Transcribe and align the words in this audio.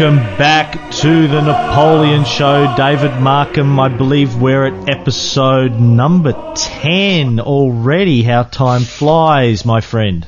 Welcome 0.00 0.38
back 0.38 0.90
to 0.92 1.28
the 1.28 1.42
Napoleon 1.42 2.24
Show. 2.24 2.74
David 2.74 3.20
Markham, 3.20 3.78
I 3.78 3.88
believe 3.88 4.34
we're 4.40 4.64
at 4.64 4.88
episode 4.88 5.78
number 5.78 6.32
10 6.56 7.38
already. 7.38 8.22
How 8.22 8.44
time 8.44 8.80
flies, 8.80 9.66
my 9.66 9.82
friend. 9.82 10.26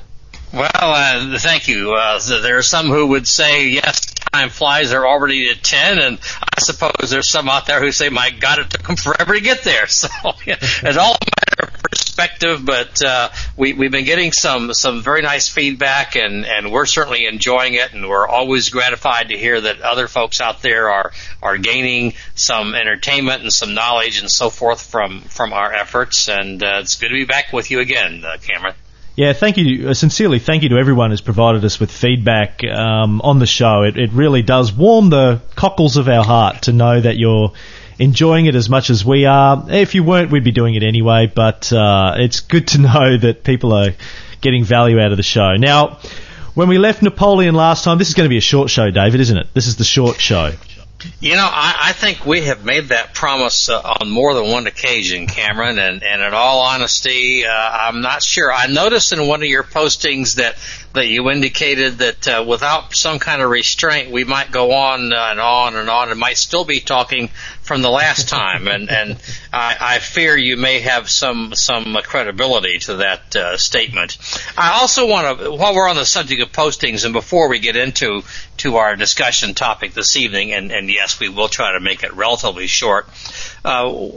Well, 0.52 0.68
uh, 0.74 1.38
thank 1.38 1.68
you. 1.68 1.94
Uh, 1.94 2.20
there 2.42 2.58
are 2.58 2.62
some 2.62 2.88
who 2.88 3.06
would 3.06 3.26
say, 3.26 3.68
yes, 3.68 4.11
time 4.32 4.48
flies. 4.48 4.90
They're 4.90 5.06
already 5.06 5.50
at 5.50 5.62
10, 5.62 5.98
and 5.98 6.18
I 6.40 6.60
suppose 6.60 7.10
there's 7.10 7.30
some 7.30 7.48
out 7.48 7.66
there 7.66 7.80
who 7.80 7.92
say, 7.92 8.08
my 8.08 8.30
God, 8.30 8.60
it 8.60 8.70
took 8.70 8.82
them 8.86 8.96
forever 8.96 9.34
to 9.34 9.40
get 9.40 9.62
there. 9.62 9.86
So 9.92 10.08
yeah, 10.46 10.56
it's 10.60 10.96
all 10.96 11.14
a 11.14 11.60
matter 11.60 11.72
of 11.74 11.82
perspective, 11.82 12.64
but 12.64 13.02
uh, 13.02 13.28
we, 13.56 13.72
we've 13.72 13.90
been 13.90 14.04
getting 14.04 14.32
some, 14.32 14.72
some 14.72 15.02
very 15.02 15.22
nice 15.22 15.48
feedback, 15.48 16.16
and, 16.16 16.44
and 16.44 16.72
we're 16.72 16.86
certainly 16.86 17.26
enjoying 17.26 17.74
it, 17.74 17.92
and 17.92 18.08
we're 18.08 18.26
always 18.26 18.70
gratified 18.70 19.28
to 19.28 19.36
hear 19.36 19.60
that 19.60 19.80
other 19.82 20.08
folks 20.08 20.40
out 20.40 20.62
there 20.62 20.90
are, 20.90 21.12
are 21.42 21.58
gaining 21.58 22.14
some 22.34 22.74
entertainment 22.74 23.42
and 23.42 23.52
some 23.52 23.74
knowledge 23.74 24.18
and 24.18 24.30
so 24.30 24.50
forth 24.50 24.84
from, 24.84 25.20
from 25.20 25.52
our 25.52 25.72
efforts, 25.72 26.28
and 26.28 26.62
uh, 26.64 26.78
it's 26.80 26.96
good 26.96 27.08
to 27.08 27.14
be 27.14 27.24
back 27.24 27.52
with 27.52 27.70
you 27.70 27.80
again, 27.80 28.24
uh, 28.24 28.38
Cameron. 28.38 28.74
Yeah, 29.14 29.34
thank 29.34 29.58
you. 29.58 29.90
Uh, 29.90 29.94
sincerely, 29.94 30.38
thank 30.38 30.62
you 30.62 30.70
to 30.70 30.76
everyone 30.76 31.10
who's 31.10 31.20
provided 31.20 31.64
us 31.64 31.78
with 31.78 31.90
feedback 31.90 32.64
um, 32.64 33.20
on 33.20 33.38
the 33.38 33.46
show. 33.46 33.82
It, 33.82 33.98
it 33.98 34.10
really 34.12 34.42
does 34.42 34.72
warm 34.72 35.10
the 35.10 35.42
cockles 35.54 35.98
of 35.98 36.08
our 36.08 36.24
heart 36.24 36.62
to 36.62 36.72
know 36.72 36.98
that 36.98 37.18
you're 37.18 37.52
enjoying 37.98 38.46
it 38.46 38.54
as 38.54 38.70
much 38.70 38.88
as 38.88 39.04
we 39.04 39.26
are. 39.26 39.66
If 39.68 39.94
you 39.94 40.02
weren't, 40.02 40.30
we'd 40.30 40.44
be 40.44 40.52
doing 40.52 40.74
it 40.74 40.82
anyway, 40.82 41.30
but 41.32 41.70
uh, 41.72 42.14
it's 42.16 42.40
good 42.40 42.68
to 42.68 42.78
know 42.80 43.18
that 43.18 43.44
people 43.44 43.74
are 43.74 43.90
getting 44.40 44.64
value 44.64 44.98
out 44.98 45.10
of 45.10 45.18
the 45.18 45.22
show. 45.22 45.56
Now, 45.56 45.98
when 46.54 46.68
we 46.68 46.78
left 46.78 47.02
Napoleon 47.02 47.54
last 47.54 47.84
time, 47.84 47.98
this 47.98 48.08
is 48.08 48.14
going 48.14 48.26
to 48.26 48.30
be 48.30 48.38
a 48.38 48.42
short 48.42 48.70
show, 48.70 48.90
David, 48.90 49.20
isn't 49.20 49.36
it? 49.36 49.46
This 49.52 49.66
is 49.66 49.76
the 49.76 49.84
short 49.84 50.18
show. 50.20 50.52
You 51.20 51.36
know, 51.36 51.48
I, 51.48 51.76
I 51.80 51.92
think 51.92 52.26
we 52.26 52.42
have 52.42 52.64
made 52.64 52.88
that 52.88 53.14
promise 53.14 53.68
uh, 53.68 53.80
on 53.80 54.10
more 54.10 54.34
than 54.34 54.50
one 54.50 54.66
occasion, 54.66 55.26
Cameron. 55.26 55.78
And, 55.78 56.02
and 56.02 56.22
in 56.22 56.34
all 56.34 56.60
honesty, 56.60 57.44
uh, 57.44 57.50
I'm 57.52 58.00
not 58.00 58.22
sure. 58.22 58.52
I 58.52 58.66
noticed 58.66 59.12
in 59.12 59.26
one 59.26 59.42
of 59.42 59.48
your 59.48 59.64
postings 59.64 60.36
that 60.36 60.56
that 60.94 61.08
you 61.08 61.30
indicated 61.30 61.98
that 61.98 62.28
uh, 62.28 62.44
without 62.46 62.94
some 62.94 63.18
kind 63.18 63.40
of 63.40 63.48
restraint, 63.48 64.10
we 64.10 64.24
might 64.24 64.50
go 64.50 64.72
on 64.72 65.00
and 65.00 65.40
on 65.40 65.74
and 65.76 65.88
on, 65.88 66.10
and 66.10 66.20
might 66.20 66.36
still 66.36 66.66
be 66.66 66.80
talking 66.80 67.28
from 67.62 67.80
the 67.80 67.90
last 67.90 68.28
time. 68.28 68.68
and 68.68 68.90
and 68.90 69.18
I, 69.52 69.76
I 69.80 69.98
fear 70.00 70.36
you 70.36 70.56
may 70.56 70.80
have 70.80 71.08
some 71.08 71.54
some 71.54 71.96
credibility 72.02 72.78
to 72.80 72.96
that 72.96 73.34
uh, 73.34 73.56
statement. 73.56 74.18
I 74.56 74.80
also 74.80 75.08
want 75.08 75.38
to, 75.38 75.50
while 75.52 75.74
we're 75.74 75.88
on 75.88 75.96
the 75.96 76.04
subject 76.04 76.42
of 76.42 76.52
postings, 76.52 77.04
and 77.04 77.14
before 77.14 77.48
we 77.48 77.58
get 77.58 77.76
into 77.76 78.22
to 78.62 78.76
our 78.76 78.94
discussion 78.94 79.54
topic 79.54 79.92
this 79.92 80.16
evening, 80.16 80.52
and, 80.52 80.70
and 80.70 80.88
yes, 80.88 81.18
we 81.18 81.28
will 81.28 81.48
try 81.48 81.72
to 81.72 81.80
make 81.80 82.04
it 82.04 82.14
relatively 82.14 82.68
short. 82.68 83.08
Uh, 83.64 84.10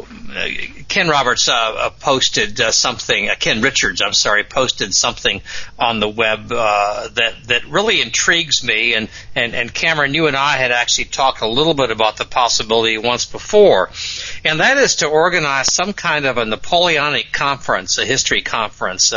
Ken 0.88 1.07
Roberts 1.07 1.47
uh, 1.47 1.91
posted 1.99 2.59
uh, 2.59 2.71
something. 2.71 3.29
Uh, 3.29 3.35
Ken 3.39 3.61
Richards, 3.61 4.02
I'm 4.02 4.13
sorry, 4.13 4.43
posted 4.43 4.93
something 4.95 5.41
on 5.77 5.99
the 5.99 6.09
web 6.09 6.49
that 6.49 7.33
that 7.45 7.65
really 7.67 8.02
intrigues 8.02 8.63
me. 8.63 8.95
And, 8.95 9.09
and 9.35 9.53
and 9.53 9.73
Cameron, 9.73 10.13
you 10.13 10.27
and 10.27 10.35
I 10.35 10.57
had 10.57 10.71
actually 10.71 11.05
talked 11.05 11.41
a 11.41 11.47
little 11.47 11.73
bit 11.73 11.91
about 11.91 12.17
the 12.17 12.25
possibility 12.25 12.97
once 12.97 13.25
before, 13.25 13.92
and 14.43 14.59
that 14.59 14.77
is 14.77 14.97
to 14.97 15.08
organize 15.08 15.71
some 15.71 15.93
kind 15.93 16.25
of 16.25 16.37
a 16.37 16.45
Napoleonic 16.45 17.31
conference, 17.31 17.97
a 17.97 18.05
history 18.05 18.41
conference 18.41 19.14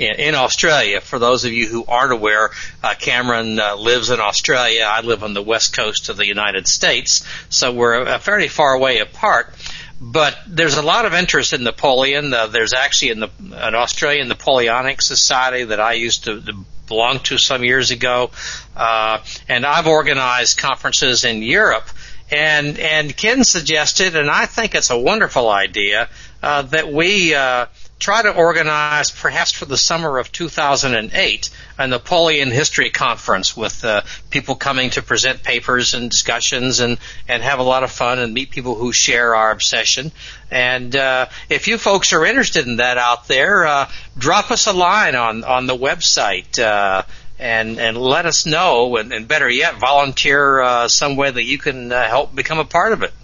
in, 0.00 0.14
in 0.18 0.34
Australia. 0.34 1.00
For 1.00 1.18
those 1.18 1.44
of 1.44 1.52
you 1.52 1.66
who 1.66 1.84
aren't 1.86 2.12
aware, 2.12 2.50
uh, 2.82 2.94
Cameron 2.98 3.60
uh, 3.60 3.76
lives 3.76 4.10
in 4.10 4.18
Australia. 4.18 4.84
I 4.88 5.02
live 5.02 5.22
on 5.22 5.34
the 5.34 5.42
west 5.42 5.76
coast 5.76 6.08
of 6.08 6.16
the 6.16 6.26
United 6.26 6.66
States, 6.66 7.24
so 7.50 7.72
we're 7.72 8.00
uh, 8.00 8.18
fairly 8.18 8.48
far 8.48 8.72
away 8.72 8.98
apart. 8.98 9.54
But 10.00 10.38
there's 10.46 10.76
a 10.78 10.82
lot 10.82 11.04
of 11.04 11.12
interest 11.12 11.52
in 11.52 11.62
Napoleon. 11.62 12.32
Uh, 12.32 12.46
there's 12.46 12.72
actually 12.72 13.12
the, 13.14 13.30
an 13.52 13.74
Australian 13.74 14.28
Napoleonic 14.28 15.02
Society 15.02 15.64
that 15.64 15.78
I 15.78 15.92
used 15.92 16.24
to, 16.24 16.40
to 16.40 16.52
belong 16.88 17.20
to 17.20 17.36
some 17.36 17.62
years 17.64 17.90
ago, 17.90 18.30
uh, 18.76 19.18
and 19.48 19.66
I've 19.66 19.86
organized 19.86 20.58
conferences 20.58 21.24
in 21.24 21.42
Europe. 21.42 21.88
And 22.32 22.78
and 22.78 23.14
Ken 23.16 23.44
suggested, 23.44 24.16
and 24.16 24.30
I 24.30 24.46
think 24.46 24.74
it's 24.74 24.90
a 24.90 24.98
wonderful 24.98 25.48
idea 25.48 26.08
uh, 26.42 26.62
that 26.62 26.92
we 26.92 27.34
uh, 27.34 27.66
try 28.00 28.22
to 28.22 28.34
organize, 28.34 29.10
perhaps 29.10 29.52
for 29.52 29.66
the 29.66 29.76
summer 29.76 30.18
of 30.18 30.32
2008, 30.32 31.50
a 31.78 31.86
Napoleon 31.86 32.50
History 32.50 32.90
Conference 32.90 33.54
with 33.54 33.84
uh, 33.84 34.00
people 34.30 34.56
coming 34.56 34.90
to 34.90 35.02
present 35.02 35.42
papers 35.42 35.92
and 35.92 36.10
discussions 36.10 36.80
and, 36.80 36.98
and 37.28 37.42
have 37.42 37.58
a 37.58 37.62
lot 37.62 37.84
of 37.84 37.92
fun 37.92 38.18
and 38.18 38.32
meet 38.32 38.50
people 38.50 38.74
who 38.74 38.92
share 38.92 39.36
our 39.36 39.50
obsession. 39.52 40.10
And 40.50 40.96
uh, 40.96 41.26
if 41.50 41.68
you 41.68 41.76
folks 41.76 42.14
are 42.14 42.24
interested 42.24 42.66
in 42.66 42.76
that 42.76 42.96
out 42.96 43.28
there, 43.28 43.66
uh, 43.66 43.90
drop 44.16 44.50
us 44.50 44.66
a 44.66 44.72
line 44.72 45.14
on, 45.14 45.44
on 45.44 45.66
the 45.66 45.76
website. 45.76 46.58
Uh, 46.58 47.02
and 47.38 47.80
and 47.80 47.96
let 47.96 48.26
us 48.26 48.44
know, 48.44 48.98
and, 48.98 49.14
and 49.14 49.26
better 49.26 49.48
yet, 49.48 49.80
volunteer 49.80 50.60
uh, 50.60 50.88
some 50.88 51.16
way 51.16 51.30
that 51.30 51.42
you 51.42 51.56
can 51.56 51.90
uh, 51.90 52.06
help 52.06 52.34
become 52.34 52.58
a 52.58 52.66
part 52.66 52.92
of 52.92 53.02
it. 53.02 53.14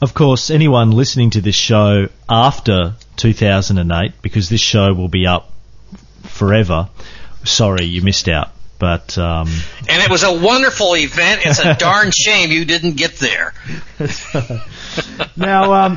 Of 0.00 0.14
course, 0.14 0.48
anyone 0.48 0.90
listening 0.92 1.28
to 1.30 1.42
this 1.42 1.54
show 1.54 2.08
after 2.30 2.94
2008, 3.18 4.22
because 4.22 4.48
this 4.48 4.60
show 4.60 4.94
will 4.94 5.08
be 5.08 5.26
up 5.26 5.52
forever, 6.22 6.88
sorry 7.44 7.84
you 7.84 8.02
missed 8.02 8.28
out. 8.28 8.50
But 8.78 9.18
um, 9.18 9.48
and 9.88 10.02
it 10.02 10.08
was 10.08 10.22
a 10.22 10.32
wonderful 10.32 10.94
event. 10.96 11.42
It's 11.44 11.58
a 11.58 11.74
darn 11.78 12.12
shame 12.12 12.50
you 12.50 12.64
didn't 12.64 12.96
get 12.96 13.16
there. 13.16 13.52
now, 15.36 15.72
um, 15.72 15.96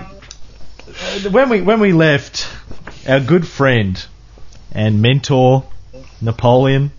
when 1.30 1.50
we 1.50 1.62
when 1.62 1.80
we 1.80 1.94
left, 1.94 2.48
our 3.08 3.20
good 3.20 3.48
friend 3.48 4.04
and 4.72 5.00
mentor 5.00 5.64
Napoleon 6.22 6.92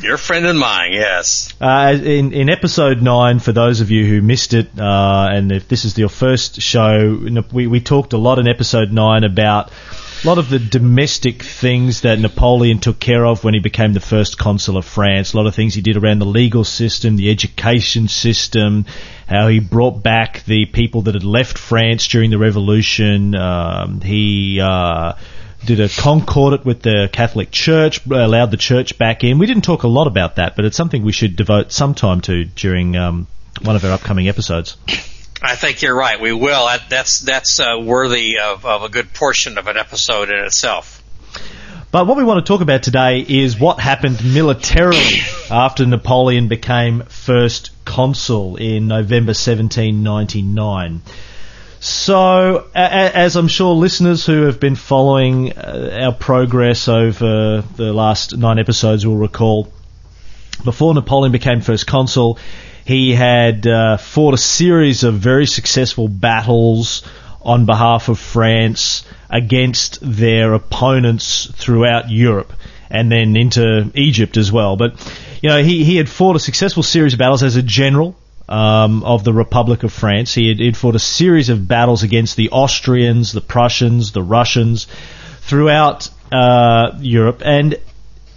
your 0.00 0.16
friend 0.16 0.46
and 0.46 0.58
mine, 0.58 0.92
yes. 0.92 1.52
Uh, 1.60 1.98
in 2.02 2.32
in 2.32 2.48
episode 2.48 3.02
nine, 3.02 3.40
for 3.40 3.52
those 3.52 3.80
of 3.80 3.90
you 3.90 4.06
who 4.06 4.22
missed 4.22 4.54
it, 4.54 4.68
uh, 4.78 5.28
and 5.30 5.52
if 5.52 5.68
this 5.68 5.84
is 5.84 5.98
your 5.98 6.08
first 6.08 6.60
show, 6.60 7.18
we 7.52 7.66
we 7.66 7.80
talked 7.80 8.12
a 8.12 8.18
lot 8.18 8.38
in 8.38 8.48
episode 8.48 8.92
nine 8.92 9.24
about 9.24 9.70
a 10.22 10.26
lot 10.26 10.38
of 10.38 10.48
the 10.48 10.58
domestic 10.60 11.42
things 11.42 12.02
that 12.02 12.18
Napoleon 12.18 12.78
took 12.78 13.00
care 13.00 13.26
of 13.26 13.42
when 13.42 13.54
he 13.54 13.60
became 13.60 13.92
the 13.92 14.00
first 14.00 14.38
consul 14.38 14.76
of 14.76 14.84
France. 14.84 15.32
A 15.32 15.36
lot 15.36 15.46
of 15.46 15.54
things 15.54 15.74
he 15.74 15.80
did 15.80 15.96
around 15.96 16.20
the 16.20 16.26
legal 16.26 16.62
system, 16.62 17.16
the 17.16 17.30
education 17.30 18.06
system, 18.06 18.86
how 19.26 19.48
he 19.48 19.58
brought 19.58 20.02
back 20.02 20.44
the 20.44 20.66
people 20.66 21.02
that 21.02 21.14
had 21.14 21.24
left 21.24 21.58
France 21.58 22.06
during 22.06 22.30
the 22.30 22.38
Revolution. 22.38 23.34
Um, 23.34 24.00
he 24.00 24.60
uh, 24.60 25.14
did 25.64 25.80
a 25.80 25.88
concordat 25.88 26.64
with 26.64 26.82
the 26.82 27.08
Catholic 27.12 27.50
Church, 27.50 28.04
allowed 28.06 28.50
the 28.50 28.56
church 28.56 28.98
back 28.98 29.24
in. 29.24 29.38
We 29.38 29.46
didn't 29.46 29.62
talk 29.62 29.82
a 29.82 29.88
lot 29.88 30.06
about 30.06 30.36
that, 30.36 30.56
but 30.56 30.64
it's 30.64 30.76
something 30.76 31.02
we 31.02 31.12
should 31.12 31.36
devote 31.36 31.72
some 31.72 31.94
time 31.94 32.20
to 32.22 32.44
during 32.44 32.96
um, 32.96 33.26
one 33.62 33.76
of 33.76 33.84
our 33.84 33.92
upcoming 33.92 34.28
episodes. 34.28 34.76
I 35.42 35.56
think 35.56 35.82
you're 35.82 35.96
right. 35.96 36.20
We 36.20 36.32
will. 36.32 36.68
That's 36.88 37.20
that's 37.20 37.58
uh, 37.58 37.78
worthy 37.82 38.38
of, 38.38 38.64
of 38.64 38.84
a 38.84 38.88
good 38.88 39.12
portion 39.12 39.58
of 39.58 39.66
an 39.66 39.76
episode 39.76 40.30
in 40.30 40.38
itself. 40.44 41.02
But 41.90 42.06
what 42.06 42.16
we 42.16 42.24
want 42.24 42.44
to 42.44 42.50
talk 42.50 42.62
about 42.62 42.82
today 42.82 43.20
is 43.20 43.58
what 43.58 43.78
happened 43.78 44.24
militarily 44.24 45.20
after 45.50 45.84
Napoleon 45.84 46.48
became 46.48 47.02
first 47.02 47.70
consul 47.84 48.56
in 48.56 48.88
November 48.88 49.30
1799. 49.30 51.02
So, 51.84 52.68
as 52.76 53.34
I'm 53.34 53.48
sure 53.48 53.74
listeners 53.74 54.24
who 54.24 54.42
have 54.42 54.60
been 54.60 54.76
following 54.76 55.50
uh, 55.54 55.98
our 56.00 56.12
progress 56.12 56.86
over 56.86 57.64
the 57.74 57.92
last 57.92 58.36
nine 58.36 58.60
episodes 58.60 59.04
will 59.04 59.16
recall, 59.16 59.66
before 60.64 60.94
Napoleon 60.94 61.32
became 61.32 61.60
first 61.60 61.88
consul, 61.88 62.38
he 62.84 63.16
had 63.16 63.66
uh, 63.66 63.96
fought 63.96 64.32
a 64.32 64.38
series 64.38 65.02
of 65.02 65.14
very 65.14 65.44
successful 65.44 66.06
battles 66.06 67.02
on 67.40 67.66
behalf 67.66 68.08
of 68.08 68.20
France 68.20 69.04
against 69.28 69.98
their 70.02 70.54
opponents 70.54 71.50
throughout 71.50 72.12
Europe 72.12 72.52
and 72.90 73.10
then 73.10 73.34
into 73.34 73.90
Egypt 73.96 74.36
as 74.36 74.52
well. 74.52 74.76
But, 74.76 74.94
you 75.42 75.48
know, 75.48 75.60
he, 75.60 75.82
he 75.82 75.96
had 75.96 76.08
fought 76.08 76.36
a 76.36 76.38
successful 76.38 76.84
series 76.84 77.14
of 77.14 77.18
battles 77.18 77.42
as 77.42 77.56
a 77.56 77.62
general 77.62 78.14
um, 78.48 79.04
of 79.04 79.24
the 79.24 79.32
Republic 79.32 79.82
of 79.82 79.92
France. 79.92 80.34
He 80.34 80.48
had, 80.48 80.58
he'd 80.58 80.76
fought 80.76 80.94
a 80.94 81.00
series 81.00 81.48
of 81.48 81.66
battles 81.66 82.02
against 82.02 82.36
the 82.36 82.50
Austrians, 82.50 83.32
the 83.32 83.40
Prussians, 83.40 84.12
the 84.12 84.22
Russians 84.22 84.86
throughout 85.42 86.08
uh, 86.30 86.92
Europe. 87.00 87.42
And 87.44 87.78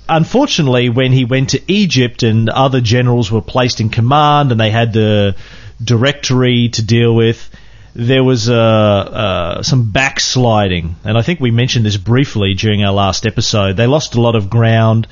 unfortunately, 0.08 0.90
when 0.90 1.12
he 1.12 1.26
went 1.26 1.50
to 1.52 1.62
Egypt 1.72 2.24
and 2.24 2.50
other 2.50 2.82
generals 2.82 3.32
were 3.32 3.42
placed 3.42 3.82
in 3.82 3.90
command 3.90 4.52
and 4.52 4.60
they 4.60 4.72
had 4.72 4.94
the 4.94 5.36
directory 5.84 6.70
to 6.70 6.86
deal 6.86 7.16
with, 7.16 7.50
there 7.96 8.24
was 8.24 8.50
uh, 8.50 8.56
uh, 8.56 9.64
some 9.64 9.92
backsliding. 9.92 10.96
And 11.04 11.18
I 11.18 11.22
think 11.22 11.40
we 11.40 11.52
mentioned 11.52 11.86
this 11.86 11.98
briefly 11.98 12.54
during 12.54 12.84
our 12.84 12.94
last 12.94 13.26
episode. 13.26 13.78
They 13.78 13.88
lost 13.88 14.16
a 14.16 14.22
lot 14.22 14.36
of 14.36 14.50
ground. 14.50 15.08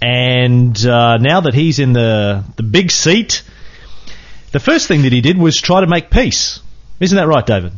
And 0.00 0.76
uh, 0.86 1.16
now 1.16 1.40
that 1.40 1.54
he's 1.54 1.80
in 1.80 1.92
the, 1.92 2.44
the 2.56 2.62
big 2.62 2.92
seat, 2.92 3.42
the 4.52 4.60
first 4.60 4.88
thing 4.88 5.02
that 5.02 5.12
he 5.12 5.20
did 5.20 5.38
was 5.38 5.60
try 5.60 5.80
to 5.80 5.86
make 5.86 6.10
peace. 6.10 6.60
Isn't 7.00 7.16
that 7.16 7.26
right, 7.26 7.44
David? 7.44 7.72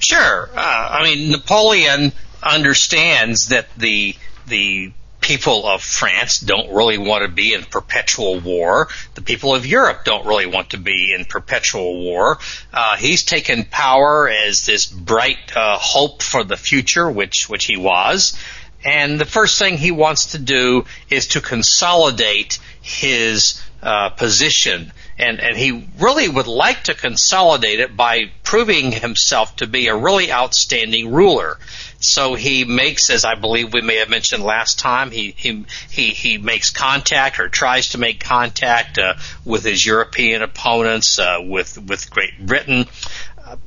Sure. 0.00 0.50
Uh, 0.54 0.88
I 1.00 1.04
mean, 1.04 1.30
Napoleon 1.30 2.12
understands 2.42 3.48
that 3.48 3.66
the 3.76 4.16
the 4.46 4.92
people 5.20 5.66
of 5.66 5.82
France 5.82 6.38
don't 6.40 6.70
really 6.74 6.98
want 6.98 7.22
to 7.22 7.28
be 7.28 7.54
in 7.54 7.62
perpetual 7.62 8.40
war. 8.40 8.88
The 9.14 9.22
people 9.22 9.54
of 9.54 9.64
Europe 9.64 10.04
don't 10.04 10.26
really 10.26 10.44
want 10.44 10.70
to 10.70 10.76
be 10.76 11.14
in 11.14 11.24
perpetual 11.24 12.02
war. 12.02 12.38
Uh, 12.70 12.96
he's 12.96 13.24
taken 13.24 13.64
power 13.64 14.28
as 14.28 14.66
this 14.66 14.84
bright 14.84 15.56
uh, 15.56 15.78
hope 15.78 16.22
for 16.22 16.44
the 16.44 16.58
future, 16.58 17.10
which 17.10 17.48
which 17.48 17.64
he 17.64 17.78
was. 17.78 18.38
And 18.84 19.18
the 19.18 19.24
first 19.24 19.58
thing 19.58 19.78
he 19.78 19.92
wants 19.92 20.32
to 20.32 20.38
do 20.38 20.84
is 21.08 21.28
to 21.28 21.40
consolidate 21.40 22.58
his 22.82 23.62
uh, 23.82 24.10
position. 24.10 24.92
And, 25.16 25.40
and 25.40 25.56
he 25.56 25.88
really 26.00 26.28
would 26.28 26.48
like 26.48 26.84
to 26.84 26.94
consolidate 26.94 27.78
it 27.80 27.96
by 27.96 28.32
proving 28.42 28.90
himself 28.90 29.56
to 29.56 29.66
be 29.66 29.86
a 29.86 29.96
really 29.96 30.32
outstanding 30.32 31.12
ruler. 31.12 31.58
So 32.04 32.34
he 32.34 32.64
makes, 32.64 33.10
as 33.10 33.24
I 33.24 33.34
believe 33.34 33.72
we 33.72 33.80
may 33.80 33.96
have 33.96 34.10
mentioned 34.10 34.42
last 34.42 34.78
time, 34.78 35.10
he 35.10 35.34
he 35.36 35.64
he, 35.90 36.10
he 36.10 36.38
makes 36.38 36.70
contact 36.70 37.40
or 37.40 37.48
tries 37.48 37.90
to 37.90 37.98
make 37.98 38.20
contact 38.20 38.98
uh, 38.98 39.14
with 39.44 39.64
his 39.64 39.84
European 39.84 40.42
opponents, 40.42 41.18
uh, 41.18 41.38
with 41.40 41.78
with 41.78 42.10
Great 42.10 42.44
Britain, 42.44 42.86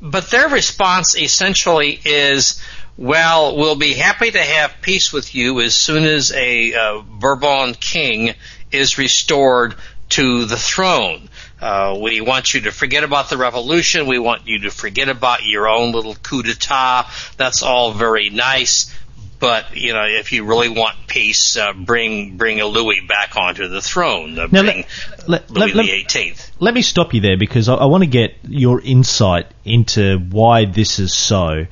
but 0.02 0.30
their 0.30 0.50
response 0.50 1.18
essentially 1.18 2.00
is. 2.06 2.62
Well, 3.00 3.56
we'll 3.56 3.76
be 3.76 3.94
happy 3.94 4.32
to 4.32 4.42
have 4.42 4.82
peace 4.82 5.14
with 5.14 5.36
you 5.36 5.62
as 5.62 5.76
soon 5.76 6.04
as 6.04 6.32
a 6.32 6.74
uh, 6.74 7.02
Bourbon 7.02 7.76
king 7.76 8.34
is 8.72 8.98
restored 8.98 9.76
to 10.10 10.46
the 10.46 10.58
throne. 10.58 11.30
Uh, 11.60 11.98
we 12.00 12.22
want 12.22 12.54
you 12.54 12.62
to 12.62 12.72
forget 12.72 13.04
about 13.04 13.30
the 13.30 13.38
revolution. 13.38 14.06
We 14.06 14.20
want 14.20 14.48
you 14.48 14.60
to 14.62 14.72
forget 14.72 15.10
about 15.10 15.44
your 15.44 15.68
own 15.68 15.92
little 15.92 16.16
coup 16.16 16.44
d'etat. 16.44 17.10
That's 17.36 17.64
all 17.64 17.94
very 17.94 18.30
nice. 18.30 18.94
But 19.40 19.76
you 19.76 19.94
know, 19.94 20.06
if 20.06 20.32
you 20.32 20.46
really 20.46 20.70
want 20.70 20.96
peace, 21.08 21.58
uh, 21.58 21.74
bring 21.74 22.38
bring 22.38 22.60
a 22.60 22.66
Louis 22.66 23.02
back 23.08 23.38
onto 23.38 23.68
the 23.68 23.82
throne. 23.82 24.38
Uh, 24.38 24.48
now, 24.52 24.64
bring 24.64 24.86
let, 25.28 25.50
Louis 25.52 25.74
let, 25.74 25.86
the 25.86 25.92
Eighteenth. 25.92 26.52
Let 26.60 26.74
me 26.74 26.82
stop 26.82 27.14
you 27.14 27.22
there 27.22 27.38
because 27.38 27.70
I, 27.70 27.76
I 27.76 27.86
want 27.86 28.04
to 28.04 28.10
get 28.10 28.36
your 28.48 28.82
insight 28.82 29.48
into 29.64 30.18
why 30.18 30.66
this 30.66 30.98
is 30.98 31.14
so. 31.14 31.68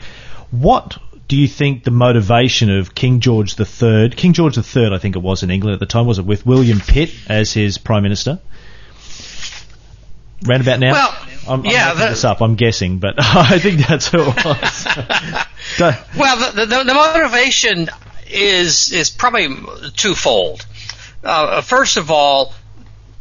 What 0.51 0.97
do 1.27 1.37
you 1.37 1.47
think 1.47 1.83
the 1.83 1.91
motivation 1.91 2.69
of 2.69 2.93
King 2.93 3.19
George 3.19 3.59
III, 3.59 4.09
King 4.11 4.33
George 4.33 4.57
III, 4.57 4.93
I 4.93 4.99
think 4.99 5.15
it 5.15 5.21
was 5.23 5.41
in 5.41 5.49
England 5.49 5.73
at 5.73 5.79
the 5.79 5.87
time, 5.87 6.05
was 6.05 6.19
it 6.19 6.25
with 6.25 6.45
William 6.45 6.79
Pitt 6.79 7.11
as 7.27 7.51
his 7.51 7.79
prime 7.79 8.03
minister? 8.03 8.39
Round 10.43 10.61
about 10.61 10.79
now. 10.79 10.91
Well, 10.91 11.17
I'm, 11.47 11.59
I'm 11.61 11.65
yeah, 11.65 11.93
the- 11.93 12.09
this 12.09 12.23
up. 12.23 12.41
I'm 12.41 12.55
guessing, 12.55 12.99
but 12.99 13.15
I 13.19 13.59
think 13.59 13.85
that's 13.87 14.07
who 14.07 14.19
it 14.21 14.45
was. 14.45 14.87
Well, 16.17 16.51
the, 16.53 16.65
the, 16.65 16.83
the 16.83 16.93
motivation 16.93 17.89
is 18.29 18.91
is 18.91 19.09
probably 19.09 19.47
twofold. 19.95 20.65
Uh, 21.23 21.61
first 21.61 21.97
of 21.97 22.11
all, 22.11 22.53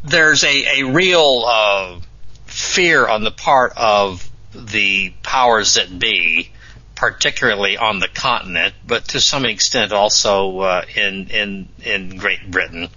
there's 0.04 0.44
a, 0.44 0.80
a 0.80 0.92
real 0.92 1.44
uh, 1.46 1.98
fear 2.46 3.08
on 3.08 3.24
the 3.24 3.30
part 3.30 3.72
of 3.76 4.30
the 4.54 5.10
powers 5.22 5.74
that 5.74 5.98
be, 5.98 6.50
particularly 6.94 7.76
on 7.76 7.98
the 7.98 8.08
continent, 8.08 8.74
but 8.86 9.08
to 9.08 9.20
some 9.20 9.44
extent 9.46 9.92
also 9.92 10.58
uh, 10.60 10.82
in 10.94 11.28
in 11.30 11.68
in 11.82 12.16
Great 12.18 12.50
Britain, 12.50 12.88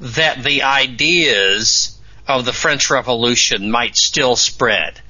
that 0.00 0.42
the 0.42 0.62
ideas 0.62 1.95
of 2.28 2.44
the 2.44 2.52
French 2.52 2.90
Revolution 2.90 3.70
might 3.70 3.96
still 3.96 4.36
spread. 4.36 5.00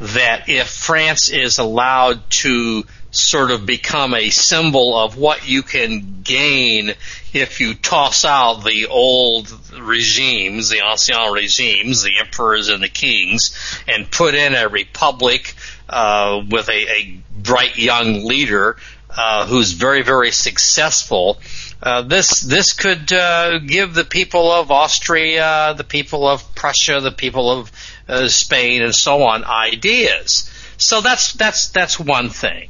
That 0.00 0.48
if 0.48 0.68
France 0.68 1.28
is 1.28 1.58
allowed 1.58 2.28
to 2.30 2.84
sort 3.12 3.50
of 3.50 3.66
become 3.66 4.14
a 4.14 4.30
symbol 4.30 4.98
of 4.98 5.18
what 5.18 5.46
you 5.46 5.62
can 5.62 6.22
gain 6.22 6.94
if 7.34 7.60
you 7.60 7.74
toss 7.74 8.24
out 8.24 8.64
the 8.64 8.86
old 8.86 9.52
regimes, 9.78 10.70
the 10.70 10.80
ancien 10.80 11.32
regimes, 11.32 12.02
the 12.02 12.18
emperors 12.18 12.68
and 12.68 12.82
the 12.82 12.88
kings, 12.88 13.54
and 13.86 14.10
put 14.10 14.34
in 14.34 14.54
a 14.54 14.68
republic 14.68 15.54
uh, 15.88 16.42
with 16.50 16.68
a, 16.70 16.90
a 16.90 17.20
bright 17.36 17.76
young 17.76 18.24
leader 18.24 18.76
uh, 19.10 19.46
who's 19.46 19.72
very, 19.72 20.02
very 20.02 20.30
successful. 20.30 21.38
Uh, 21.82 22.02
this 22.02 22.40
this 22.42 22.74
could 22.74 23.12
uh, 23.12 23.58
give 23.58 23.92
the 23.92 24.04
people 24.04 24.52
of 24.52 24.70
Austria, 24.70 25.74
the 25.76 25.84
people 25.84 26.28
of 26.28 26.54
Prussia, 26.54 27.00
the 27.00 27.10
people 27.10 27.50
of 27.50 27.72
uh, 28.08 28.28
Spain, 28.28 28.82
and 28.82 28.94
so 28.94 29.24
on 29.24 29.44
ideas. 29.44 30.48
So 30.76 31.00
that's 31.00 31.32
that's 31.32 31.70
that's 31.70 31.98
one 31.98 32.28
thing. 32.28 32.68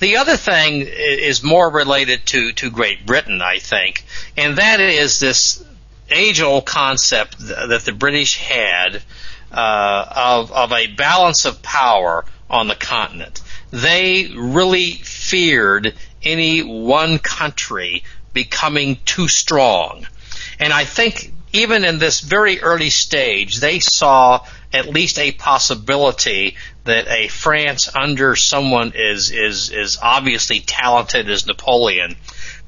The 0.00 0.16
other 0.16 0.36
thing 0.36 0.80
is 0.86 1.42
more 1.42 1.70
related 1.70 2.24
to, 2.26 2.52
to 2.52 2.70
Great 2.70 3.04
Britain, 3.04 3.42
I 3.42 3.58
think, 3.58 4.04
and 4.34 4.56
that 4.56 4.80
is 4.80 5.20
this 5.20 5.62
age-old 6.10 6.64
concept 6.64 7.38
th- 7.38 7.68
that 7.68 7.82
the 7.82 7.92
British 7.92 8.38
had 8.38 9.02
uh, 9.52 10.04
of, 10.16 10.52
of 10.52 10.72
a 10.72 10.86
balance 10.86 11.44
of 11.44 11.62
power 11.62 12.24
on 12.48 12.66
the 12.66 12.74
continent. 12.74 13.42
They 13.70 14.32
really 14.34 14.92
feared 14.92 15.94
any 16.22 16.62
one 16.62 17.18
country 17.18 18.02
becoming 18.32 18.98
too 19.04 19.28
strong. 19.28 20.06
And 20.58 20.72
I 20.72 20.84
think 20.84 21.32
even 21.52 21.84
in 21.84 21.98
this 21.98 22.20
very 22.20 22.60
early 22.60 22.90
stage, 22.90 23.60
they 23.60 23.80
saw 23.80 24.44
at 24.72 24.88
least 24.88 25.18
a 25.18 25.32
possibility 25.32 26.56
that 26.84 27.08
a 27.08 27.28
France 27.28 27.94
under 27.94 28.36
someone 28.36 28.92
as 28.94 29.30
is 29.30 29.70
is 29.70 29.98
obviously 30.00 30.60
talented 30.60 31.28
as 31.28 31.46
Napoleon 31.46 32.16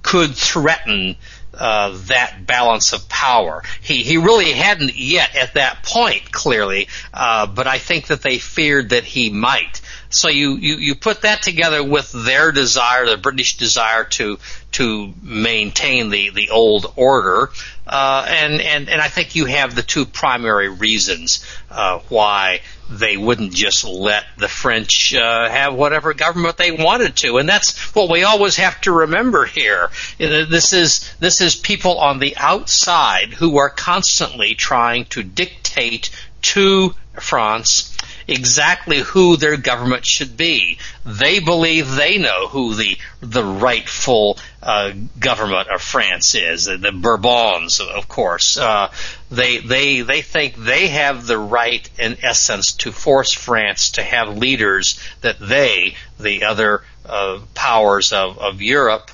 could 0.02 0.34
threaten 0.34 1.16
uh, 1.54 1.96
that 2.06 2.46
balance 2.46 2.92
of 2.92 3.08
power. 3.08 3.62
He 3.82 4.02
he 4.02 4.16
really 4.16 4.52
hadn't 4.52 4.96
yet 4.96 5.36
at 5.36 5.54
that 5.54 5.82
point 5.84 6.32
clearly, 6.32 6.88
uh, 7.12 7.46
but 7.46 7.66
I 7.66 7.78
think 7.78 8.06
that 8.06 8.22
they 8.22 8.38
feared 8.38 8.90
that 8.90 9.04
he 9.04 9.30
might. 9.30 9.81
So 10.12 10.28
you, 10.28 10.56
you, 10.56 10.76
you 10.76 10.94
put 10.94 11.22
that 11.22 11.42
together 11.42 11.82
with 11.82 12.12
their 12.12 12.52
desire, 12.52 13.06
the 13.06 13.16
British 13.16 13.56
desire 13.56 14.04
to 14.04 14.38
to 14.72 15.12
maintain 15.22 16.08
the, 16.08 16.30
the 16.30 16.50
old 16.50 16.92
order, 16.96 17.50
uh, 17.86 18.26
and, 18.26 18.60
and 18.60 18.88
and 18.88 19.00
I 19.00 19.08
think 19.08 19.34
you 19.34 19.44
have 19.46 19.74
the 19.74 19.82
two 19.82 20.06
primary 20.06 20.68
reasons 20.68 21.44
uh, 21.70 22.00
why 22.08 22.60
they 22.88 23.16
wouldn't 23.16 23.54
just 23.54 23.84
let 23.84 24.24
the 24.38 24.48
French 24.48 25.14
uh, 25.14 25.48
have 25.48 25.74
whatever 25.74 26.14
government 26.14 26.56
they 26.56 26.72
wanted 26.72 27.16
to, 27.16 27.38
and 27.38 27.48
that's 27.48 27.78
what 27.94 28.10
we 28.10 28.22
always 28.24 28.56
have 28.56 28.80
to 28.82 28.92
remember 28.92 29.44
here. 29.44 29.90
This 30.18 30.72
is 30.72 31.14
this 31.20 31.40
is 31.40 31.54
people 31.54 31.98
on 31.98 32.18
the 32.18 32.36
outside 32.36 33.34
who 33.34 33.58
are 33.58 33.70
constantly 33.70 34.54
trying 34.54 35.06
to 35.06 35.22
dictate 35.22 36.10
to 36.42 36.94
France 37.20 37.96
exactly 38.28 38.98
who 38.98 39.36
their 39.36 39.56
government 39.56 40.04
should 40.04 40.36
be. 40.36 40.78
They 41.04 41.40
believe 41.40 41.94
they 41.94 42.18
know 42.18 42.48
who 42.48 42.74
the 42.74 42.96
the 43.20 43.44
rightful 43.44 44.38
uh, 44.62 44.92
government 45.18 45.68
of 45.68 45.82
France 45.82 46.34
is. 46.34 46.66
The, 46.66 46.92
Bourbons, 46.92 47.80
of 47.80 48.08
course. 48.08 48.56
Uh, 48.56 48.90
they 49.30 49.58
they 49.58 50.02
they 50.02 50.22
think 50.22 50.56
they 50.56 50.88
have 50.88 51.26
the 51.26 51.38
right, 51.38 51.88
in 51.98 52.18
essence, 52.22 52.72
to 52.74 52.92
force 52.92 53.32
France 53.32 53.92
to 53.92 54.02
have 54.02 54.36
leaders 54.36 55.00
that 55.22 55.38
they, 55.40 55.96
the 56.18 56.44
other 56.44 56.82
uh, 57.06 57.40
powers 57.54 58.12
of, 58.12 58.38
of 58.38 58.62
Europe, 58.62 59.10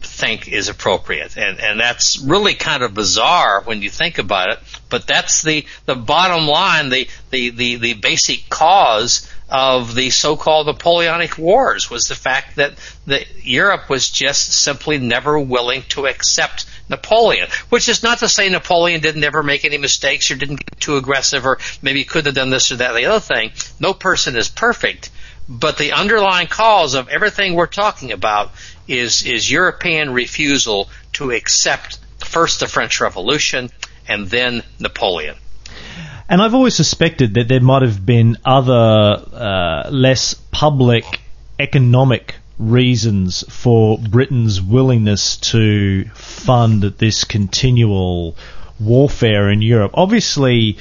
think 0.00 0.48
is 0.48 0.68
appropriate. 0.68 1.36
And, 1.36 1.60
and 1.60 1.80
that's 1.80 2.18
really 2.18 2.54
kind 2.54 2.82
of 2.82 2.94
bizarre 2.94 3.62
when 3.62 3.82
you 3.82 3.90
think 3.90 4.18
about 4.18 4.50
it, 4.50 4.58
but 4.88 5.06
that's 5.06 5.42
the, 5.42 5.66
the 5.86 5.94
bottom 5.96 6.46
line, 6.46 6.88
the, 6.88 7.08
the, 7.30 7.50
the, 7.50 7.76
the 7.76 7.94
basic 7.94 8.48
cause 8.48 9.28
of 9.48 9.94
the 9.94 10.08
so-called 10.08 10.66
Napoleonic 10.66 11.36
Wars 11.36 11.90
was 11.90 12.04
the 12.04 12.14
fact 12.14 12.56
that 12.56 12.72
the, 13.06 13.26
Europe 13.42 13.90
was 13.90 14.10
just 14.10 14.52
simply 14.52 14.98
never 14.98 15.38
willing 15.38 15.82
to 15.90 16.06
accept 16.06 16.66
Napoleon, 16.88 17.48
which 17.68 17.88
is 17.88 18.02
not 18.02 18.20
to 18.20 18.28
say 18.28 18.48
Napoleon 18.48 19.00
didn't 19.00 19.24
ever 19.24 19.42
make 19.42 19.64
any 19.64 19.78
mistakes 19.78 20.30
or 20.30 20.36
didn't 20.36 20.64
get 20.64 20.80
too 20.80 20.96
aggressive 20.96 21.44
or 21.44 21.58
maybe 21.82 22.04
could 22.04 22.26
have 22.26 22.34
done 22.34 22.50
this 22.50 22.72
or 22.72 22.76
that 22.76 22.92
or 22.92 22.94
the 22.94 23.06
other 23.06 23.20
thing. 23.20 23.52
No 23.78 23.92
person 23.92 24.36
is 24.36 24.48
perfect, 24.48 25.10
but 25.48 25.76
the 25.76 25.92
underlying 25.92 26.46
cause 26.46 26.94
of 26.94 27.08
everything 27.08 27.54
we're 27.54 27.66
talking 27.66 28.12
about 28.12 28.52
is 28.88 29.24
is 29.24 29.50
European 29.50 30.12
refusal 30.12 30.88
to 31.14 31.30
accept 31.30 31.98
first 32.24 32.60
the 32.60 32.66
French 32.66 33.00
Revolution 33.00 33.70
and 34.08 34.28
then 34.28 34.62
Napoleon. 34.78 35.36
And 36.28 36.40
I've 36.40 36.54
always 36.54 36.74
suspected 36.74 37.34
that 37.34 37.48
there 37.48 37.60
might 37.60 37.82
have 37.82 38.04
been 38.06 38.38
other 38.44 38.72
uh, 38.72 39.90
less 39.90 40.34
public 40.50 41.04
economic 41.58 42.36
reasons 42.58 43.44
for 43.48 43.98
Britain's 43.98 44.60
willingness 44.62 45.36
to 45.38 46.04
fund 46.14 46.82
this 46.82 47.24
continual 47.24 48.36
warfare 48.80 49.50
in 49.50 49.62
Europe. 49.62 49.92
Obviously, 49.94 50.78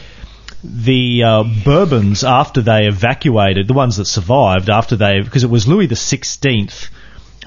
the 0.64 1.24
uh, 1.24 1.44
Bourbons, 1.66 2.24
after 2.24 2.62
they 2.62 2.86
evacuated, 2.88 3.68
the 3.68 3.74
ones 3.74 3.98
that 3.98 4.06
survived, 4.06 4.70
after 4.70 4.96
they, 4.96 5.22
because 5.22 5.44
it 5.44 5.50
was 5.50 5.68
Louis 5.68 5.88
the 5.88 5.96
Sixteenth 5.96 6.90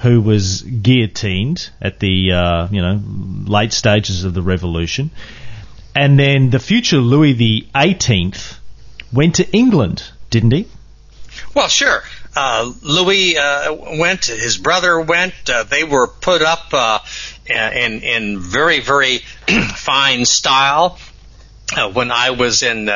who 0.01 0.21
was 0.21 0.61
guillotined 0.61 1.69
at 1.81 1.99
the 1.99 2.31
uh, 2.31 2.67
you 2.71 2.81
know 2.81 3.01
late 3.45 3.73
stages 3.73 4.23
of 4.23 4.33
the 4.33 4.41
revolution, 4.41 5.11
and 5.95 6.19
then 6.19 6.49
the 6.49 6.59
future 6.59 6.97
Louis 6.97 7.33
the 7.33 7.67
Eighteenth 7.75 8.59
went 9.13 9.35
to 9.35 9.49
England, 9.51 10.03
didn't 10.29 10.51
he? 10.51 10.67
Well, 11.53 11.67
sure. 11.67 12.03
Uh, 12.35 12.73
Louis 12.81 13.37
uh, 13.37 13.73
went. 13.97 14.25
His 14.25 14.57
brother 14.57 14.99
went. 14.99 15.33
Uh, 15.49 15.63
they 15.63 15.85
were 15.85 16.07
put 16.07 16.41
up 16.41 16.73
uh, 16.73 16.99
in 17.47 18.01
in 18.01 18.39
very 18.39 18.81
very 18.81 19.19
fine 19.75 20.25
style. 20.25 20.99
Uh, 21.75 21.89
when 21.91 22.11
I 22.11 22.31
was 22.31 22.61
in 22.61 22.89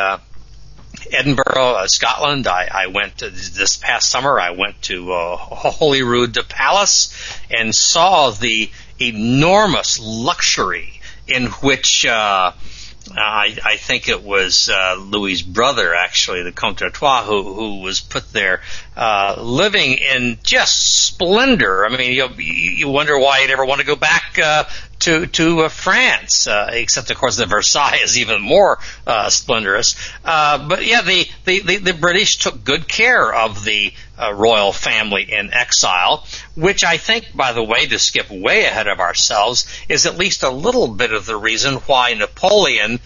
Edinburgh, 1.11 1.75
uh, 1.75 1.87
Scotland. 1.87 2.47
I, 2.47 2.67
I 2.71 2.87
went 2.87 3.17
this 3.17 3.77
past 3.77 4.09
summer. 4.09 4.39
I 4.39 4.51
went 4.51 4.81
to 4.83 5.11
uh, 5.11 5.37
Holyrood 5.37 6.37
Palace 6.49 7.13
and 7.49 7.73
saw 7.73 8.31
the 8.31 8.69
enormous 8.99 9.99
luxury 9.99 11.01
in 11.27 11.47
which 11.47 12.05
uh, 12.05 12.51
I, 13.11 13.57
I 13.63 13.77
think 13.77 14.09
it 14.09 14.23
was 14.23 14.69
uh, 14.69 14.95
Louis's 14.95 15.41
brother, 15.41 15.95
actually, 15.95 16.43
the 16.43 16.51
Comte 16.51 16.79
d'Artois, 16.79 17.23
who, 17.23 17.53
who 17.53 17.81
was 17.81 17.99
put 17.99 18.31
there, 18.33 18.61
uh, 18.95 19.35
living 19.39 19.93
in 19.93 20.37
just 20.43 21.05
splendor. 21.05 21.85
I 21.85 21.95
mean, 21.95 22.13
you, 22.13 22.27
you 22.37 22.89
wonder 22.89 23.17
why 23.17 23.41
he'd 23.41 23.51
ever 23.51 23.65
want 23.65 23.81
to 23.81 23.87
go 23.87 23.95
back 23.95 24.37
uh, 24.41 24.65
to 24.99 25.27
to 25.27 25.61
uh, 25.61 25.69
France, 25.69 26.47
uh, 26.47 26.69
except 26.71 27.11
of 27.11 27.17
course 27.17 27.37
the 27.37 27.45
Versailles 27.45 27.99
is 28.03 28.17
even 28.17 28.41
more 28.41 28.79
uh, 29.07 29.29
splendorous. 29.29 29.95
Uh, 30.23 30.67
but 30.67 30.85
yeah, 30.85 31.01
the, 31.01 31.27
the, 31.45 31.59
the, 31.61 31.77
the, 31.77 31.93
British 31.93 32.37
took 32.37 32.63
good 32.63 32.87
care 32.87 33.33
of 33.33 33.63
the 33.63 33.93
uh, 34.17 34.33
royal 34.33 34.73
family 34.73 35.31
in 35.31 35.53
exile, 35.53 36.25
which 36.55 36.83
I 36.83 36.97
think, 36.97 37.35
by 37.35 37.53
the 37.53 37.63
way, 37.63 37.85
to 37.87 37.99
skip 37.99 38.29
way 38.29 38.65
ahead 38.65 38.87
of 38.87 38.99
ourselves, 38.99 39.67
is 39.87 40.05
at 40.05 40.17
least 40.17 40.43
a 40.43 40.49
little 40.49 40.87
bit 40.87 41.13
of 41.13 41.25
the 41.25 41.37
reason 41.37 41.75
why 41.75 42.13
Napoleon 42.13 42.99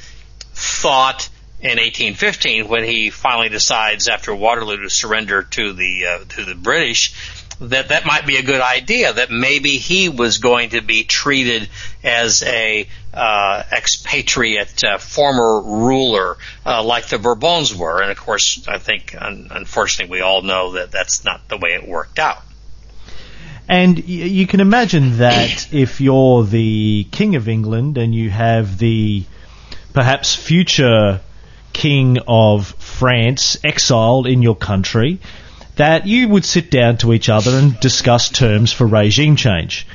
thought 0.53 1.29
in 1.63 1.77
1815 1.77 2.67
when 2.67 2.83
he 2.83 3.09
finally 3.09 3.47
decides 3.47 4.09
after 4.09 4.35
Waterloo 4.35 4.83
to 4.83 4.89
surrender 4.89 5.43
to 5.43 5.71
the 5.71 6.05
uh, 6.05 6.19
to 6.29 6.43
the 6.43 6.55
British 6.55 7.13
that 7.59 7.89
that 7.89 8.05
might 8.05 8.25
be 8.25 8.37
a 8.37 8.43
good 8.43 8.61
idea. 8.61 9.13
That 9.13 9.31
maybe 9.31 9.77
he 9.77 10.09
was 10.09 10.37
going 10.37 10.71
to 10.71 10.81
be 10.81 11.03
treated 11.03 11.69
as 12.03 12.43
a 12.43 12.87
uh, 13.13 13.63
expatriate 13.71 14.83
uh, 14.83 14.97
former 14.97 15.61
ruler, 15.61 16.37
uh, 16.65 16.83
like 16.83 17.07
the 17.07 17.19
Bourbons 17.19 17.75
were. 17.75 18.01
And 18.01 18.11
of 18.11 18.17
course, 18.17 18.67
I 18.67 18.77
think 18.77 19.15
un- 19.19 19.47
unfortunately 19.51 20.11
we 20.11 20.21
all 20.21 20.41
know 20.41 20.73
that 20.73 20.91
that's 20.91 21.23
not 21.23 21.47
the 21.47 21.57
way 21.57 21.71
it 21.71 21.87
worked 21.87 22.19
out. 22.19 22.41
And 23.67 23.97
y- 23.97 24.03
you 24.05 24.47
can 24.47 24.59
imagine 24.59 25.17
that 25.17 25.67
if 25.73 26.01
you're 26.01 26.43
the 26.43 27.07
king 27.11 27.35
of 27.35 27.47
England 27.47 27.97
and 27.97 28.13
you 28.13 28.29
have 28.29 28.77
the 28.77 29.23
perhaps 29.93 30.35
future 30.35 31.21
king 31.71 32.19
of 32.27 32.67
France 32.67 33.57
exiled 33.63 34.27
in 34.27 34.41
your 34.41 34.55
country 34.55 35.19
that 35.75 36.05
you 36.07 36.29
would 36.29 36.45
sit 36.45 36.69
down 36.69 36.97
to 36.97 37.13
each 37.13 37.29
other 37.29 37.51
and 37.51 37.79
discuss 37.79 38.29
terms 38.29 38.71
for 38.71 38.85
regime 38.85 39.35
change. 39.35 39.87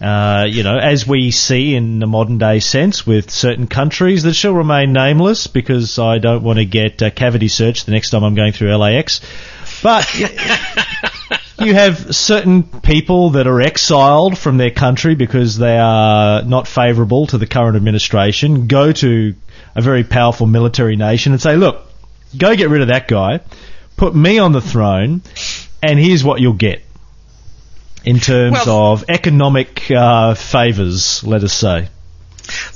Uh, 0.00 0.46
you 0.48 0.62
know, 0.62 0.78
as 0.78 1.06
we 1.06 1.30
see 1.30 1.74
in 1.74 1.98
the 1.98 2.06
modern 2.06 2.38
day 2.38 2.58
sense 2.58 3.06
with 3.06 3.30
certain 3.30 3.66
countries 3.66 4.22
that 4.22 4.32
shall 4.32 4.54
remain 4.54 4.94
nameless 4.94 5.46
because 5.46 5.98
I 5.98 6.16
don't 6.16 6.42
want 6.42 6.58
to 6.58 6.64
get 6.64 7.02
uh, 7.02 7.10
cavity 7.10 7.48
searched 7.48 7.84
the 7.84 7.92
next 7.92 8.08
time 8.08 8.24
I'm 8.24 8.34
going 8.34 8.52
through 8.52 8.74
LAX. 8.76 9.20
But 9.82 10.10
you 11.58 11.74
have 11.74 12.16
certain 12.16 12.62
people 12.62 13.30
that 13.30 13.46
are 13.46 13.60
exiled 13.60 14.38
from 14.38 14.56
their 14.56 14.70
country 14.70 15.14
because 15.14 15.58
they 15.58 15.76
are 15.76 16.42
not 16.44 16.66
favourable 16.66 17.26
to 17.26 17.36
the 17.36 17.46
current 17.46 17.76
administration, 17.76 18.68
go 18.68 18.92
to 18.92 19.34
a 19.74 19.82
very 19.82 20.02
powerful 20.02 20.46
military 20.46 20.96
nation 20.96 21.32
and 21.32 21.42
say, 21.42 21.56
look, 21.56 21.86
go 22.38 22.56
get 22.56 22.70
rid 22.70 22.80
of 22.80 22.88
that 22.88 23.06
guy 23.06 23.40
put 24.00 24.14
me 24.14 24.38
on 24.38 24.52
the 24.52 24.62
throne, 24.62 25.20
and 25.82 25.98
here's 25.98 26.24
what 26.24 26.40
you'll 26.40 26.54
get 26.54 26.82
in 28.02 28.18
terms 28.18 28.64
well, 28.64 28.92
of 28.94 29.04
economic 29.10 29.90
uh, 29.90 30.32
favours, 30.32 31.22
let 31.22 31.44
us 31.44 31.52
say. 31.52 31.86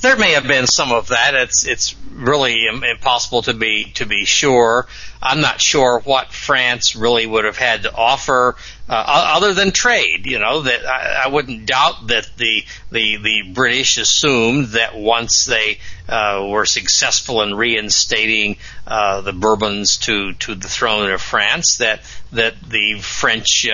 There 0.00 0.16
may 0.16 0.32
have 0.32 0.46
been 0.46 0.66
some 0.66 0.92
of 0.92 1.08
that. 1.08 1.34
It's 1.34 1.66
it's 1.66 1.96
really 2.12 2.66
impossible 2.66 3.42
to 3.42 3.54
be 3.54 3.92
to 3.94 4.06
be 4.06 4.24
sure. 4.24 4.86
I'm 5.22 5.40
not 5.40 5.60
sure 5.60 6.00
what 6.00 6.32
France 6.32 6.94
really 6.94 7.26
would 7.26 7.44
have 7.44 7.56
had 7.56 7.84
to 7.84 7.94
offer 7.94 8.56
uh, 8.88 9.04
other 9.06 9.54
than 9.54 9.72
trade. 9.72 10.26
You 10.26 10.38
know 10.38 10.62
that 10.62 10.84
I, 10.84 11.24
I, 11.24 11.28
wouldn't 11.28 11.66
doubt 11.66 12.08
that 12.08 12.28
the 12.36 12.64
the 12.90 13.16
the 13.16 13.42
British 13.52 13.96
assumed 13.96 14.66
that 14.68 14.94
once 14.94 15.46
they 15.46 15.78
uh, 16.08 16.46
were 16.48 16.66
successful 16.66 17.40
in 17.42 17.54
reinstating 17.54 18.58
uh, 18.86 19.22
the 19.22 19.32
Bourbons 19.32 19.96
to 19.98 20.34
to 20.34 20.54
the 20.54 20.68
throne 20.68 21.10
of 21.10 21.22
France, 21.22 21.78
that 21.78 22.02
that 22.32 22.54
the 22.68 23.00
French 23.00 23.66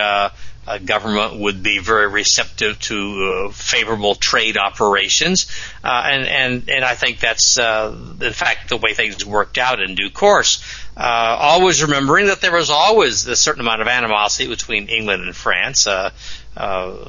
uh, 0.67 0.79
government 0.79 1.40
would 1.40 1.62
be 1.62 1.79
very 1.79 2.09
receptive 2.09 2.79
to 2.81 3.47
uh, 3.49 3.52
favorable 3.52 4.14
trade 4.14 4.57
operations, 4.57 5.50
uh, 5.83 6.02
and 6.05 6.26
and 6.26 6.71
and 6.71 6.85
I 6.85 6.95
think 6.95 7.19
that's 7.19 7.59
uh, 7.59 7.97
in 8.21 8.33
fact 8.33 8.69
the 8.69 8.76
way 8.76 8.95
things 8.95 9.25
worked 9.25 9.59
out 9.59 9.81
in 9.81 9.95
due 9.95 10.11
course. 10.11 10.62
Uh, 11.00 11.35
always 11.40 11.83
remembering 11.83 12.26
that 12.26 12.42
there 12.42 12.52
was 12.52 12.69
always 12.69 13.26
a 13.26 13.35
certain 13.35 13.62
amount 13.62 13.80
of 13.80 13.88
animosity 13.88 14.47
between 14.47 14.88
England 14.88 15.23
and 15.23 15.35
France. 15.35 15.87
Uh, 15.87 16.11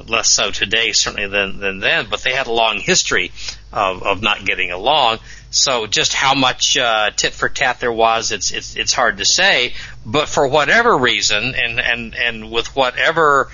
less 0.08 0.30
so 0.30 0.50
today, 0.50 0.92
certainly 0.92 1.28
than 1.28 1.58
than 1.58 1.78
then, 1.78 2.06
but 2.08 2.22
they 2.22 2.32
had 2.32 2.46
a 2.46 2.52
long 2.52 2.78
history 2.78 3.32
of 3.70 4.02
of 4.02 4.22
not 4.22 4.46
getting 4.46 4.70
along. 4.70 5.18
So 5.50 5.86
just 5.86 6.14
how 6.14 6.34
much 6.34 6.78
uh, 6.78 7.10
tit 7.10 7.34
for 7.34 7.50
tat 7.50 7.80
there 7.80 7.92
was, 7.92 8.32
it's 8.32 8.50
it's 8.50 8.76
it's 8.76 8.94
hard 8.94 9.18
to 9.18 9.26
say. 9.26 9.74
But 10.06 10.26
for 10.26 10.48
whatever 10.48 10.96
reason, 10.96 11.54
and 11.54 11.78
and 11.78 12.14
and 12.14 12.50
with 12.50 12.74
whatever 12.74 13.50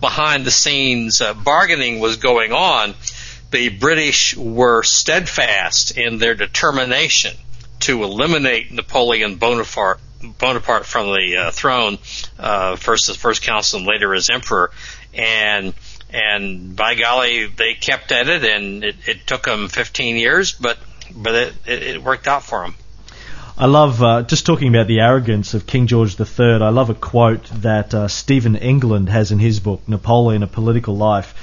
behind 0.00 0.46
the 0.46 0.50
scenes 0.50 1.20
uh, 1.20 1.34
bargaining 1.34 2.00
was 2.00 2.16
going 2.16 2.52
on, 2.52 2.94
the 3.50 3.68
British 3.68 4.34
were 4.34 4.82
steadfast 4.82 5.98
in 5.98 6.16
their 6.16 6.34
determination 6.34 7.36
to 7.80 8.02
eliminate 8.02 8.72
Napoleon 8.72 9.36
Bonaparte 9.36 10.00
Bonaparte 10.38 10.86
from 10.86 11.08
the 11.08 11.36
uh, 11.36 11.50
throne, 11.50 11.98
uh, 12.38 12.76
first 12.76 13.08
as 13.08 13.16
first 13.16 13.44
consul 13.44 13.80
and 13.80 13.88
later 13.88 14.14
as 14.14 14.30
emperor, 14.30 14.70
and 15.14 15.74
and 16.10 16.74
by 16.76 16.94
golly, 16.94 17.46
they 17.46 17.74
kept 17.74 18.12
at 18.12 18.28
it, 18.28 18.44
and 18.44 18.84
it, 18.84 18.96
it 19.06 19.26
took 19.26 19.44
them 19.44 19.68
15 19.68 20.16
years, 20.16 20.52
but 20.52 20.78
but 21.14 21.34
it, 21.34 21.54
it, 21.66 22.02
worked 22.02 22.26
out 22.26 22.42
for 22.42 22.62
them. 22.62 22.74
I 23.58 23.66
love 23.66 24.02
uh, 24.02 24.22
just 24.22 24.44
talking 24.44 24.68
about 24.68 24.86
the 24.86 25.00
arrogance 25.00 25.54
of 25.54 25.66
King 25.66 25.86
George 25.86 26.18
III. 26.18 26.62
I 26.62 26.68
love 26.70 26.90
a 26.90 26.94
quote 26.94 27.44
that 27.62 27.94
uh, 27.94 28.08
Steven 28.08 28.56
Englund 28.56 29.08
has 29.08 29.32
in 29.32 29.38
his 29.38 29.60
book 29.60 29.82
Napoleon: 29.86 30.42
A 30.42 30.46
Political 30.46 30.96
Life. 30.96 31.34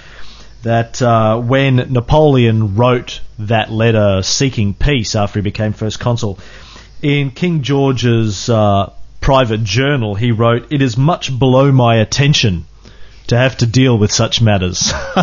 That 0.63 1.01
uh, 1.01 1.39
when 1.39 1.75
Napoleon 1.75 2.75
wrote 2.75 3.19
that 3.39 3.71
letter 3.71 4.21
seeking 4.23 4.73
peace 4.73 5.15
after 5.15 5.39
he 5.39 5.43
became 5.43 5.73
first 5.73 5.99
consul, 5.99 6.39
in 7.01 7.31
King 7.31 7.61
George's 7.61 8.49
uh, 8.49 8.93
private 9.19 9.63
journal, 9.63 10.15
he 10.15 10.31
wrote, 10.31 10.71
"It 10.71 10.81
is 10.81 10.97
much 10.97 11.37
below 11.37 11.71
my 11.71 11.97
attention 11.97 12.65
to 13.27 13.37
have 13.37 13.57
to 13.57 13.65
deal 13.65 13.97
with 13.97 14.11
such 14.11 14.41
matters." 14.41 14.93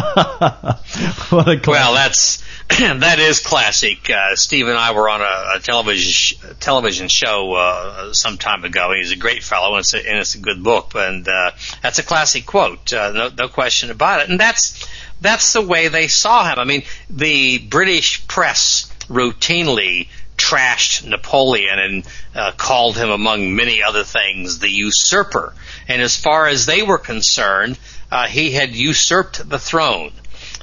well, 1.32 1.94
that's 1.94 2.44
that 2.78 3.18
is 3.18 3.40
classic. 3.40 4.08
Uh, 4.08 4.36
Steve 4.36 4.68
and 4.68 4.78
I 4.78 4.92
were 4.92 5.08
on 5.08 5.20
a, 5.20 5.56
a 5.56 5.60
television 5.60 6.12
sh- 6.12 6.34
television 6.60 7.08
show 7.08 7.54
uh, 7.54 8.12
some 8.12 8.38
time 8.38 8.64
ago. 8.64 8.92
He's 8.94 9.10
a 9.10 9.16
great 9.16 9.42
fellow, 9.42 9.74
and 9.74 9.80
it's 9.80 9.92
a, 9.92 9.98
and 9.98 10.18
it's 10.18 10.36
a 10.36 10.38
good 10.38 10.62
book. 10.62 10.92
And 10.94 11.26
uh, 11.26 11.50
that's 11.82 11.98
a 11.98 12.04
classic 12.04 12.46
quote, 12.46 12.92
uh, 12.92 13.10
no, 13.12 13.30
no 13.36 13.48
question 13.48 13.90
about 13.90 14.20
it. 14.20 14.30
And 14.30 14.38
that's 14.38 14.86
that's 15.20 15.52
the 15.52 15.62
way 15.62 15.88
they 15.88 16.08
saw 16.08 16.44
him. 16.50 16.58
I 16.58 16.64
mean, 16.64 16.82
the 17.08 17.58
British 17.58 18.26
press 18.26 18.92
routinely 19.08 20.08
trashed 20.36 21.04
Napoleon 21.06 21.78
and 21.78 22.06
uh, 22.34 22.52
called 22.56 22.96
him, 22.96 23.10
among 23.10 23.54
many 23.54 23.82
other 23.82 24.04
things, 24.04 24.58
the 24.58 24.70
usurper. 24.70 25.52
And 25.86 26.00
as 26.00 26.16
far 26.16 26.46
as 26.46 26.64
they 26.66 26.82
were 26.82 26.98
concerned, 26.98 27.78
uh, 28.10 28.26
he 28.26 28.52
had 28.52 28.74
usurped 28.74 29.48
the 29.48 29.58
throne. 29.58 30.12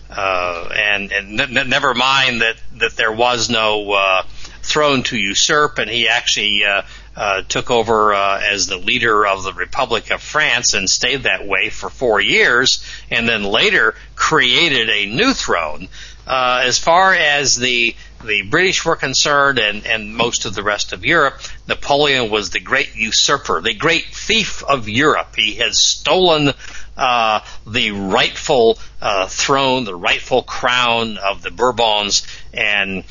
Uh, 0.09 0.69
and 0.73 1.11
and 1.11 1.39
n- 1.39 1.69
never 1.69 1.93
mind 1.93 2.41
that 2.41 2.55
that 2.77 2.95
there 2.95 3.11
was 3.11 3.49
no 3.49 3.91
uh, 3.91 4.23
throne 4.67 5.03
to 5.03 5.17
usurp, 5.17 5.79
and 5.79 5.89
he 5.89 6.07
actually 6.07 6.63
uh, 6.65 6.81
uh, 7.15 7.41
took 7.43 7.71
over 7.71 8.13
uh, 8.13 8.41
as 8.41 8.67
the 8.67 8.77
leader 8.77 9.25
of 9.25 9.43
the 9.43 9.53
Republic 9.53 10.11
of 10.11 10.21
France 10.21 10.73
and 10.73 10.89
stayed 10.89 11.23
that 11.23 11.47
way 11.47 11.69
for 11.69 11.89
four 11.89 12.19
years, 12.19 12.83
and 13.09 13.27
then 13.27 13.43
later 13.43 13.95
created 14.15 14.89
a 14.89 15.05
new 15.05 15.33
throne. 15.33 15.87
as 16.27 16.77
far 16.77 17.13
as 17.13 17.55
the 17.55 17.95
the 18.23 18.41
British 18.41 18.83
were 18.83 18.95
concerned, 18.95 19.59
and, 19.59 19.85
and 19.85 20.15
most 20.15 20.45
of 20.45 20.55
the 20.55 20.63
rest 20.63 20.91
of 20.91 21.05
Europe, 21.05 21.39
Napoleon 21.67 22.31
was 22.31 22.49
the 22.49 22.59
great 22.59 22.95
usurper, 22.95 23.61
the 23.61 23.75
great 23.75 24.05
thief 24.05 24.63
of 24.63 24.89
Europe. 24.89 25.35
He 25.35 25.55
had 25.55 25.75
stolen 25.75 26.53
uh, 26.97 27.41
the 27.65 27.91
rightful 27.91 28.79
uh, 29.01 29.27
throne, 29.27 29.83
the 29.83 29.95
rightful 29.95 30.41
crown 30.41 31.17
of 31.17 31.43
the 31.43 31.51
Bourbons, 31.51 32.25
and 32.53 33.03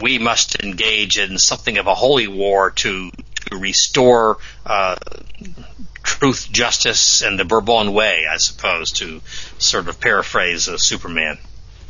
we 0.00 0.18
must 0.18 0.62
engage 0.62 1.18
in 1.18 1.38
something 1.38 1.78
of 1.78 1.86
a 1.86 1.94
holy 1.94 2.28
war 2.28 2.70
to, 2.70 3.10
to 3.50 3.56
restore 3.56 4.38
uh, 4.64 4.96
truth, 6.02 6.48
justice, 6.50 7.22
and 7.22 7.38
the 7.38 7.44
Bourbon 7.44 7.92
way, 7.92 8.26
I 8.30 8.38
suppose, 8.38 8.92
to 8.92 9.20
sort 9.58 9.88
of 9.88 10.00
paraphrase 10.00 10.68
uh, 10.68 10.78
Superman. 10.78 11.38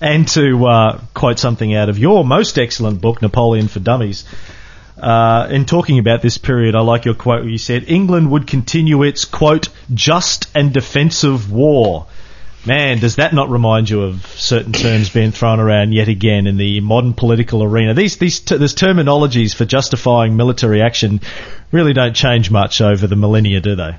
And 0.01 0.27
to 0.29 0.67
uh, 0.67 1.01
quote 1.15 1.39
something 1.39 1.75
out 1.75 1.89
of 1.89 1.99
your 1.99 2.25
most 2.25 2.59
excellent 2.59 3.01
book, 3.01 3.21
Napoleon 3.21 3.69
for 3.69 3.81
Dummies, 3.81 4.25
uh, 5.01 5.49
in 5.51 5.65
talking 5.65 5.99
about 5.99 6.23
this 6.23 6.39
period, 6.39 6.75
I 6.75 6.81
like 6.81 7.05
your 7.05 7.15
quote 7.15 7.43
where 7.43 7.51
you 7.51 7.59
said 7.59 7.85
England 7.89 8.31
would 8.31 8.47
continue 8.47 9.03
its 9.03 9.25
quote 9.25 9.69
just 9.93 10.51
and 10.55 10.73
defensive 10.73 11.51
war. 11.51 12.07
Man, 12.67 12.99
does 12.99 13.17
that 13.17 13.33
not 13.33 13.49
remind 13.49 13.89
you 13.89 14.03
of 14.03 14.27
certain 14.27 14.73
terms 14.73 15.09
being 15.09 15.33
thrown 15.33 15.61
around 15.61 15.93
yet 15.93 16.09
again 16.09 16.47
in 16.47 16.59
the 16.59 16.81
modern 16.81 17.15
political 17.15 17.63
arena? 17.63 17.95
These 17.95 18.19
these 18.19 18.41
t- 18.41 18.59
these 18.59 18.75
terminologies 18.75 19.55
for 19.55 19.65
justifying 19.65 20.37
military 20.37 20.83
action 20.83 21.21
really 21.73 21.95
don't 21.95 22.15
change 22.15 22.51
much 22.51 22.83
over 22.83 23.07
the 23.07 23.17
millennia, 23.17 23.61
do 23.61 23.77
they? 23.77 23.97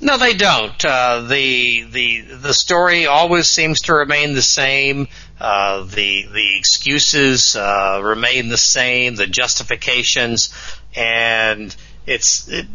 No, 0.00 0.16
they 0.16 0.34
don't. 0.34 0.84
Uh, 0.84 1.22
the 1.22 1.82
the 1.90 2.20
the 2.20 2.54
story 2.54 3.06
always 3.06 3.48
seems 3.48 3.82
to 3.82 3.94
remain 3.94 4.34
the 4.34 4.42
same. 4.42 5.08
Uh, 5.40 5.82
the 5.82 6.26
the 6.32 6.56
excuses 6.56 7.56
uh, 7.56 8.00
remain 8.02 8.48
the 8.48 8.58
same. 8.58 9.16
The 9.16 9.26
justifications, 9.26 10.54
and 10.94 11.74
it's 12.06 12.46
it, 12.48 12.66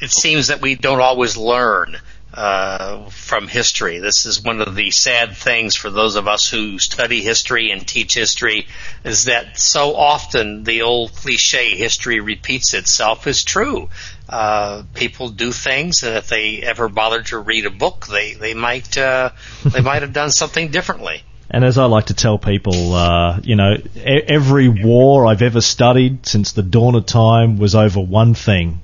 it 0.00 0.10
seems 0.10 0.48
that 0.48 0.60
we 0.60 0.74
don't 0.74 1.00
always 1.00 1.36
learn 1.36 1.98
uh, 2.34 3.10
from 3.10 3.46
history. 3.46 3.98
This 3.98 4.26
is 4.26 4.42
one 4.42 4.60
of 4.60 4.74
the 4.74 4.90
sad 4.90 5.36
things 5.36 5.76
for 5.76 5.90
those 5.90 6.16
of 6.16 6.28
us 6.28 6.48
who 6.48 6.78
study 6.78 7.20
history 7.22 7.70
and 7.70 7.86
teach 7.86 8.14
history 8.14 8.66
is 9.04 9.26
that 9.26 9.58
so 9.58 9.94
often 9.94 10.64
the 10.64 10.82
old 10.82 11.12
cliche 11.12 11.76
history 11.76 12.20
repeats 12.20 12.74
itself 12.74 13.26
is 13.26 13.44
true. 13.44 13.90
Uh, 14.28 14.84
people 14.94 15.28
do 15.28 15.52
things, 15.52 16.02
and 16.04 16.16
if 16.16 16.28
they 16.28 16.62
ever 16.62 16.88
bothered 16.88 17.26
to 17.26 17.38
read 17.38 17.66
a 17.66 17.70
book, 17.70 18.06
they 18.06 18.32
they 18.32 18.54
might 18.54 18.96
uh, 18.96 19.30
they 19.64 19.80
might 19.90 20.00
have 20.00 20.14
done 20.14 20.30
something 20.30 20.70
differently. 20.70 21.22
And 21.50 21.66
as 21.66 21.76
I 21.76 21.84
like 21.84 22.06
to 22.06 22.14
tell 22.14 22.38
people, 22.38 22.94
uh, 22.94 23.40
you 23.42 23.56
know, 23.56 23.74
e- 23.74 24.00
every 24.26 24.68
war 24.68 25.26
I've 25.26 25.42
ever 25.42 25.60
studied 25.60 26.24
since 26.24 26.52
the 26.52 26.62
dawn 26.62 26.94
of 26.94 27.04
time 27.04 27.58
was 27.58 27.74
over 27.74 28.00
one 28.00 28.32
thing: 28.32 28.80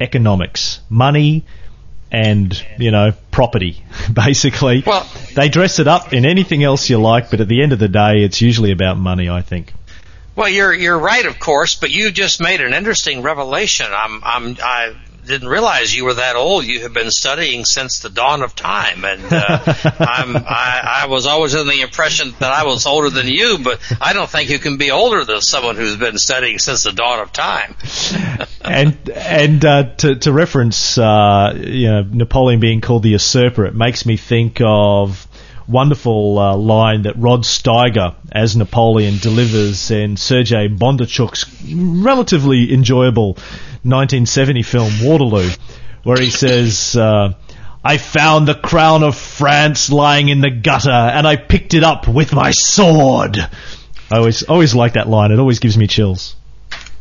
economics, 0.00 0.78
money, 0.88 1.44
and 2.14 2.66
you 2.78 2.90
know 2.90 3.12
property 3.30 3.82
basically. 4.12 4.82
Well, 4.86 5.06
they 5.34 5.48
dress 5.48 5.78
it 5.78 5.88
up 5.88 6.12
in 6.12 6.24
anything 6.24 6.62
else 6.62 6.88
you 6.88 7.00
like 7.00 7.30
but 7.30 7.40
at 7.40 7.48
the 7.48 7.62
end 7.62 7.72
of 7.72 7.78
the 7.78 7.88
day 7.88 8.22
it's 8.22 8.40
usually 8.40 8.70
about 8.70 8.96
money 8.96 9.28
i 9.28 9.42
think. 9.42 9.72
Well 10.36 10.48
you're 10.48 10.72
you're 10.72 10.98
right 10.98 11.26
of 11.26 11.38
course 11.38 11.74
but 11.74 11.90
you 11.90 12.10
just 12.12 12.40
made 12.40 12.60
an 12.60 12.72
interesting 12.72 13.22
revelation. 13.22 13.86
I'm 13.90 14.22
i'm 14.24 14.56
i 14.62 14.94
didn't 15.26 15.48
realize 15.48 15.94
you 15.94 16.04
were 16.04 16.14
that 16.14 16.36
old. 16.36 16.64
You 16.64 16.80
have 16.80 16.92
been 16.92 17.10
studying 17.10 17.64
since 17.64 18.00
the 18.00 18.10
dawn 18.10 18.42
of 18.42 18.54
time, 18.54 19.04
and 19.04 19.22
uh, 19.24 19.62
I'm, 19.98 20.36
I, 20.36 21.02
I 21.02 21.06
was 21.08 21.26
always 21.26 21.54
under 21.54 21.70
the 21.70 21.80
impression 21.80 22.34
that 22.38 22.52
I 22.52 22.64
was 22.64 22.86
older 22.86 23.10
than 23.10 23.26
you, 23.26 23.58
but 23.62 23.80
I 24.00 24.12
don't 24.12 24.28
think 24.28 24.50
you 24.50 24.58
can 24.58 24.76
be 24.76 24.90
older 24.90 25.24
than 25.24 25.40
someone 25.40 25.76
who's 25.76 25.96
been 25.96 26.18
studying 26.18 26.58
since 26.58 26.82
the 26.82 26.92
dawn 26.92 27.20
of 27.20 27.32
time. 27.32 27.74
and 28.60 29.08
and 29.10 29.64
uh, 29.64 29.94
to, 29.96 30.16
to 30.16 30.32
reference, 30.32 30.98
uh, 30.98 31.54
you 31.56 31.90
know, 31.90 32.02
Napoleon 32.02 32.60
being 32.60 32.80
called 32.80 33.02
the 33.02 33.10
usurper, 33.10 33.64
it 33.66 33.74
makes 33.74 34.06
me 34.06 34.16
think 34.16 34.60
of 34.62 35.26
wonderful 35.66 36.38
uh, 36.38 36.56
line 36.56 37.02
that 37.02 37.16
Rod 37.16 37.42
Steiger, 37.42 38.14
as 38.30 38.56
Napoleon, 38.56 39.18
delivers 39.18 39.90
in 39.90 40.16
Sergei 40.16 40.68
Bondarchuk's 40.68 41.46
relatively 41.72 42.72
enjoyable 42.72 43.34
1970 43.82 44.62
film 44.62 44.92
Waterloo, 45.02 45.50
where 46.02 46.18
he 46.18 46.30
says, 46.30 46.96
uh, 46.96 47.34
I 47.82 47.98
found 47.98 48.48
the 48.48 48.54
crown 48.54 49.02
of 49.02 49.16
France 49.16 49.90
lying 49.90 50.28
in 50.28 50.40
the 50.40 50.50
gutter, 50.50 50.90
and 50.90 51.26
I 51.26 51.36
picked 51.36 51.74
it 51.74 51.84
up 51.84 52.08
with 52.08 52.32
my 52.32 52.50
sword. 52.50 53.36
I 54.10 54.18
always 54.18 54.42
always 54.44 54.74
like 54.74 54.94
that 54.94 55.08
line. 55.08 55.32
It 55.32 55.38
always 55.38 55.58
gives 55.58 55.76
me 55.76 55.86
chills. 55.86 56.36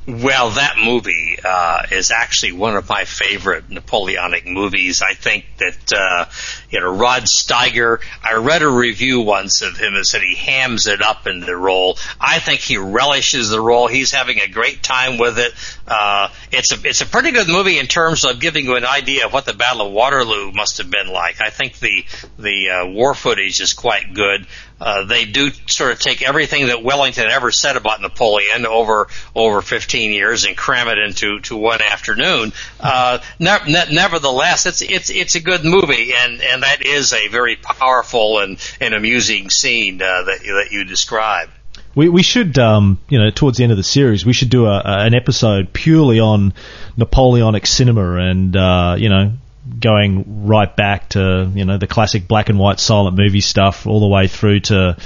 Well, 0.06 0.50
that 0.52 0.76
movie 0.78 1.38
uh, 1.42 1.84
is 1.90 2.12
actually 2.12 2.52
one 2.52 2.76
of 2.76 2.90
my 2.90 3.06
favorite 3.06 3.70
Napoleonic 3.70 4.46
movies. 4.46 5.02
I 5.02 5.14
think 5.14 5.46
that 5.60 5.94
uh, 5.94 6.26
you 6.74 6.80
know 6.80 6.92
Rod 6.92 7.24
Steiger. 7.24 8.00
I 8.24 8.34
read 8.34 8.64
a 8.64 8.68
review 8.68 9.22
once 9.22 9.62
of 9.62 9.78
him 9.78 9.94
that 9.94 10.06
said 10.06 10.24
he 10.24 10.36
hams 10.36 10.88
it 10.88 11.04
up 11.04 11.28
in 11.28 11.40
the 11.40 11.56
role. 11.56 11.98
I 12.20 12.40
think 12.40 12.62
he 12.62 12.78
relishes 12.78 13.50
the 13.50 13.62
role. 13.62 13.88
He's 13.88 14.12
having 14.12 14.40
a 14.40 14.48
great 14.48 14.82
time 14.82 15.20
with 15.20 15.38
it. 15.38 15.54
Uh, 15.88 16.30
it's 16.52 16.72
a 16.72 16.88
it's 16.88 17.02
a 17.02 17.06
pretty 17.06 17.32
good 17.32 17.48
movie 17.48 17.78
in 17.78 17.86
terms 17.86 18.26
of 18.26 18.40
giving 18.40 18.66
you 18.66 18.76
an 18.76 18.86
idea 18.86 19.28
of 19.28 19.34
what 19.34 19.46
the 19.46 19.54
Battle 19.54 19.86
of 19.86 19.94
Waterloo 19.94 20.52
must 20.52 20.80
have 20.80 20.90
been 20.90 21.08
like. 21.08 21.40
I 21.42 21.52
think 21.52 21.78
the 21.78 22.06
the 22.40 22.70
uh, 22.70 22.88
war 22.88 23.14
footage 23.14 23.62
is 23.62 23.74
quite 23.74 24.14
good 24.16 24.48
uh, 24.84 25.06
they 25.06 25.24
do 25.24 25.50
sort 25.68 25.94
of 25.94 26.00
take 26.00 26.22
everything 26.22 26.68
that 26.68 26.84
Wellington 26.84 27.28
ever 27.28 27.52
said 27.52 27.78
about 27.78 28.02
Napoleon 28.02 28.66
over 28.66 29.08
over 29.34 29.62
15 29.62 30.12
years 30.12 30.44
and 30.44 30.58
cram 30.58 30.90
it 30.90 30.98
into 30.98 31.40
to 31.42 31.56
one 31.56 31.82
afternoon. 31.82 32.52
Uh, 32.82 33.20
ne- 33.40 33.72
ne- 33.72 33.94
nevertheless, 33.94 34.66
it's 34.66 34.82
it's 34.82 35.10
it's 35.10 35.36
a 35.36 35.40
good 35.40 35.64
movie, 35.64 36.12
and 36.14 36.42
and 36.42 36.63
that 36.64 36.86
is 36.86 37.14
a 37.14 37.28
very 37.28 37.56
powerful 37.56 38.40
and 38.40 38.58
and 38.82 38.94
amusing 38.94 39.50
scene 39.50 40.02
uh, 40.02 40.24
that 40.24 40.40
that 40.40 40.68
you 40.72 40.84
describe. 40.84 41.50
We, 41.96 42.10
we 42.10 42.24
should, 42.24 42.58
um, 42.58 43.00
you 43.08 43.20
know, 43.20 43.30
towards 43.30 43.58
the 43.58 43.64
end 43.64 43.72
of 43.72 43.78
the 43.78 43.84
series, 43.84 44.26
we 44.26 44.34
should 44.34 44.50
do 44.50 44.66
a, 44.66 44.80
a, 44.80 45.06
an 45.06 45.14
episode 45.14 45.74
purely 45.74 46.20
on 46.20 46.54
Napoleonic 46.98 47.68
cinema 47.68 48.16
and, 48.16 48.56
uh, 48.56 48.96
you 48.98 49.10
know, 49.10 49.34
going 49.80 50.46
right 50.46 50.76
back 50.76 51.10
to 51.10 51.50
you 51.56 51.64
know 51.66 51.78
the 51.78 51.88
classic 51.88 52.28
black 52.28 52.50
and 52.50 52.60
white 52.60 52.80
silent 52.80 53.16
movie 53.16 53.42
stuff 53.42 53.88
all 53.88 54.00
the 54.00 54.08
way 54.08 54.28
through 54.28 54.60
to. 54.60 54.98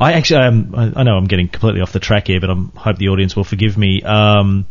I 0.00 0.14
actually, 0.14 0.44
um, 0.44 0.92
I 0.96 1.02
know 1.04 1.16
I'm 1.16 1.26
getting 1.26 1.48
completely 1.48 1.80
off 1.80 1.92
the 1.92 2.00
track 2.00 2.26
here, 2.26 2.40
but 2.40 2.50
I 2.50 2.54
hope 2.76 2.96
the 2.96 3.10
audience 3.10 3.36
will 3.36 3.44
forgive 3.44 3.76
me. 3.76 4.02
Um, 4.02 4.66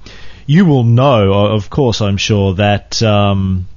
you 0.45 0.65
will 0.65 0.83
know, 0.83 1.31
of 1.31 1.69
course, 1.69 2.01
I'm 2.01 2.17
sure 2.17 2.55
that. 2.55 3.01
Um, 3.01 3.67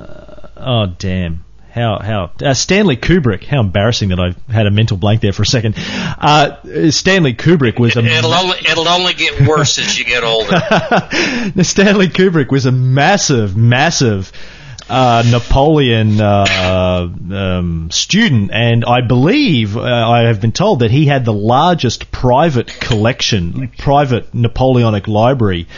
uh, 0.00 0.48
oh 0.56 0.86
damn! 0.98 1.44
how 1.70 1.98
how 2.00 2.30
uh, 2.44 2.54
Stanley 2.54 2.96
Kubrick. 2.96 3.44
How 3.44 3.60
embarrassing 3.60 4.10
that 4.10 4.20
I 4.20 4.34
had 4.52 4.66
a 4.66 4.70
mental 4.70 4.96
blank 4.96 5.20
there 5.20 5.32
for 5.32 5.42
a 5.42 5.46
second. 5.46 5.76
Uh, 5.78 6.90
Stanley 6.90 7.34
Kubrick 7.34 7.78
was 7.78 7.96
a. 7.96 8.04
It'll 8.04 8.34
only 8.34 8.58
it'll 8.58 8.88
only 8.88 9.14
get 9.14 9.46
worse 9.46 9.78
as 9.78 9.98
you 9.98 10.04
get 10.04 10.24
older. 10.24 10.50
Stanley 11.62 12.08
Kubrick 12.08 12.50
was 12.50 12.66
a 12.66 12.72
massive, 12.72 13.56
massive. 13.56 14.32
Uh, 14.88 15.22
Napoleon 15.24 16.20
uh, 16.20 17.08
um, 17.30 17.92
student, 17.92 18.50
and 18.52 18.84
I 18.84 19.02
believe 19.02 19.76
uh, 19.76 19.82
I 19.82 20.22
have 20.22 20.40
been 20.40 20.50
told 20.50 20.80
that 20.80 20.90
he 20.90 21.06
had 21.06 21.24
the 21.24 21.32
largest 21.32 22.10
private 22.10 22.66
collection, 22.66 23.70
private 23.78 24.34
Napoleonic 24.34 25.06
library 25.06 25.68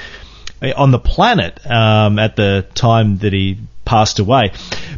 uh, 0.62 0.72
on 0.78 0.92
the 0.92 0.98
planet 0.98 1.60
um, 1.70 2.18
at 2.18 2.36
the 2.36 2.66
time 2.74 3.18
that 3.18 3.34
he 3.34 3.58
passed 3.92 4.18
away. 4.18 4.52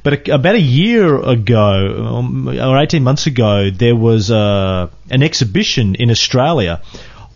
But 0.04 0.12
a, 0.28 0.34
about 0.36 0.54
a 0.54 0.60
year 0.60 1.20
ago, 1.20 2.18
um, 2.18 2.46
or 2.48 2.78
18 2.78 3.02
months 3.02 3.26
ago, 3.26 3.70
there 3.70 3.96
was 3.96 4.30
uh, 4.30 4.88
an 5.10 5.24
exhibition 5.24 5.96
in 5.96 6.12
Australia 6.12 6.80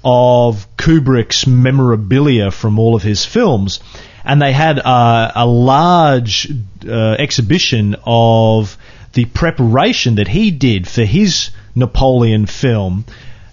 of 0.05 0.69
Kubrick's 0.77 1.49
memorabilia 1.49 2.53
from 2.53 2.79
all 2.79 2.95
of 2.95 3.03
his 3.03 3.25
films. 3.25 3.81
And 4.25 4.41
they 4.41 4.53
had 4.53 4.79
uh, 4.79 5.33
a 5.35 5.47
large 5.47 6.49
uh, 6.87 7.17
exhibition 7.19 7.97
of 8.05 8.79
the 9.15 9.25
preparation 9.25 10.15
that 10.17 10.29
he 10.29 10.53
did 10.53 10.87
for 10.87 11.05
his 11.05 11.51
Napoleon 11.75 12.47
film 12.47 13.05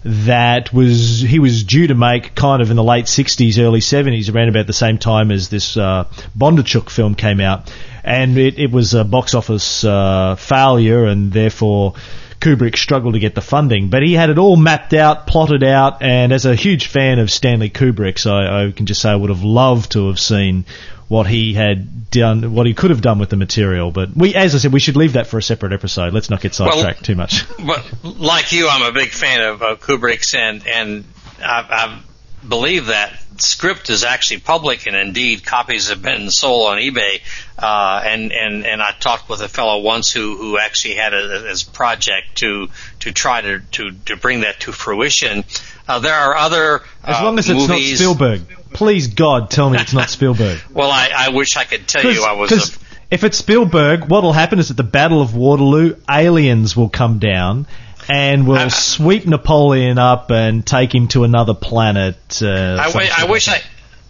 that 0.06 0.72
was 0.72 1.20
he 1.20 1.40
was 1.40 1.64
due 1.64 1.88
to 1.88 1.96
make 1.96 2.36
kind 2.36 2.62
of 2.62 2.70
in 2.70 2.76
the 2.76 2.84
late 2.84 3.06
60s, 3.06 3.58
early 3.58 3.80
70s, 3.80 4.32
around 4.32 4.48
about 4.48 4.68
the 4.68 4.72
same 4.72 4.98
time 4.98 5.32
as 5.32 5.48
this 5.48 5.76
uh, 5.76 6.04
Bondarchuk 6.38 6.90
film 6.90 7.16
came 7.16 7.40
out, 7.40 7.72
and 8.06 8.38
it, 8.38 8.58
it 8.58 8.70
was 8.70 8.94
a 8.94 9.04
box 9.04 9.34
office 9.34 9.84
uh, 9.84 10.36
failure, 10.36 11.04
and 11.04 11.32
therefore. 11.32 11.94
Kubrick 12.38 12.76
struggled 12.76 13.14
to 13.14 13.18
get 13.18 13.34
the 13.34 13.40
funding, 13.40 13.88
but 13.88 14.02
he 14.02 14.12
had 14.12 14.28
it 14.28 14.36
all 14.36 14.56
mapped 14.56 14.92
out, 14.92 15.26
plotted 15.26 15.64
out, 15.64 16.02
and 16.02 16.34
as 16.34 16.44
a 16.44 16.54
huge 16.54 16.86
fan 16.86 17.18
of 17.18 17.30
Stanley 17.30 17.70
Kubrick, 17.70 18.18
so 18.18 18.34
I, 18.34 18.66
I 18.66 18.72
can 18.72 18.84
just 18.84 19.00
say 19.00 19.08
I 19.08 19.16
would 19.16 19.30
have 19.30 19.42
loved 19.42 19.92
to 19.92 20.08
have 20.08 20.20
seen 20.20 20.66
what 21.08 21.26
he 21.26 21.54
had 21.54 22.10
done, 22.10 22.52
what 22.52 22.66
he 22.66 22.74
could 22.74 22.90
have 22.90 23.00
done 23.00 23.18
with 23.18 23.30
the 23.30 23.36
material. 23.36 23.90
But 23.90 24.14
we, 24.14 24.34
as 24.34 24.54
I 24.54 24.58
said, 24.58 24.72
we 24.72 24.80
should 24.80 24.96
leave 24.96 25.14
that 25.14 25.28
for 25.28 25.38
a 25.38 25.42
separate 25.42 25.72
episode. 25.72 26.12
Let's 26.12 26.28
not 26.28 26.40
get 26.40 26.54
sidetracked 26.54 27.00
well, 27.00 27.04
too 27.04 27.14
much. 27.14 27.44
But 27.66 27.84
like 28.04 28.52
you, 28.52 28.68
I'm 28.68 28.82
a 28.82 28.92
big 28.92 29.08
fan 29.08 29.40
of 29.40 29.62
uh, 29.62 29.76
Kubrick's, 29.76 30.34
and 30.34 30.66
and 30.66 31.04
I, 31.40 31.66
I 31.68 32.02
believe 32.46 32.86
that 32.86 33.18
script 33.40 33.90
is 33.90 34.04
actually 34.04 34.40
public, 34.40 34.86
and 34.86 34.96
indeed 34.96 35.44
copies 35.44 35.88
have 35.88 36.02
been 36.02 36.30
sold 36.30 36.70
on 36.70 36.78
eBay. 36.78 37.20
Uh, 37.58 38.02
and 38.04 38.32
and 38.32 38.66
and 38.66 38.82
I 38.82 38.92
talked 38.92 39.28
with 39.28 39.40
a 39.40 39.48
fellow 39.48 39.80
once 39.80 40.12
who 40.12 40.36
who 40.36 40.58
actually 40.58 40.94
had 40.94 41.14
a, 41.14 41.50
a 41.50 41.54
project 41.72 42.36
to 42.36 42.68
to 43.00 43.12
try 43.12 43.40
to 43.40 43.60
to 43.72 43.92
to 44.06 44.16
bring 44.16 44.40
that 44.40 44.60
to 44.60 44.72
fruition. 44.72 45.44
Uh, 45.88 46.00
there 46.00 46.14
are 46.14 46.36
other 46.36 46.82
as 47.04 47.22
long 47.22 47.38
as 47.38 47.48
uh, 47.48 47.54
it's 47.54 47.68
movies. 47.68 48.00
not 48.00 48.14
Spielberg. 48.16 48.40
Please 48.72 49.06
God, 49.08 49.50
tell 49.50 49.70
me 49.70 49.78
it's 49.78 49.94
not 49.94 50.10
Spielberg. 50.10 50.60
well, 50.72 50.90
I, 50.90 51.10
I 51.14 51.28
wish 51.30 51.56
I 51.56 51.64
could 51.64 51.86
tell 51.88 52.04
you 52.04 52.24
I 52.24 52.32
was. 52.32 52.50
Because 52.50 52.78
if 53.10 53.24
it's 53.24 53.38
Spielberg, 53.38 54.08
what 54.10 54.22
will 54.22 54.32
happen 54.32 54.58
is 54.58 54.70
at 54.70 54.76
the 54.76 54.82
Battle 54.82 55.22
of 55.22 55.34
Waterloo, 55.34 55.94
aliens 56.10 56.76
will 56.76 56.88
come 56.88 57.18
down 57.18 57.66
and 58.08 58.46
we'll 58.46 58.58
I- 58.58 58.68
sweep 58.68 59.26
Napoleon 59.26 59.98
up 59.98 60.30
and 60.30 60.66
take 60.66 60.94
him 60.94 61.08
to 61.08 61.24
another 61.24 61.54
planet. 61.54 62.40
Uh, 62.42 62.78
I, 62.80 62.90
shit 62.90 63.18
I 63.18 63.24
wish. 63.30 63.48
I. 63.48 63.60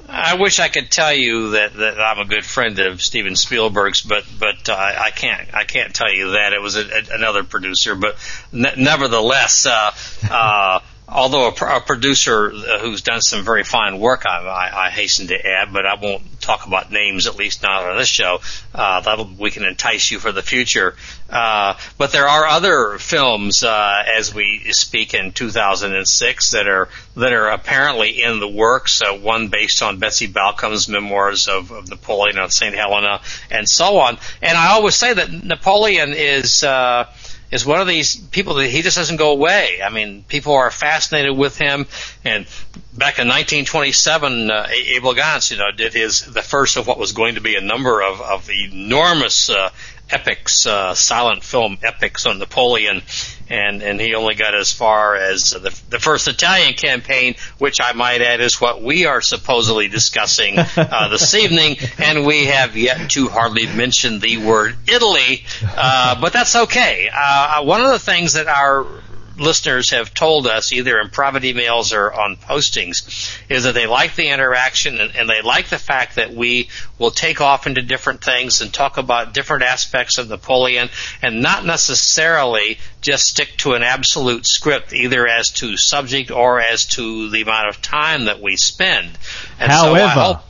I 0.08 0.36
wish 0.36 0.60
I 0.60 0.68
could 0.68 0.88
tell 0.88 1.12
you 1.12 1.50
that, 1.50 1.74
that 1.74 2.00
I'm 2.00 2.20
a 2.20 2.24
good 2.24 2.44
friend 2.46 2.78
of 2.78 3.02
Steven 3.02 3.34
Spielberg's, 3.34 4.02
but 4.02 4.24
but 4.38 4.68
uh, 4.68 4.72
I 4.74 5.10
can't 5.10 5.52
I 5.52 5.64
can't 5.64 5.92
tell 5.92 6.12
you 6.12 6.30
that 6.30 6.52
it 6.52 6.62
was 6.62 6.76
a, 6.76 6.82
a, 6.82 7.02
another 7.14 7.42
producer. 7.42 7.96
But 7.96 8.16
ne- 8.52 8.76
nevertheless, 8.76 9.66
uh, 9.66 9.90
uh, 10.30 10.80
although 11.08 11.48
a, 11.48 11.76
a 11.76 11.80
producer 11.80 12.52
uh, 12.52 12.78
who's 12.78 13.02
done 13.02 13.20
some 13.20 13.44
very 13.44 13.62
fine 13.62 13.98
work, 13.98 14.24
I, 14.26 14.38
I, 14.38 14.86
I 14.86 14.90
hasten 14.90 15.28
to 15.28 15.46
add, 15.46 15.72
but 15.72 15.86
I 15.86 15.94
won't 15.94 16.40
talk 16.40 16.66
about 16.66 16.90
names 16.90 17.26
at 17.26 17.36
least 17.36 17.62
not 17.62 17.84
on 17.84 17.96
this 17.96 18.08
show. 18.08 18.40
Uh, 18.74 19.00
that'll 19.00 19.30
we 19.38 19.50
can 19.50 19.64
entice 19.64 20.10
you 20.10 20.18
for 20.18 20.32
the 20.32 20.42
future. 20.42 20.96
Uh, 21.30 21.74
but 21.98 22.12
there 22.12 22.28
are 22.28 22.46
other 22.46 22.98
films 22.98 23.62
uh, 23.62 24.02
as 24.16 24.34
we 24.34 24.72
speak 24.72 25.14
in 25.14 25.32
2006 25.32 26.50
that 26.52 26.68
are 26.68 26.88
that 27.16 27.32
are 27.32 27.48
apparently 27.48 28.22
in 28.22 28.40
the 28.40 28.48
works. 28.48 29.02
Uh, 29.02 29.16
one 29.16 29.48
based 29.48 29.82
on 29.82 29.98
Betsy 29.98 30.28
Balcombe's 30.28 30.88
memoirs 30.88 31.48
of, 31.48 31.70
of 31.70 31.88
Napoleon 31.88 32.38
on 32.38 32.50
St. 32.50 32.74
Helena, 32.74 33.20
and 33.50 33.68
so 33.68 33.98
on. 33.98 34.18
And 34.42 34.56
I 34.56 34.72
always 34.72 34.94
say 34.94 35.12
that 35.12 35.30
Napoleon 35.30 36.12
is. 36.14 36.64
Is 37.50 37.64
one 37.64 37.80
of 37.80 37.86
these 37.86 38.16
people 38.16 38.54
that 38.54 38.68
he 38.68 38.82
just 38.82 38.96
doesn't 38.96 39.18
go 39.18 39.30
away. 39.30 39.80
I 39.84 39.90
mean, 39.90 40.24
people 40.26 40.54
are 40.54 40.70
fascinated 40.70 41.36
with 41.36 41.56
him. 41.56 41.86
And 42.26 42.46
back 42.92 43.20
in 43.20 43.28
1927, 43.28 44.50
uh, 44.50 44.66
Abel 44.70 45.14
Gance, 45.14 45.52
you 45.52 45.58
know, 45.58 45.70
did 45.70 45.94
his 45.94 46.22
the 46.22 46.42
first 46.42 46.76
of 46.76 46.86
what 46.88 46.98
was 46.98 47.12
going 47.12 47.36
to 47.36 47.40
be 47.40 47.54
a 47.54 47.60
number 47.60 48.02
of 48.02 48.20
of 48.20 48.50
enormous 48.50 49.48
uh, 49.48 49.70
epics, 50.10 50.66
uh, 50.66 50.94
silent 50.94 51.44
film 51.44 51.78
epics 51.84 52.26
on 52.26 52.40
Napoleon, 52.40 53.02
and 53.48 53.80
and 53.80 54.00
he 54.00 54.16
only 54.16 54.34
got 54.34 54.56
as 54.56 54.72
far 54.72 55.14
as 55.14 55.50
the 55.50 55.82
the 55.88 56.00
first 56.00 56.26
Italian 56.26 56.74
campaign, 56.74 57.36
which 57.58 57.80
I 57.80 57.92
might 57.92 58.20
add 58.22 58.40
is 58.40 58.60
what 58.60 58.82
we 58.82 59.06
are 59.06 59.20
supposedly 59.20 59.86
discussing 59.86 60.58
uh, 60.58 61.08
this 61.10 61.32
evening, 61.34 61.76
and 61.98 62.26
we 62.26 62.46
have 62.46 62.76
yet 62.76 63.10
to 63.10 63.28
hardly 63.28 63.66
mention 63.66 64.18
the 64.18 64.38
word 64.38 64.76
Italy, 64.88 65.44
uh, 65.62 66.20
but 66.20 66.32
that's 66.32 66.56
okay. 66.56 67.08
Uh, 67.14 67.62
one 67.62 67.82
of 67.82 67.90
the 67.90 68.00
things 68.00 68.32
that 68.32 68.48
our 68.48 68.84
listeners 69.36 69.90
have 69.90 70.14
told 70.14 70.46
us, 70.46 70.72
either 70.72 70.98
in 70.98 71.10
private 71.10 71.42
emails 71.42 71.96
or 71.96 72.12
on 72.12 72.36
postings, 72.36 73.38
is 73.48 73.64
that 73.64 73.74
they 73.74 73.86
like 73.86 74.14
the 74.14 74.28
interaction 74.28 75.00
and, 75.00 75.14
and, 75.14 75.28
they 75.28 75.42
like 75.42 75.68
the 75.68 75.78
fact 75.78 76.16
that 76.16 76.32
we 76.32 76.68
will 76.98 77.10
take 77.10 77.40
off 77.40 77.66
into 77.66 77.82
different 77.82 78.22
things 78.22 78.60
and 78.60 78.72
talk 78.72 78.96
about 78.96 79.34
different 79.34 79.62
aspects 79.62 80.18
of 80.18 80.28
Napoleon 80.28 80.88
and 81.22 81.42
not 81.42 81.64
necessarily 81.64 82.78
just 83.00 83.26
stick 83.26 83.56
to 83.58 83.74
an 83.74 83.82
absolute 83.82 84.46
script, 84.46 84.92
either 84.92 85.26
as 85.26 85.50
to 85.50 85.76
subject 85.76 86.30
or 86.30 86.60
as 86.60 86.86
to 86.86 87.30
the 87.30 87.42
amount 87.42 87.68
of 87.68 87.82
time 87.82 88.26
that 88.26 88.40
we 88.40 88.56
spend. 88.56 89.18
And 89.58 89.70
However, 89.70 89.98
so 89.98 90.04
I 90.04 90.08
hope, 90.08 90.42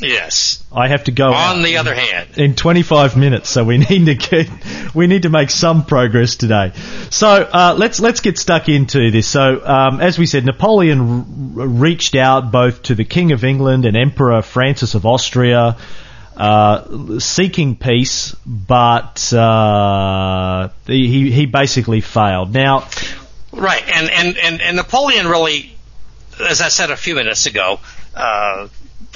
Yes. 0.00 0.62
I 0.72 0.88
have 0.88 1.04
to 1.04 1.12
go 1.12 1.32
On 1.32 1.62
the 1.62 1.76
other 1.76 1.94
hand, 1.94 2.30
in 2.36 2.54
25 2.54 3.16
minutes, 3.16 3.48
so 3.50 3.64
we 3.64 3.78
need 3.90 4.06
to 4.06 4.14
get 4.14 4.94
we 4.94 5.06
need 5.06 5.22
to 5.22 5.30
make 5.30 5.50
some 5.50 5.84
progress 5.84 6.36
today. 6.36 6.72
So 7.10 7.28
uh, 7.28 7.74
let's 7.76 8.00
let's 8.00 8.20
get 8.20 8.38
stuck 8.38 8.68
into 8.68 9.10
this. 9.10 9.28
So 9.28 9.64
um, 9.64 10.00
as 10.00 10.18
we 10.18 10.26
said, 10.26 10.44
Napoleon 10.44 11.00
r- 11.56 11.66
reached 11.66 12.14
out 12.14 12.50
both 12.50 12.82
to 12.84 12.94
the 12.94 13.04
King 13.04 13.32
of 13.32 13.44
England 13.44 13.84
and 13.84 13.96
Emperor 13.96 14.42
Francis 14.42 14.94
of 14.94 15.06
Austria. 15.06 15.76
Uh, 16.34 17.18
seeking 17.18 17.76
peace, 17.76 18.34
but 18.46 19.32
uh, 19.34 20.70
he 20.86 21.30
he 21.30 21.44
basically 21.44 22.00
failed. 22.00 22.54
Now, 22.54 22.88
right, 23.52 23.82
and, 23.86 24.08
and, 24.10 24.38
and, 24.38 24.62
and 24.62 24.76
Napoleon 24.76 25.26
really, 25.28 25.76
as 26.40 26.62
I 26.62 26.68
said 26.68 26.90
a 26.90 26.96
few 26.96 27.14
minutes 27.16 27.44
ago, 27.44 27.80
uh, 28.14 28.68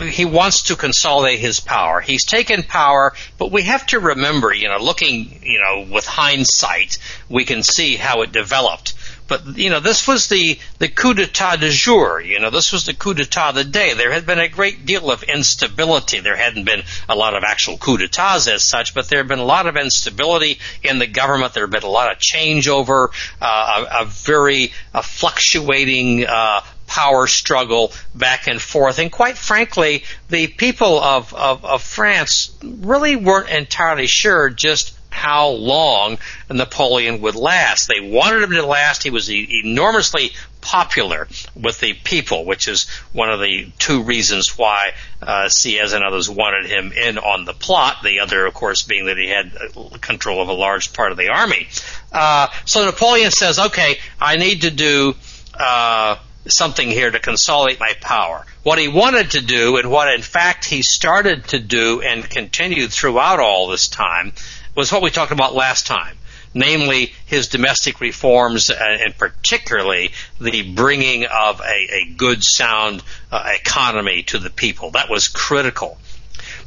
he 0.03 0.25
wants 0.25 0.63
to 0.65 0.77
consolidate 0.77 1.39
his 1.39 1.61
power. 1.61 2.01
He's 2.01 2.25
taken 2.25 2.63
power, 2.63 3.15
but 3.39 3.51
we 3.51 3.63
have 3.63 3.87
to 3.87 3.99
remember, 3.99 4.53
you 4.53 4.69
know, 4.69 4.79
looking, 4.79 5.41
you 5.43 5.61
know, 5.61 5.87
with 5.91 6.07
hindsight, 6.07 6.99
we 7.29 7.45
can 7.45 7.63
see 7.63 7.97
how 7.97 8.23
it 8.23 8.33
developed. 8.33 8.95
But 9.29 9.59
you 9.59 9.71
know, 9.71 9.81
this 9.81 10.07
was 10.07 10.29
the 10.29 10.59
the 10.79 10.89
coup 10.89 11.15
d'état 11.15 11.59
de 11.59 11.71
jour. 11.71 12.21
You 12.21 12.39
know, 12.39 12.51
this 12.51 12.73
was 12.73 12.87
the 12.87 12.95
coup 12.95 13.15
d'état 13.15 13.49
of 13.49 13.55
the 13.57 13.65
day. 13.65 13.95
There 13.95 14.13
had 14.13 14.25
been 14.25 14.39
a 14.39 14.49
great 14.49 14.87
deal 14.87 15.11
of 15.11 15.25
instability. 15.25 16.21
There 16.21 16.37
hadn't 16.37 16.65
been 16.65 16.83
a 17.09 17.17
lot 17.17 17.35
of 17.35 17.43
actual 17.43 17.77
coup 17.77 17.99
d'états 17.99 18.49
as 18.49 18.63
such, 18.63 18.95
but 18.95 19.09
there 19.09 19.19
had 19.19 19.29
been 19.29 19.41
a 19.41 19.45
lot 19.45 19.67
of 19.67 19.77
instability 19.77 20.61
in 20.83 20.99
the 20.99 21.09
government. 21.09 21.55
There 21.55 21.65
had 21.65 21.73
been 21.73 21.83
a 21.83 21.89
lot 21.89 22.13
of 22.13 22.19
changeover, 22.19 23.09
uh, 23.41 23.87
a, 23.91 24.03
a 24.03 24.05
very 24.05 24.73
a 24.95 25.03
fluctuating. 25.03 26.25
Uh, 26.27 26.61
power 26.97 27.27
struggle 27.27 27.93
back 28.15 28.47
and 28.47 28.61
forth. 28.61 28.99
And 28.99 29.13
quite 29.13 29.37
frankly, 29.37 30.05
the 30.31 30.47
people 30.47 30.99
of, 30.99 31.35
of, 31.35 31.63
of 31.63 31.83
France 31.83 32.57
really 32.65 33.17
weren't 33.17 33.51
entirely 33.51 34.07
sure 34.07 34.49
just 34.49 34.99
how 35.11 35.49
long 35.49 36.17
Napoleon 36.49 37.21
would 37.21 37.35
last. 37.35 37.89
They 37.89 38.01
wanted 38.01 38.45
him 38.45 38.53
to 38.53 38.65
last. 38.65 39.03
He 39.03 39.11
was 39.11 39.31
enormously 39.31 40.31
popular 40.63 41.29
with 41.55 41.81
the 41.81 41.93
people, 41.93 42.47
which 42.47 42.67
is 42.67 42.89
one 43.13 43.29
of 43.29 43.41
the 43.41 43.71
two 43.79 44.03
reasons 44.03 44.57
why 44.57 44.93
uh, 45.21 45.51
and 45.67 46.03
others 46.03 46.31
wanted 46.31 46.65
him 46.65 46.93
in 46.93 47.19
on 47.19 47.45
the 47.45 47.53
plot. 47.53 47.99
The 48.05 48.21
other, 48.21 48.47
of 48.47 48.55
course, 48.55 48.83
being 48.83 49.05
that 49.07 49.19
he 49.19 49.29
had 49.29 49.53
control 50.01 50.41
of 50.41 50.49
a 50.49 50.55
large 50.55 50.95
part 50.95 51.13
of 51.13 51.19
the 51.19 51.29
army. 51.29 51.69
Uh, 52.11 52.49
so 52.65 52.87
Napoleon 52.87 53.31
says, 53.31 53.59
"Okay, 53.59 53.99
I 54.19 54.37
need 54.39 54.63
to 54.63 54.71
do." 54.71 55.15
Uh, 55.53 56.17
something 56.49 56.89
here 56.89 57.11
to 57.11 57.19
consolidate 57.19 57.81
my 57.81 57.93
power. 58.01 58.45
What 58.63 58.79
he 58.79 58.89
wanted 58.89 59.33
to 59.33 59.41
do, 59.41 59.77
and 59.77 59.91
what 59.91 60.13
in 60.13 60.23
fact 60.23 60.65
he 60.65 60.83
started 60.83 61.49
to 61.49 61.59
do 61.59 62.01
and 62.03 62.29
continued 62.29 62.93
throughout 62.93 63.41
all 63.41 63.69
this 63.69 63.89
time, 63.89 64.33
was 64.75 64.93
what 64.93 65.03
we 65.03 65.11
talked 65.11 65.33
about 65.33 65.55
last 65.55 65.87
time. 65.87 66.17
Namely, 66.55 67.13
his 67.27 67.49
domestic 67.49 68.01
reforms, 68.01 68.71
and 68.71 69.17
particularly 69.19 70.13
the 70.41 70.73
bringing 70.75 71.27
of 71.27 71.61
a, 71.61 71.65
a 71.65 72.15
good, 72.17 72.43
sound 72.43 73.03
uh, 73.31 73.51
economy 73.61 74.23
to 74.25 74.39
the 74.39 74.49
people. 74.49 74.93
That 74.93 75.11
was 75.11 75.29
critical. 75.29 75.99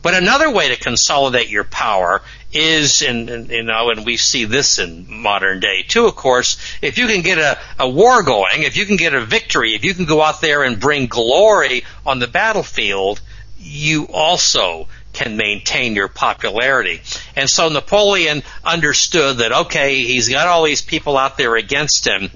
But 0.01 0.13
another 0.13 0.51
way 0.51 0.69
to 0.69 0.75
consolidate 0.77 1.49
your 1.49 1.63
power 1.63 2.21
is, 2.51 3.01
and, 3.01 3.29
and, 3.29 3.49
you 3.49 3.63
know, 3.63 3.91
and 3.91 4.05
we 4.05 4.17
see 4.17 4.45
this 4.45 4.79
in 4.79 5.05
modern 5.07 5.59
day 5.59 5.83
too, 5.83 6.05
of 6.05 6.15
course, 6.15 6.57
if 6.81 6.97
you 6.97 7.07
can 7.07 7.21
get 7.21 7.38
a, 7.38 7.59
a 7.79 7.89
war 7.89 8.23
going, 8.23 8.63
if 8.63 8.75
you 8.75 8.85
can 8.85 8.97
get 8.97 9.13
a 9.13 9.21
victory, 9.21 9.75
if 9.75 9.83
you 9.83 9.93
can 9.93 10.05
go 10.05 10.21
out 10.21 10.41
there 10.41 10.63
and 10.63 10.79
bring 10.79 11.07
glory 11.07 11.83
on 12.05 12.19
the 12.19 12.27
battlefield, 12.27 13.21
you 13.59 14.07
also 14.12 14.88
can 15.13 15.38
maintain 15.38 15.95
your 15.95 16.07
popularity. 16.07 17.01
And 17.35 17.49
so 17.49 17.69
Napoleon 17.69 18.43
understood 18.63 19.38
that, 19.38 19.51
okay, 19.51 20.03
he's 20.03 20.29
got 20.29 20.47
all 20.47 20.63
these 20.63 20.81
people 20.81 21.17
out 21.17 21.38
there 21.38 21.55
against 21.55 22.07
him. 22.07 22.29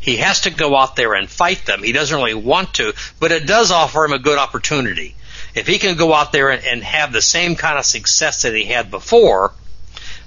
He 0.00 0.16
has 0.18 0.42
to 0.42 0.50
go 0.50 0.76
out 0.76 0.96
there 0.96 1.14
and 1.14 1.28
fight 1.28 1.66
them. 1.66 1.82
He 1.82 1.92
doesn't 1.92 2.16
really 2.16 2.34
want 2.34 2.74
to, 2.74 2.94
but 3.20 3.32
it 3.32 3.46
does 3.46 3.70
offer 3.70 4.04
him 4.04 4.12
a 4.12 4.18
good 4.18 4.38
opportunity. 4.38 5.14
If 5.58 5.66
he 5.66 5.78
can 5.78 5.96
go 5.96 6.14
out 6.14 6.32
there 6.32 6.50
and, 6.50 6.64
and 6.64 6.82
have 6.84 7.12
the 7.12 7.22
same 7.22 7.56
kind 7.56 7.78
of 7.78 7.84
success 7.84 8.42
that 8.42 8.54
he 8.54 8.64
had 8.64 8.90
before, 8.90 9.52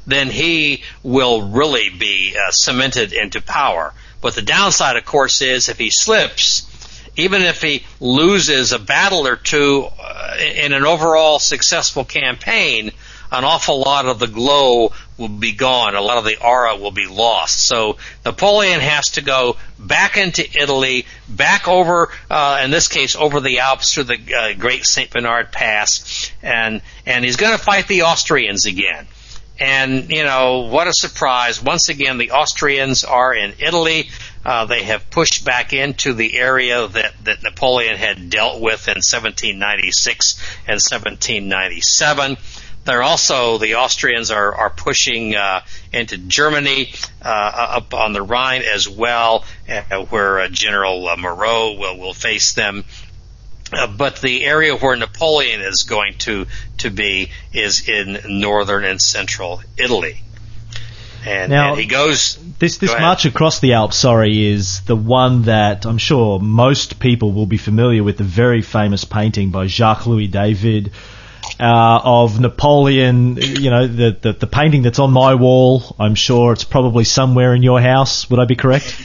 then 0.06 0.30
he 0.30 0.84
will 1.04 1.42
really 1.50 1.90
be 1.90 2.36
uh, 2.36 2.52
cemented 2.52 3.14
into 3.14 3.42
power. 3.42 3.94
But 4.22 4.36
the 4.36 4.42
downside, 4.42 4.98
of 4.98 5.06
course, 5.06 5.42
is 5.42 5.70
if 5.70 5.78
he 5.78 5.90
slips, 5.90 6.68
even 7.16 7.42
if 7.42 7.62
he 7.62 7.86
loses 8.00 8.72
a 8.72 8.80
battle 8.80 9.28
or 9.28 9.36
two 9.36 9.88
uh, 10.00 10.38
in 10.38 10.74
an 10.74 10.86
overall 10.86 11.40
successful 11.40 12.06
campaign, 12.06 12.92
an 13.32 13.44
awful 13.44 13.80
lot 13.80 14.06
of 14.06 14.20
the 14.20 14.28
glow 14.28 14.92
will 15.22 15.30
be 15.30 15.54
gone. 15.54 15.96
A 15.96 16.02
lot 16.02 16.18
of 16.18 16.26
the 16.26 16.44
aura 16.44 16.76
will 16.76 16.92
be 16.92 17.08
lost. 17.08 17.62
So 17.66 17.98
Napoleon 18.26 18.80
has 18.80 19.12
to 19.12 19.22
go 19.22 19.58
back 19.78 20.18
into 20.18 20.44
Italy, 20.60 21.06
back 21.30 21.68
over, 21.68 22.10
uh, 22.30 22.62
in 22.64 22.72
this 22.72 22.88
case, 22.88 23.16
over 23.16 23.40
the 23.40 23.60
Alps 23.60 23.94
through 23.94 24.06
the 24.06 24.36
uh, 24.36 24.54
Great 24.58 24.86
Saint 24.86 25.12
Bernard 25.12 25.52
Pass, 25.52 26.32
and 26.42 26.82
and 27.06 27.24
he's 27.24 27.38
going 27.38 27.58
to 27.58 27.64
fight 27.64 27.88
the 27.88 28.04
Austrians 28.04 28.66
again. 28.66 29.08
And, 29.60 30.10
you 30.10 30.24
know, 30.24 30.62
what 30.62 30.88
a 30.88 30.94
surprise. 30.94 31.62
Once 31.62 31.90
again, 31.90 32.18
the 32.18 32.32
Austrians 32.32 33.04
are 33.04 33.32
in 33.32 33.54
Italy. 33.60 34.10
Uh, 34.44 34.66
they 34.66 34.82
have 34.82 35.12
pushed 35.12 35.46
back 35.46 35.72
into 35.72 36.16
the 36.16 36.36
area 36.36 36.88
that, 36.88 37.14
that 37.26 37.44
Napoleon 37.44 37.96
had 37.96 38.32
dealt 38.32 38.56
with 38.60 38.88
in 38.88 38.98
1796 39.04 40.40
and 40.62 40.82
1797. 40.82 42.38
They're 42.84 43.04
also 43.04 43.60
the 43.60 43.76
Austrians 43.76 44.32
are 44.32 44.56
are 44.56 44.70
pushing 44.70 45.36
uh, 45.36 45.62
into 45.94 46.18
Germany 46.18 46.94
uh, 47.24 47.28
up 47.28 47.94
on 47.94 48.14
the 48.14 48.24
Rhine 48.24 48.64
as 48.64 48.90
well, 48.90 49.46
uh, 49.70 50.06
where 50.06 50.40
uh, 50.40 50.48
General 50.50 51.08
uh, 51.08 51.16
Moreau 51.18 51.74
will 51.74 52.00
will 52.00 52.14
face 52.14 52.54
them. 52.54 52.84
Uh, 53.72 53.88
but 53.88 54.20
the 54.20 54.44
area 54.44 54.76
where 54.76 54.96
Napoleon 54.96 55.62
is 55.62 55.84
going 55.84 56.18
to 56.20 56.48
to 56.80 56.90
be 56.90 57.30
is 57.54 57.88
in 57.88 58.20
northern 58.40 58.84
and 58.84 59.00
central 59.00 59.62
Italy. 59.78 60.22
And, 61.24 61.52
Now, 61.52 61.72
and 61.72 61.80
he 61.80 61.86
goes. 61.86 62.38
This 62.58 62.78
this 62.78 62.92
Go 62.92 63.00
march 63.00 63.26
across 63.26 63.60
the 63.60 63.74
Alps, 63.74 63.96
sorry, 63.96 64.48
is 64.48 64.82
the 64.82 64.96
one 64.96 65.44
that 65.44 65.86
I'm 65.86 66.00
sure 66.00 66.40
most 66.40 67.00
people 67.00 67.32
will 67.32 67.46
be 67.46 67.58
familiar 67.58 68.04
with. 68.04 68.18
The 68.18 68.24
very 68.24 68.64
famous 68.64 69.06
painting 69.06 69.52
by 69.52 69.68
Jacques 69.68 70.08
Louis 70.08 70.28
David 70.28 70.92
uh, 71.60 72.00
of 72.04 72.40
Napoleon. 72.40 73.38
You 73.38 73.70
know, 73.70 73.88
the, 73.88 74.18
the 74.20 74.34
the 74.34 74.48
painting 74.48 74.82
that's 74.82 75.00
on 75.00 75.12
my 75.12 75.36
wall. 75.36 75.96
I'm 76.00 76.16
sure 76.16 76.54
it's 76.54 76.64
probably 76.64 77.04
somewhere 77.04 77.54
in 77.54 77.64
your 77.64 77.82
house. 77.82 78.30
Would 78.30 78.40
I 78.40 78.46
be 78.46 78.56
correct? 78.56 78.98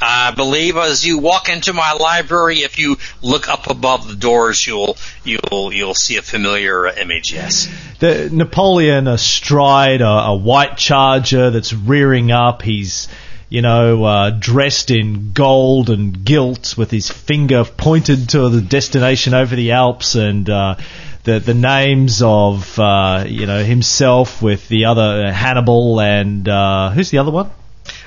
I 0.00 0.32
believe 0.32 0.76
as 0.76 1.06
you 1.06 1.18
walk 1.18 1.48
into 1.48 1.72
my 1.72 1.92
library, 1.92 2.58
if 2.58 2.78
you 2.78 2.98
look 3.22 3.48
up 3.48 3.70
above 3.70 4.08
the 4.08 4.16
doors, 4.16 4.66
you'll 4.66 4.96
you'll 5.24 5.72
you'll 5.72 5.94
see 5.94 6.16
a 6.16 6.22
familiar 6.22 6.86
image. 6.86 7.32
Yes. 7.32 7.68
the 7.98 8.28
Napoleon 8.30 9.08
astride 9.08 10.00
a, 10.00 10.06
a 10.06 10.36
white 10.36 10.76
charger 10.76 11.50
that's 11.50 11.72
rearing 11.72 12.30
up. 12.30 12.62
He's 12.62 13.08
you 13.48 13.62
know 13.62 14.04
uh, 14.04 14.30
dressed 14.30 14.90
in 14.90 15.32
gold 15.32 15.90
and 15.90 16.24
gilt 16.24 16.76
with 16.76 16.90
his 16.90 17.10
finger 17.10 17.64
pointed 17.64 18.30
to 18.30 18.48
the 18.48 18.60
destination 18.60 19.34
over 19.34 19.54
the 19.56 19.72
Alps 19.72 20.14
and. 20.14 20.48
Uh, 20.48 20.76
the, 21.24 21.38
the 21.38 21.54
names 21.54 22.22
of 22.22 22.78
uh, 22.78 23.24
you 23.26 23.46
know 23.46 23.62
himself 23.62 24.42
with 24.42 24.68
the 24.68 24.86
other 24.86 25.26
uh, 25.26 25.32
Hannibal 25.32 26.00
and 26.00 26.48
uh, 26.48 26.90
who's 26.90 27.10
the 27.10 27.18
other 27.18 27.30
one 27.30 27.50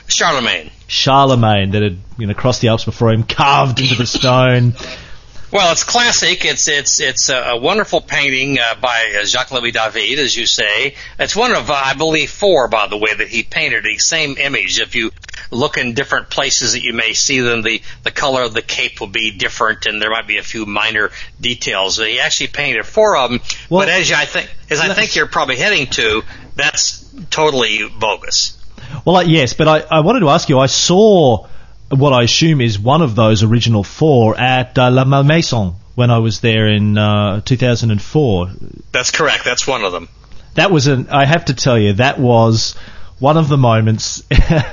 Charlemagne. 0.08 0.72
Charlemagne 0.88 1.72
that 1.72 1.82
had 1.82 1.98
you 2.18 2.28
know 2.28 2.34
crossed 2.34 2.62
the 2.62 2.70
Alps 2.70 2.86
before 2.86 3.12
him 3.12 3.24
carved 3.24 3.80
into 3.80 3.96
the 3.96 4.06
stone 4.06 4.74
Well, 5.52 5.72
it's 5.72 5.84
classic. 5.84 6.44
It's 6.44 6.68
it's 6.68 7.00
it's 7.00 7.30
a, 7.30 7.56
wonderful 7.56 8.02
painting 8.02 8.60
uh, 8.60 8.76
by 8.82 9.16
uh, 9.20 9.26
Jacques 9.26 9.52
Louis 9.52 9.72
David, 9.72 10.20
as 10.20 10.36
you 10.36 10.46
say. 10.46 10.96
It's 11.20 11.36
one 11.36 11.54
of 11.54 11.70
uh, 11.70 11.74
I 11.74 11.94
believe 11.94 12.32
four, 12.32 12.68
by 12.68 12.88
the 12.88 12.98
way, 12.98 13.14
that 13.14 13.28
he 13.28 13.44
painted 13.44 13.84
the 13.84 13.98
same 13.98 14.38
image. 14.38 14.80
If 14.80 14.96
you 14.96 15.12
look 15.52 15.78
in 15.78 15.94
different 15.94 16.30
places 16.30 16.74
that 16.74 16.82
you 16.82 16.94
may 16.94 17.14
see 17.14 17.42
them, 17.42 17.62
the 17.62 17.82
the 18.04 18.12
color 18.12 18.44
of 18.44 18.54
the 18.54 18.64
cape 18.64 19.00
will 19.00 19.08
be 19.08 19.32
different, 19.32 19.86
and 19.86 20.02
there 20.02 20.10
might 20.10 20.28
be 20.28 20.38
a 20.38 20.44
few 20.44 20.66
minor 20.66 21.12
details. 21.40 21.98
He 21.98 22.20
actually 22.20 22.48
painted 22.48 22.86
four 22.86 23.16
of 23.16 23.30
them. 23.30 23.40
Well, 23.70 23.82
but 23.82 23.90
as 23.90 24.12
I 24.12 24.26
think 24.26 24.50
as 24.72 24.80
I 24.80 24.94
think 24.94 25.16
you're 25.16 25.28
probably 25.28 25.58
heading 25.58 25.88
to, 25.92 26.24
that's 26.56 27.08
totally 27.30 27.88
bogus. 27.88 28.58
Well, 29.06 29.18
uh, 29.18 29.22
yes, 29.22 29.54
but 29.54 29.68
I, 29.68 29.80
I 29.98 30.00
wanted 30.02 30.22
to 30.22 30.30
ask 30.30 30.50
you. 30.50 30.60
I 30.60 30.66
saw 30.66 31.48
what 31.96 32.14
I 32.14 32.24
assume 32.24 32.62
is 32.62 32.78
one 32.80 33.02
of 33.02 33.16
those 33.16 33.44
original 33.44 33.84
four 33.84 34.38
at 34.38 34.78
uh, 34.78 34.92
La 34.92 35.06
Malmaison 35.06 35.76
when 35.96 36.12
I 36.12 36.20
was 36.20 36.42
there 36.42 36.68
in 36.68 36.98
uh, 36.98 37.42
2004. 37.42 38.52
That's 38.92 39.12
correct. 39.12 39.46
That's 39.46 39.66
one 39.66 39.84
of 39.84 39.92
them. 39.92 40.10
That 40.56 40.72
was 40.72 40.88
an. 40.88 41.10
I 41.10 41.26
have 41.26 41.46
to 41.46 41.54
tell 41.54 41.78
you, 41.78 41.94
that 41.94 42.20
was 42.20 42.76
one 43.20 43.38
of 43.38 43.48
the 43.50 43.58
moments 43.58 44.24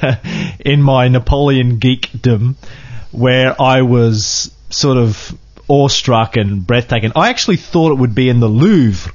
in 0.61 0.83
my 0.83 1.09
Napoleon 1.09 1.79
geekdom 1.79 2.57
where 3.11 3.61
I 3.61 3.83
was 3.83 4.53
sort 4.71 4.97
of 4.97 5.37
awestruck 5.69 6.37
and 6.37 6.67
breathtaking. 6.67 7.13
I 7.17 7.31
actually 7.31 7.57
thought 7.57 7.93
it 7.93 7.99
would 7.99 8.15
be 8.15 8.29
in 8.29 8.41
the 8.41 8.49
Louvre, 8.49 9.13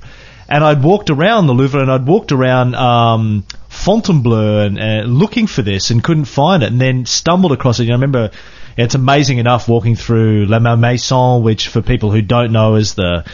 and 0.50 0.64
I'd 0.64 0.84
walked 0.84 1.10
around 1.10 1.48
the 1.48 1.54
Louvre 1.54 1.82
and 1.82 1.92
I'd 1.92 2.06
walked 2.06 2.32
around 2.32 2.76
um, 2.76 3.46
Fontainebleau 3.78 4.66
and 4.66 4.80
uh, 4.80 5.04
looking 5.06 5.48
for 5.48 5.62
this 5.62 5.92
and 5.92 6.04
couldn't 6.04 6.26
find 6.26 6.64
it, 6.64 6.72
and 6.72 6.82
then 6.82 7.06
stumbled 7.06 7.52
across 7.52 7.80
it. 7.80 7.84
You 7.84 7.90
know, 7.90 7.96
I 7.96 8.02
remember. 8.02 8.32
It's 8.80 8.94
amazing 8.94 9.40
enough 9.40 9.68
walking 9.68 9.96
through 9.96 10.46
La 10.46 10.60
Malmaison, 10.60 11.42
which 11.42 11.68
for 11.68 11.82
people 11.82 12.12
who 12.12 12.22
don't 12.22 12.52
know 12.52 12.76
is 12.76 12.94
the 12.94 13.26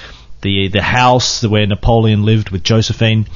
the 0.42 0.70
the 0.70 0.82
house 0.82 1.44
where 1.44 1.66
Napoleon 1.66 2.24
lived 2.24 2.50
with 2.50 2.64
Josephine. 2.64 3.28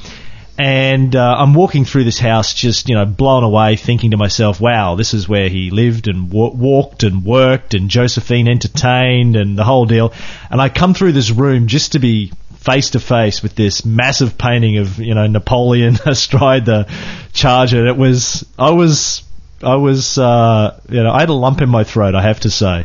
And 0.58 1.14
uh, 1.14 1.36
I'm 1.38 1.54
walking 1.54 1.84
through 1.84 2.04
this 2.04 2.18
house, 2.18 2.52
just 2.52 2.88
you 2.88 2.94
know, 2.96 3.04
blown 3.04 3.44
away, 3.44 3.76
thinking 3.76 4.10
to 4.12 4.16
myself, 4.16 4.60
"Wow, 4.60 4.96
this 4.96 5.14
is 5.14 5.28
where 5.28 5.48
he 5.48 5.70
lived 5.70 6.08
and 6.08 6.32
wa- 6.32 6.50
walked 6.50 7.04
and 7.04 7.24
worked, 7.24 7.74
and 7.74 7.90
Josephine 7.90 8.48
entertained, 8.48 9.36
and 9.36 9.56
the 9.56 9.64
whole 9.64 9.86
deal." 9.86 10.12
And 10.50 10.60
I 10.60 10.68
come 10.68 10.94
through 10.94 11.12
this 11.12 11.30
room 11.30 11.68
just 11.68 11.92
to 11.92 11.98
be 12.00 12.32
face 12.58 12.90
to 12.90 13.00
face 13.00 13.42
with 13.42 13.54
this 13.54 13.84
massive 13.84 14.36
painting 14.36 14.78
of 14.78 14.98
you 14.98 15.14
know 15.14 15.26
Napoleon 15.26 15.96
astride 16.06 16.66
the 16.66 16.86
charger. 17.32 17.86
It 17.86 17.96
was, 17.96 18.44
I 18.58 18.70
was, 18.70 19.22
I 19.62 19.76
was, 19.76 20.18
uh, 20.18 20.80
you 20.88 21.02
know, 21.02 21.10
I 21.10 21.20
had 21.20 21.28
a 21.28 21.34
lump 21.34 21.60
in 21.60 21.68
my 21.68 21.84
throat. 21.84 22.14
I 22.14 22.22
have 22.22 22.40
to 22.40 22.50
say. 22.50 22.84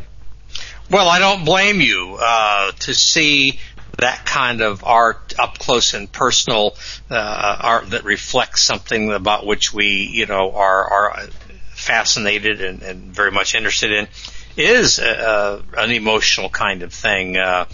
Well, 0.89 1.07
I 1.07 1.19
don't 1.19 1.45
blame 1.45 1.81
you 1.81 2.17
uh, 2.21 2.71
to 2.71 2.93
see 2.93 3.59
that 3.97 4.25
kind 4.25 4.61
of 4.61 4.83
art 4.83 5.33
up 5.39 5.57
close 5.59 5.93
and 5.93 6.11
personal, 6.11 6.75
uh, 7.09 7.57
art 7.59 7.91
that 7.91 8.03
reflects 8.03 8.61
something 8.61 9.11
about 9.11 9.45
which 9.45 9.73
we, 9.73 10.09
you 10.11 10.25
know, 10.25 10.51
are 10.51 10.83
are 10.91 11.27
fascinated 11.69 12.61
and, 12.61 12.81
and 12.81 13.01
very 13.13 13.31
much 13.31 13.55
interested 13.55 13.91
in, 13.91 14.07
is 14.57 14.99
uh, 14.99 15.61
an 15.77 15.91
emotional 15.91 16.49
kind 16.49 16.83
of 16.83 16.93
thing. 16.93 17.37
Uh, 17.37 17.65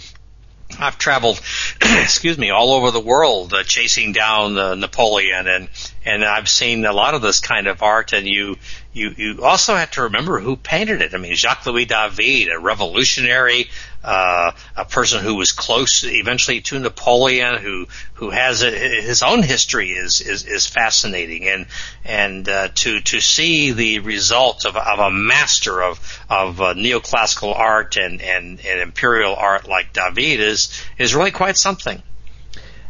I've 0.78 0.98
traveled, 0.98 1.40
excuse 1.82 2.38
me, 2.38 2.50
all 2.50 2.72
over 2.72 2.90
the 2.90 3.00
world 3.00 3.52
uh, 3.52 3.62
chasing 3.62 4.12
down 4.12 4.56
uh, 4.58 4.74
Napoleon, 4.74 5.48
and 5.48 5.68
and 6.04 6.24
I've 6.24 6.48
seen 6.48 6.84
a 6.84 6.92
lot 6.92 7.14
of 7.14 7.22
this 7.22 7.40
kind 7.40 7.66
of 7.66 7.82
art. 7.82 8.12
And 8.12 8.26
you 8.26 8.56
you 8.92 9.14
you 9.16 9.44
also 9.44 9.76
have 9.76 9.92
to 9.92 10.02
remember 10.02 10.40
who 10.40 10.56
painted 10.56 11.00
it. 11.00 11.14
I 11.14 11.18
mean, 11.18 11.34
Jacques 11.34 11.64
Louis 11.66 11.84
David, 11.84 12.48
a 12.52 12.58
revolutionary, 12.58 13.70
uh, 14.02 14.50
a 14.76 14.84
person 14.84 15.22
who 15.22 15.36
was 15.36 15.52
close 15.52 16.02
eventually 16.04 16.60
to 16.62 16.78
Napoleon, 16.78 17.56
who 17.56 17.86
who 18.14 18.30
has 18.30 18.62
a, 18.62 18.70
his 18.70 19.22
own 19.22 19.44
history 19.44 19.90
is 19.90 20.20
is 20.20 20.44
is 20.44 20.66
fascinating, 20.66 21.46
and 21.46 21.66
and 22.04 22.48
uh, 22.48 22.68
to 22.74 23.00
to 23.00 23.20
see 23.20 23.70
the 23.70 24.00
result 24.00 24.64
of 24.64 24.76
of 24.76 24.98
a 24.98 25.10
master 25.10 25.82
of 25.82 26.20
of 26.28 26.60
uh, 26.60 26.74
neoclassical 26.74 27.56
art 27.56 27.96
and 27.96 28.20
and 28.20 28.60
and 28.60 28.80
imperial 28.80 29.36
art 29.36 29.68
like 29.68 29.92
David 29.92 30.40
is 30.40 30.82
is 30.98 31.14
really 31.14 31.30
quite 31.30 31.56
something. 31.56 32.02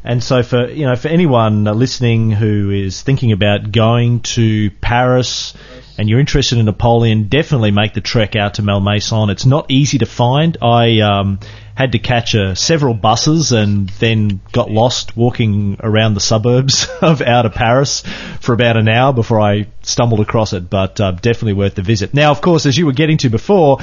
And 0.02 0.24
so 0.24 0.42
for 0.42 0.70
you 0.70 0.86
know 0.86 0.96
for 0.96 1.08
anyone 1.08 1.64
listening 1.64 2.30
who 2.30 2.70
is 2.70 3.02
thinking 3.02 3.32
about 3.32 3.70
going 3.70 4.20
to 4.20 4.70
Paris 4.80 5.52
and 6.00 6.08
you're 6.08 6.18
interested 6.18 6.56
in 6.56 6.64
Napoleon, 6.64 7.28
definitely 7.28 7.72
make 7.72 7.92
the 7.92 8.00
trek 8.00 8.34
out 8.34 8.54
to 8.54 8.62
Malmaison. 8.62 9.28
It's 9.28 9.44
not 9.44 9.70
easy 9.70 9.98
to 9.98 10.06
find. 10.06 10.56
I 10.62 11.00
um, 11.00 11.40
had 11.74 11.92
to 11.92 11.98
catch 11.98 12.34
uh, 12.34 12.54
several 12.54 12.94
buses 12.94 13.52
and 13.52 13.90
then 13.90 14.40
got 14.50 14.70
lost 14.70 15.14
walking 15.14 15.76
around 15.80 16.14
the 16.14 16.20
suburbs 16.20 16.88
of 17.02 17.20
outer 17.20 17.50
Paris 17.50 18.00
for 18.40 18.54
about 18.54 18.78
an 18.78 18.88
hour 18.88 19.12
before 19.12 19.42
I 19.42 19.66
stumbled 19.82 20.20
across 20.20 20.54
it. 20.54 20.70
But 20.70 20.98
uh, 21.02 21.12
definitely 21.12 21.52
worth 21.52 21.74
the 21.74 21.82
visit. 21.82 22.14
Now, 22.14 22.30
of 22.30 22.40
course, 22.40 22.64
as 22.64 22.78
you 22.78 22.86
were 22.86 22.92
getting 22.92 23.18
to 23.18 23.28
before, 23.28 23.80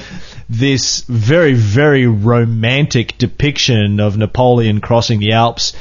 this 0.50 1.02
very 1.02 1.54
very 1.54 2.08
romantic 2.08 3.20
depiction 3.20 4.00
of 4.00 4.18
Napoleon 4.18 4.82
crossing 4.82 5.20
the 5.20 5.34
Alps 5.34 5.74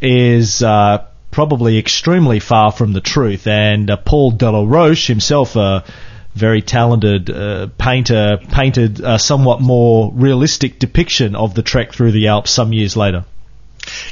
is 0.00 0.62
uh, 0.62 1.04
probably 1.34 1.78
extremely 1.78 2.38
far 2.38 2.70
from 2.70 2.92
the 2.92 3.00
truth. 3.00 3.48
And 3.48 3.90
uh, 3.90 3.96
Paul 3.96 4.30
Delaroche, 4.32 5.08
himself 5.08 5.56
a 5.56 5.84
very 6.32 6.62
talented 6.62 7.28
uh, 7.28 7.66
painter, 7.76 8.38
painted 8.52 9.00
a 9.00 9.18
somewhat 9.18 9.60
more 9.60 10.12
realistic 10.14 10.78
depiction 10.78 11.34
of 11.34 11.54
the 11.54 11.62
trek 11.62 11.92
through 11.92 12.12
the 12.12 12.28
Alps 12.28 12.52
some 12.52 12.72
years 12.72 12.96
later. 12.96 13.24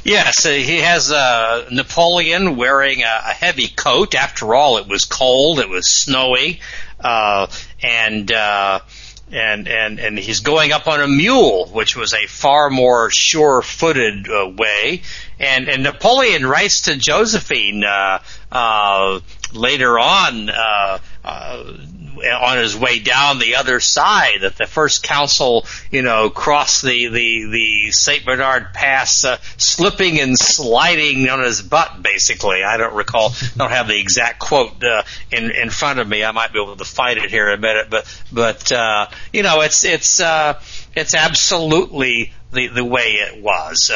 Yes, 0.03 0.45
he 0.45 0.79
has 0.81 1.13
uh, 1.13 1.69
Napoleon 1.71 2.57
wearing 2.57 3.03
a, 3.03 3.21
a 3.27 3.33
heavy 3.33 3.69
coat. 3.69 4.17
After 4.17 4.55
all, 4.55 4.79
it 4.79 4.89
was 4.89 5.05
cold, 5.05 5.61
it 5.61 5.69
was 5.69 5.89
snowy, 5.89 6.61
uh, 7.01 7.47
and 7.83 8.31
uh, 8.33 8.81
and 9.31 9.69
and 9.69 9.99
and 9.99 10.19
he's 10.19 10.41
going 10.41 10.73
up 10.73 10.89
on 10.89 11.01
a 11.01 11.09
mule, 11.09 11.67
which 11.73 11.97
was 11.97 12.13
a 12.13 12.27
far 12.27 12.69
more 12.69 13.11
sure-footed 13.11 14.29
uh, 14.29 14.51
way. 14.51 15.03
And 15.43 15.69
and 15.69 15.83
Napoleon 15.83 16.47
writes 16.47 16.83
to 16.83 16.97
Josephine 16.97 17.85
uh, 17.85 18.21
uh, 18.51 19.21
later 19.53 19.99
on. 19.99 20.49
Uh, 20.49 20.99
on 21.25 22.59
his 22.59 22.77
way 22.77 22.99
down 22.99 23.39
the 23.39 23.57
other 23.57 23.81
side 23.81 24.43
that 24.43 24.57
the 24.57 24.67
first 24.67 25.03
consul, 25.03 25.67
you 25.91 26.03
know, 26.03 26.31
crossed 26.31 26.83
the, 26.83 27.09
the, 27.09 27.49
the 27.51 27.91
St. 27.91 28.25
Bernard 28.25 28.73
Pass, 28.75 29.25
uh, 29.25 29.39
slipping 29.57 30.21
and 30.21 30.39
sliding 30.39 31.29
on 31.29 31.43
his 31.43 31.63
butt, 31.63 32.03
basically. 32.03 32.63
I 32.63 32.77
don't 32.77 32.95
recall, 32.95 33.33
don't 33.57 33.71
have 33.71 33.89
the 33.89 33.99
exact 33.99 34.39
quote, 34.39 34.83
uh, 34.85 35.03
in, 35.31 35.51
in 35.51 35.71
front 35.71 35.99
of 35.99 36.09
me. 36.09 36.23
I 36.23 36.33
might 36.33 36.53
be 36.53 36.61
able 36.63 36.77
to 36.77 36.85
find 36.85 37.19
it 37.19 37.31
here 37.31 37.49
in 37.49 37.59
a 37.59 37.63
minute, 37.63 37.87
but, 37.91 38.23
but, 38.31 38.71
uh, 38.71 39.09
you 39.33 39.43
know, 39.43 39.63
it's, 39.63 39.85
it's, 39.85 40.21
it's 40.95 41.15
absolutely 41.15 42.33
the, 42.53 42.69
the 42.69 42.85
way 42.85 43.15
it 43.15 43.43
was, 43.43 43.91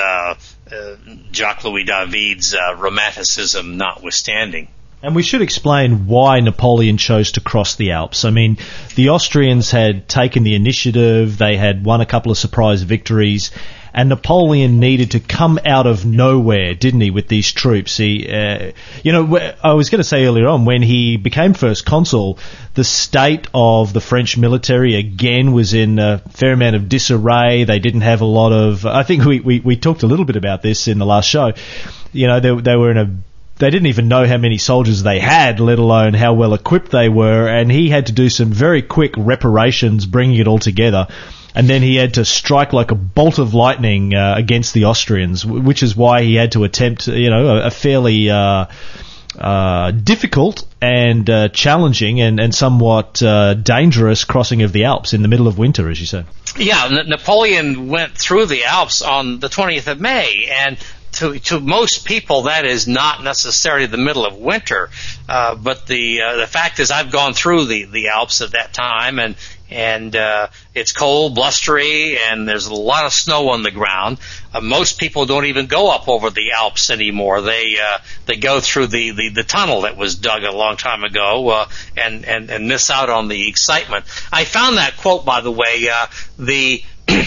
Jacques 1.32 1.64
Louis 1.64 1.84
David's, 1.84 2.54
uh, 2.54 2.74
romanticism 2.76 3.76
notwithstanding. 3.76 4.68
And 5.06 5.14
we 5.14 5.22
should 5.22 5.40
explain 5.40 6.08
why 6.08 6.40
Napoleon 6.40 6.96
chose 6.96 7.30
to 7.32 7.40
cross 7.40 7.76
the 7.76 7.92
Alps. 7.92 8.24
I 8.24 8.30
mean, 8.30 8.58
the 8.96 9.10
Austrians 9.10 9.70
had 9.70 10.08
taken 10.08 10.42
the 10.42 10.56
initiative, 10.56 11.38
they 11.38 11.56
had 11.56 11.84
won 11.84 12.00
a 12.00 12.06
couple 12.06 12.32
of 12.32 12.38
surprise 12.38 12.82
victories, 12.82 13.52
and 13.94 14.08
Napoleon 14.08 14.80
needed 14.80 15.12
to 15.12 15.20
come 15.20 15.60
out 15.64 15.86
of 15.86 16.04
nowhere, 16.04 16.74
didn't 16.74 17.02
he, 17.02 17.12
with 17.12 17.28
these 17.28 17.52
troops? 17.52 17.96
He, 17.96 18.28
uh, 18.28 18.72
you 19.04 19.12
know, 19.12 19.38
I 19.62 19.74
was 19.74 19.90
going 19.90 20.00
to 20.00 20.04
say 20.04 20.26
earlier 20.26 20.48
on 20.48 20.64
when 20.64 20.82
he 20.82 21.16
became 21.18 21.54
first 21.54 21.86
consul, 21.86 22.40
the 22.74 22.82
state 22.82 23.46
of 23.54 23.92
the 23.92 24.00
French 24.00 24.36
military 24.36 24.96
again 24.96 25.52
was 25.52 25.72
in 25.72 26.00
a 26.00 26.18
fair 26.30 26.52
amount 26.52 26.74
of 26.74 26.88
disarray. 26.88 27.62
They 27.62 27.78
didn't 27.78 28.00
have 28.00 28.22
a 28.22 28.26
lot 28.26 28.50
of. 28.50 28.84
I 28.84 29.04
think 29.04 29.24
we 29.24 29.38
we, 29.38 29.60
we 29.60 29.76
talked 29.76 30.02
a 30.02 30.08
little 30.08 30.24
bit 30.24 30.34
about 30.34 30.62
this 30.62 30.88
in 30.88 30.98
the 30.98 31.06
last 31.06 31.28
show. 31.28 31.52
You 32.12 32.26
know, 32.26 32.40
they 32.40 32.60
they 32.60 32.74
were 32.74 32.90
in 32.90 32.98
a 32.98 33.16
they 33.58 33.70
didn't 33.70 33.86
even 33.86 34.08
know 34.08 34.26
how 34.26 34.36
many 34.36 34.58
soldiers 34.58 35.02
they 35.02 35.18
had, 35.18 35.60
let 35.60 35.78
alone 35.78 36.14
how 36.14 36.34
well 36.34 36.52
equipped 36.54 36.90
they 36.90 37.08
were, 37.08 37.48
and 37.48 37.70
he 37.70 37.88
had 37.88 38.06
to 38.06 38.12
do 38.12 38.28
some 38.28 38.50
very 38.50 38.82
quick 38.82 39.14
reparations, 39.16 40.04
bringing 40.04 40.38
it 40.38 40.46
all 40.46 40.58
together. 40.58 41.08
And 41.54 41.66
then 41.66 41.80
he 41.80 41.96
had 41.96 42.14
to 42.14 42.24
strike 42.26 42.74
like 42.74 42.90
a 42.90 42.94
bolt 42.94 43.38
of 43.38 43.54
lightning 43.54 44.14
uh, 44.14 44.34
against 44.36 44.74
the 44.74 44.84
Austrians, 44.84 45.46
which 45.46 45.82
is 45.82 45.96
why 45.96 46.22
he 46.22 46.34
had 46.34 46.52
to 46.52 46.64
attempt, 46.64 47.06
you 47.06 47.30
know, 47.30 47.56
a, 47.56 47.68
a 47.68 47.70
fairly 47.70 48.28
uh, 48.28 48.66
uh, 49.38 49.90
difficult 49.90 50.66
and 50.82 51.28
uh, 51.30 51.48
challenging 51.48 52.20
and, 52.20 52.38
and 52.40 52.54
somewhat 52.54 53.22
uh, 53.22 53.54
dangerous 53.54 54.24
crossing 54.24 54.62
of 54.62 54.72
the 54.72 54.84
Alps 54.84 55.14
in 55.14 55.22
the 55.22 55.28
middle 55.28 55.48
of 55.48 55.56
winter, 55.56 55.88
as 55.88 55.98
you 55.98 56.06
say. 56.06 56.24
Yeah, 56.58 57.02
Napoleon 57.06 57.88
went 57.88 58.12
through 58.12 58.46
the 58.46 58.64
Alps 58.64 59.00
on 59.00 59.40
the 59.40 59.48
20th 59.48 59.88
of 59.88 60.00
May, 60.00 60.50
and 60.60 60.78
to 61.16 61.38
to 61.38 61.60
most 61.60 62.06
people 62.06 62.42
that 62.42 62.64
is 62.64 62.86
not 62.86 63.22
necessarily 63.22 63.86
the 63.86 63.96
middle 63.96 64.26
of 64.26 64.36
winter, 64.36 64.90
uh, 65.28 65.54
but 65.54 65.86
the 65.86 66.22
uh, 66.22 66.36
the 66.36 66.46
fact 66.46 66.78
is 66.78 66.90
I've 66.90 67.10
gone 67.10 67.34
through 67.34 67.66
the 67.66 67.84
the 67.84 68.08
Alps 68.08 68.40
at 68.40 68.52
that 68.52 68.72
time 68.72 69.18
and 69.18 69.34
and 69.68 70.14
uh, 70.14 70.46
it's 70.74 70.92
cold, 70.92 71.34
blustery, 71.34 72.18
and 72.18 72.48
there's 72.48 72.66
a 72.66 72.74
lot 72.74 73.04
of 73.04 73.12
snow 73.12 73.48
on 73.48 73.62
the 73.62 73.70
ground. 73.70 74.18
Uh, 74.54 74.60
most 74.60 74.98
people 74.98 75.26
don't 75.26 75.46
even 75.46 75.66
go 75.66 75.90
up 75.90 76.08
over 76.08 76.30
the 76.30 76.52
Alps 76.52 76.90
anymore. 76.90 77.40
They 77.40 77.74
uh, 77.82 77.98
they 78.26 78.36
go 78.36 78.60
through 78.60 78.88
the, 78.88 79.10
the, 79.10 79.28
the 79.30 79.42
tunnel 79.42 79.82
that 79.82 79.96
was 79.96 80.14
dug 80.14 80.44
a 80.44 80.52
long 80.52 80.76
time 80.76 81.02
ago 81.02 81.48
uh, 81.48 81.68
and 81.96 82.24
and 82.24 82.50
and 82.50 82.68
miss 82.68 82.90
out 82.90 83.10
on 83.10 83.28
the 83.28 83.48
excitement. 83.48 84.04
I 84.32 84.44
found 84.44 84.76
that 84.76 84.96
quote 84.98 85.24
by 85.24 85.40
the 85.40 85.52
way. 85.52 85.88
Uh, 85.92 86.06
the 86.38 86.82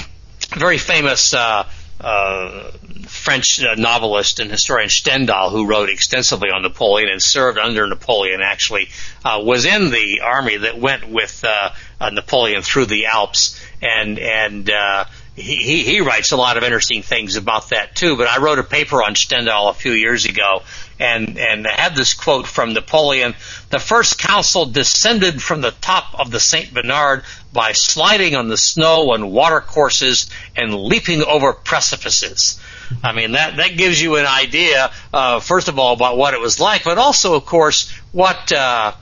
very 0.56 0.78
famous. 0.78 1.34
Uh, 1.34 1.68
uh, 2.02 2.72
French 3.08 3.62
uh, 3.64 3.76
novelist 3.76 4.40
and 4.40 4.50
historian 4.50 4.90
Stendhal, 4.90 5.50
who 5.50 5.68
wrote 5.68 5.90
extensively 5.90 6.50
on 6.50 6.62
Napoleon 6.62 7.10
and 7.10 7.22
served 7.22 7.58
under 7.58 7.88
Napoleon, 7.88 8.42
actually 8.42 8.90
uh, 9.26 9.42
was 9.44 9.66
in 9.66 9.90
the 9.92 10.22
army 10.24 10.58
that 10.58 10.78
went 10.78 11.10
with 11.10 11.44
uh, 11.44 11.72
uh, 12.00 12.10
Napoleon 12.10 12.62
through 12.62 12.86
the 12.86 13.08
Alps, 13.08 13.60
and 13.82 14.20
and 14.20 14.70
uh, 14.70 15.06
he, 15.36 15.56
he 15.56 15.84
he 15.84 16.02
writes 16.02 16.32
a 16.32 16.38
lot 16.38 16.58
of 16.58 16.64
interesting 16.64 17.02
things 17.02 17.36
about 17.36 17.70
that 17.70 17.96
too. 17.96 18.16
But 18.16 18.28
I 18.28 18.40
wrote 18.40 18.60
a 18.60 18.64
paper 18.64 19.04
on 19.04 19.16
Stendhal 19.16 19.70
a 19.70 19.74
few 19.74 19.92
years 19.92 20.26
ago, 20.26 20.64
and 21.00 21.38
and 21.38 21.66
had 21.66 21.96
this 21.96 22.14
quote 22.14 22.48
from 22.48 22.74
Napoleon: 22.74 23.36
"The 23.70 23.80
first 23.80 24.18
consul 24.18 24.66
descended 24.66 25.42
from 25.42 25.62
the 25.62 25.72
top 25.72 26.20
of 26.20 26.32
the 26.32 26.40
Saint 26.40 26.74
Bernard 26.74 27.24
by 27.54 27.74
sliding 27.74 28.36
on 28.36 28.48
the 28.48 28.58
snow 28.58 29.14
and 29.14 29.32
water 29.32 29.62
courses 29.62 30.30
and 30.56 30.74
leaping 30.74 31.24
over 31.24 31.54
precipices." 31.54 32.60
I 33.04 33.14
mean, 33.14 33.34
that, 33.34 33.58
that 33.58 33.78
gives 33.78 34.02
you 34.02 34.16
an 34.16 34.26
idea, 34.26 34.92
uh, 35.14 35.40
first 35.40 35.68
of 35.68 35.78
all, 35.78 35.94
about 35.94 36.18
what 36.18 36.34
it 36.34 36.40
was 36.40 36.60
like, 36.60 36.84
but 36.84 36.98
also, 36.98 37.36
of 37.36 37.46
course, 37.46 37.92
what, 38.12 38.52
uh, 38.52 38.94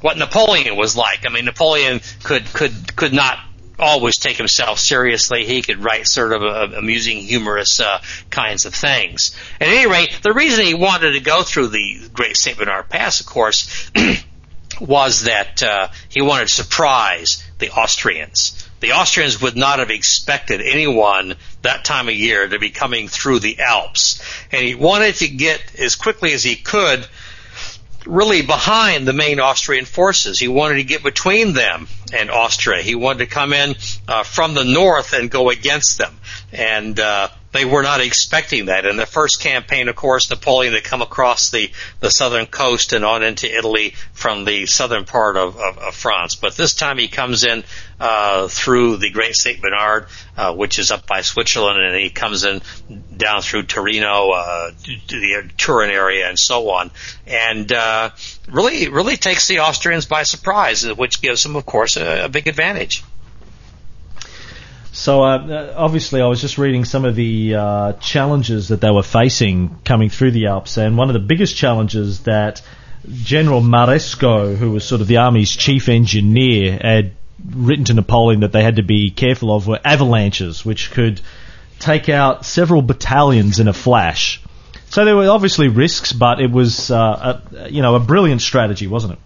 what 0.00 0.16
Napoleon 0.16 0.76
was 0.76 0.96
like. 0.96 1.26
I 1.26 1.28
mean, 1.28 1.44
Napoleon 1.44 2.00
could, 2.22 2.50
could, 2.52 2.96
could 2.96 3.12
not 3.12 3.38
always 3.78 4.16
take 4.16 4.36
himself 4.36 4.78
seriously. 4.78 5.44
He 5.44 5.62
could 5.62 5.82
write 5.82 6.06
sort 6.06 6.32
of 6.32 6.42
uh, 6.42 6.76
amusing, 6.76 7.18
humorous 7.18 7.80
uh, 7.80 8.00
kinds 8.30 8.66
of 8.66 8.74
things. 8.74 9.36
At 9.60 9.68
any 9.68 9.86
rate, 9.90 10.20
the 10.22 10.32
reason 10.32 10.64
he 10.64 10.74
wanted 10.74 11.12
to 11.12 11.20
go 11.20 11.42
through 11.42 11.68
the 11.68 12.08
Great 12.12 12.36
St. 12.36 12.56
Bernard 12.56 12.88
Pass, 12.88 13.20
of 13.20 13.26
course, 13.26 13.90
was 14.80 15.22
that 15.22 15.62
uh, 15.62 15.88
he 16.08 16.22
wanted 16.22 16.48
to 16.48 16.54
surprise 16.54 17.44
the 17.58 17.70
Austrians 17.70 18.64
the 18.84 18.92
Austrians 18.92 19.40
would 19.40 19.56
not 19.56 19.78
have 19.78 19.88
expected 19.88 20.60
anyone 20.60 21.36
that 21.62 21.86
time 21.86 22.06
of 22.08 22.14
year 22.14 22.46
to 22.46 22.58
be 22.58 22.68
coming 22.68 23.08
through 23.08 23.38
the 23.38 23.60
Alps. 23.60 24.20
And 24.52 24.62
he 24.62 24.74
wanted 24.74 25.14
to 25.16 25.28
get 25.28 25.62
as 25.78 25.96
quickly 25.96 26.34
as 26.34 26.42
he 26.42 26.54
could 26.54 27.06
really 28.06 28.42
behind 28.42 29.06
the 29.06 29.12
main 29.12 29.40
Austrian 29.40 29.84
forces. 29.84 30.38
He 30.38 30.48
wanted 30.48 30.76
to 30.76 30.84
get 30.84 31.02
between 31.02 31.52
them 31.52 31.88
and 32.12 32.30
Austria. 32.30 32.82
He 32.82 32.94
wanted 32.94 33.20
to 33.20 33.26
come 33.26 33.52
in 33.52 33.74
uh, 34.08 34.22
from 34.22 34.54
the 34.54 34.64
north 34.64 35.12
and 35.12 35.30
go 35.30 35.50
against 35.50 35.98
them. 35.98 36.16
And 36.52 36.98
uh, 36.98 37.28
they 37.54 37.64
were 37.64 37.84
not 37.84 38.00
expecting 38.00 38.66
that. 38.66 38.84
In 38.84 38.96
the 38.96 39.06
first 39.06 39.40
campaign, 39.40 39.88
of 39.88 39.94
course, 39.94 40.28
Napoleon 40.28 40.74
had 40.74 40.82
come 40.82 41.02
across 41.02 41.50
the, 41.50 41.70
the 42.00 42.10
southern 42.10 42.46
coast 42.46 42.92
and 42.92 43.04
on 43.04 43.22
into 43.22 43.46
Italy 43.46 43.94
from 44.12 44.44
the 44.44 44.66
southern 44.66 45.04
part 45.04 45.36
of, 45.36 45.56
of, 45.56 45.78
of 45.78 45.94
France. 45.94 46.34
But 46.34 46.56
this 46.56 46.74
time 46.74 46.98
he 46.98 47.06
comes 47.06 47.44
in 47.44 47.62
uh, 48.00 48.48
through 48.48 48.96
the 48.96 49.10
Great 49.10 49.36
Saint 49.36 49.62
Bernard, 49.62 50.08
uh, 50.36 50.52
which 50.52 50.80
is 50.80 50.90
up 50.90 51.06
by 51.06 51.20
Switzerland, 51.20 51.78
and 51.80 51.94
he 51.96 52.10
comes 52.10 52.42
in 52.42 52.60
down 53.16 53.40
through 53.40 53.62
Torino 53.62 54.30
uh, 54.32 54.70
to 55.06 55.20
the 55.20 55.48
Turin 55.56 55.90
area 55.90 56.28
and 56.28 56.36
so 56.36 56.70
on, 56.70 56.90
and 57.24 57.72
uh, 57.72 58.10
really 58.50 58.88
really 58.88 59.16
takes 59.16 59.46
the 59.46 59.60
Austrians 59.60 60.06
by 60.06 60.24
surprise, 60.24 60.84
which 60.92 61.22
gives 61.22 61.44
them, 61.44 61.54
of 61.54 61.64
course, 61.64 61.96
a, 61.96 62.24
a 62.24 62.28
big 62.28 62.48
advantage. 62.48 63.04
So 64.94 65.24
uh, 65.24 65.74
obviously, 65.76 66.22
I 66.22 66.26
was 66.26 66.40
just 66.40 66.56
reading 66.56 66.84
some 66.84 67.04
of 67.04 67.16
the 67.16 67.56
uh, 67.56 67.92
challenges 67.94 68.68
that 68.68 68.80
they 68.80 68.92
were 68.92 69.02
facing 69.02 69.76
coming 69.84 70.08
through 70.08 70.30
the 70.30 70.46
Alps, 70.46 70.76
and 70.76 70.96
one 70.96 71.08
of 71.08 71.14
the 71.14 71.18
biggest 71.20 71.56
challenges 71.56 72.20
that 72.20 72.62
General 73.12 73.60
Marescot, 73.60 74.56
who 74.56 74.70
was 74.70 74.84
sort 74.84 75.00
of 75.00 75.08
the 75.08 75.16
army's 75.16 75.50
chief 75.50 75.88
engineer, 75.88 76.78
had 76.80 77.10
written 77.44 77.84
to 77.86 77.94
Napoleon 77.94 78.40
that 78.40 78.52
they 78.52 78.62
had 78.62 78.76
to 78.76 78.84
be 78.84 79.10
careful 79.10 79.52
of 79.52 79.66
were 79.66 79.80
avalanches, 79.84 80.64
which 80.64 80.92
could 80.92 81.20
take 81.80 82.08
out 82.08 82.46
several 82.46 82.80
battalions 82.80 83.58
in 83.58 83.66
a 83.66 83.72
flash. 83.72 84.40
So 84.90 85.04
there 85.04 85.16
were 85.16 85.28
obviously 85.28 85.66
risks, 85.66 86.12
but 86.12 86.40
it 86.40 86.52
was 86.52 86.92
uh, 86.92 87.42
a, 87.52 87.68
you 87.68 87.82
know 87.82 87.96
a 87.96 88.00
brilliant 88.00 88.42
strategy, 88.42 88.86
wasn't 88.86 89.14
it? 89.14 89.18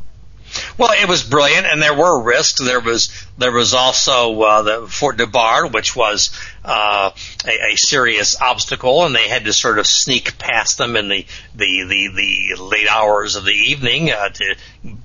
Well, 0.77 0.93
it 0.93 1.09
was 1.09 1.23
brilliant, 1.23 1.67
and 1.67 1.83
there 1.83 1.95
were 1.95 2.23
risks. 2.23 2.61
There 2.61 2.81
was 2.81 3.11
there 3.37 3.53
was 3.53 3.75
also 3.75 4.41
uh, 4.41 4.63
the 4.63 4.87
Fort 4.89 5.17
de 5.17 5.27
Bard, 5.27 5.75
which 5.75 5.95
was 5.95 6.31
uh, 6.65 7.11
a, 7.47 7.73
a 7.73 7.77
serious 7.77 8.41
obstacle, 8.41 9.05
and 9.05 9.15
they 9.15 9.29
had 9.29 9.45
to 9.45 9.53
sort 9.53 9.79
of 9.79 9.87
sneak 9.87 10.39
past 10.39 10.79
them 10.79 10.97
in 10.97 11.09
the 11.09 11.27
the 11.55 11.85
the, 11.89 12.09
the 12.15 12.63
late 12.63 12.89
hours 12.89 13.37
of 13.37 13.45
the 13.45 13.53
evening 13.53 14.11
uh, 14.11 14.29
to 14.29 14.55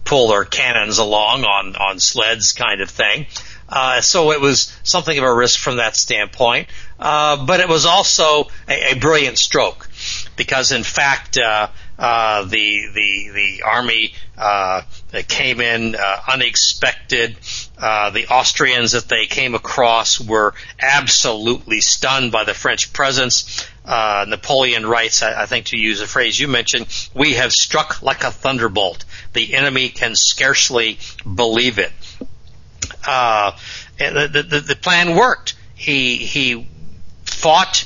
pull 0.05 0.29
their 0.29 0.45
cannons 0.45 0.97
along 0.97 1.43
on 1.43 1.75
on 1.75 1.99
sleds, 1.99 2.53
kind 2.53 2.81
of 2.81 2.89
thing. 2.89 3.25
Uh, 3.67 4.01
so 4.01 4.31
it 4.31 4.41
was 4.41 4.71
something 4.83 5.17
of 5.17 5.23
a 5.23 5.33
risk 5.33 5.59
from 5.59 5.77
that 5.77 5.95
standpoint, 5.95 6.67
uh, 6.99 7.43
but 7.43 7.59
it 7.59 7.67
was 7.67 7.85
also 7.85 8.47
a, 8.67 8.91
a 8.91 8.99
brilliant 8.99 9.37
stroke 9.37 9.89
because, 10.35 10.71
in 10.71 10.83
fact, 10.83 11.39
uh, 11.97 12.43
the 12.45 12.87
the 12.93 13.29
the 13.33 13.63
army 13.63 14.13
uh, 14.37 14.81
came 15.27 15.61
in 15.61 15.95
uh, 15.95 16.19
unexpected. 16.31 17.37
Uh, 17.77 18.09
the 18.09 18.27
Austrians 18.27 18.93
that 18.93 19.07
they 19.07 19.25
came 19.25 19.53
across 19.55 20.19
were 20.19 20.53
absolutely 20.79 21.81
stunned 21.81 22.31
by 22.31 22.43
the 22.43 22.53
French 22.53 22.93
presence. 22.93 23.67
Uh, 23.85 24.25
Napoleon 24.27 24.85
writes, 24.85 25.21
I, 25.21 25.43
I 25.43 25.45
think 25.45 25.67
to 25.67 25.77
use 25.77 25.99
a 26.01 26.07
phrase 26.07 26.39
you 26.39 26.47
mentioned, 26.47 26.87
we 27.13 27.33
have 27.33 27.51
struck 27.51 28.01
like 28.01 28.23
a 28.23 28.31
thunderbolt. 28.31 29.03
The 29.33 29.53
enemy 29.53 29.89
can 29.89 30.15
scarcely 30.15 30.99
believe 31.23 31.79
it. 31.79 31.91
The, 33.05 34.43
the, 34.49 34.59
the 34.61 34.75
plan 34.75 35.15
worked. 35.15 35.55
He 35.75 36.17
he 36.17 36.67
fought 37.25 37.85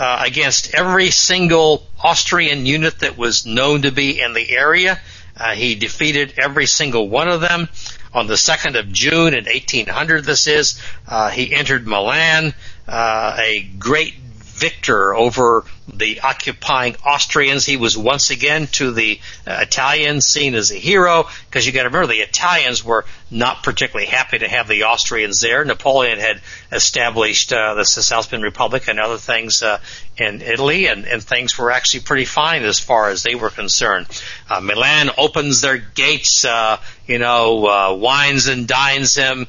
uh, 0.00 0.22
against 0.24 0.74
every 0.74 1.10
single 1.10 1.86
Austrian 2.02 2.64
unit 2.64 3.00
that 3.00 3.18
was 3.18 3.44
known 3.44 3.82
to 3.82 3.92
be 3.92 4.18
in 4.18 4.32
the 4.32 4.50
area. 4.50 4.98
Uh, 5.36 5.52
he 5.52 5.74
defeated 5.74 6.32
every 6.42 6.64
single 6.64 7.06
one 7.06 7.28
of 7.28 7.42
them. 7.42 7.68
On 8.14 8.26
the 8.26 8.34
2nd 8.34 8.78
of 8.78 8.90
June 8.90 9.34
in 9.34 9.44
1800, 9.44 10.24
this 10.24 10.46
is, 10.46 10.80
uh, 11.06 11.28
he 11.28 11.52
entered 11.52 11.86
Milan, 11.86 12.54
uh, 12.88 13.36
a 13.38 13.60
great 13.78 14.14
victor 14.60 15.14
over 15.14 15.64
the 15.92 16.20
occupying 16.20 16.94
Austrians. 17.04 17.64
He 17.64 17.78
was 17.78 17.96
once 17.96 18.30
again 18.30 18.66
to 18.72 18.92
the 18.92 19.18
uh, 19.46 19.58
Italians 19.62 20.26
seen 20.26 20.54
as 20.54 20.70
a 20.70 20.76
hero 20.76 21.26
because 21.46 21.66
you 21.66 21.72
got 21.72 21.84
to 21.84 21.88
remember 21.88 22.12
the 22.12 22.20
Italians 22.20 22.84
were 22.84 23.06
not 23.30 23.62
particularly 23.62 24.06
happy 24.06 24.38
to 24.38 24.48
have 24.48 24.68
the 24.68 24.84
Austrians 24.84 25.40
there. 25.40 25.64
Napoleon 25.64 26.18
had 26.18 26.42
established 26.70 27.52
uh, 27.52 27.74
the 27.74 27.84
Cisalpine 27.84 28.42
Republic 28.42 28.86
and 28.88 29.00
other 29.00 29.16
things 29.16 29.62
uh, 29.62 29.78
in 30.16 30.42
Italy, 30.42 30.86
and, 30.86 31.06
and 31.06 31.22
things 31.22 31.56
were 31.56 31.70
actually 31.70 32.00
pretty 32.00 32.26
fine 32.26 32.62
as 32.62 32.78
far 32.78 33.08
as 33.08 33.22
they 33.22 33.34
were 33.34 33.50
concerned. 33.50 34.06
Uh, 34.48 34.60
Milan 34.60 35.10
opens 35.16 35.62
their 35.62 35.78
gates, 35.78 36.44
uh, 36.44 36.76
you 37.06 37.18
know, 37.18 37.66
uh, 37.66 37.94
wines 37.94 38.46
and 38.48 38.68
dines 38.68 39.14
him. 39.14 39.46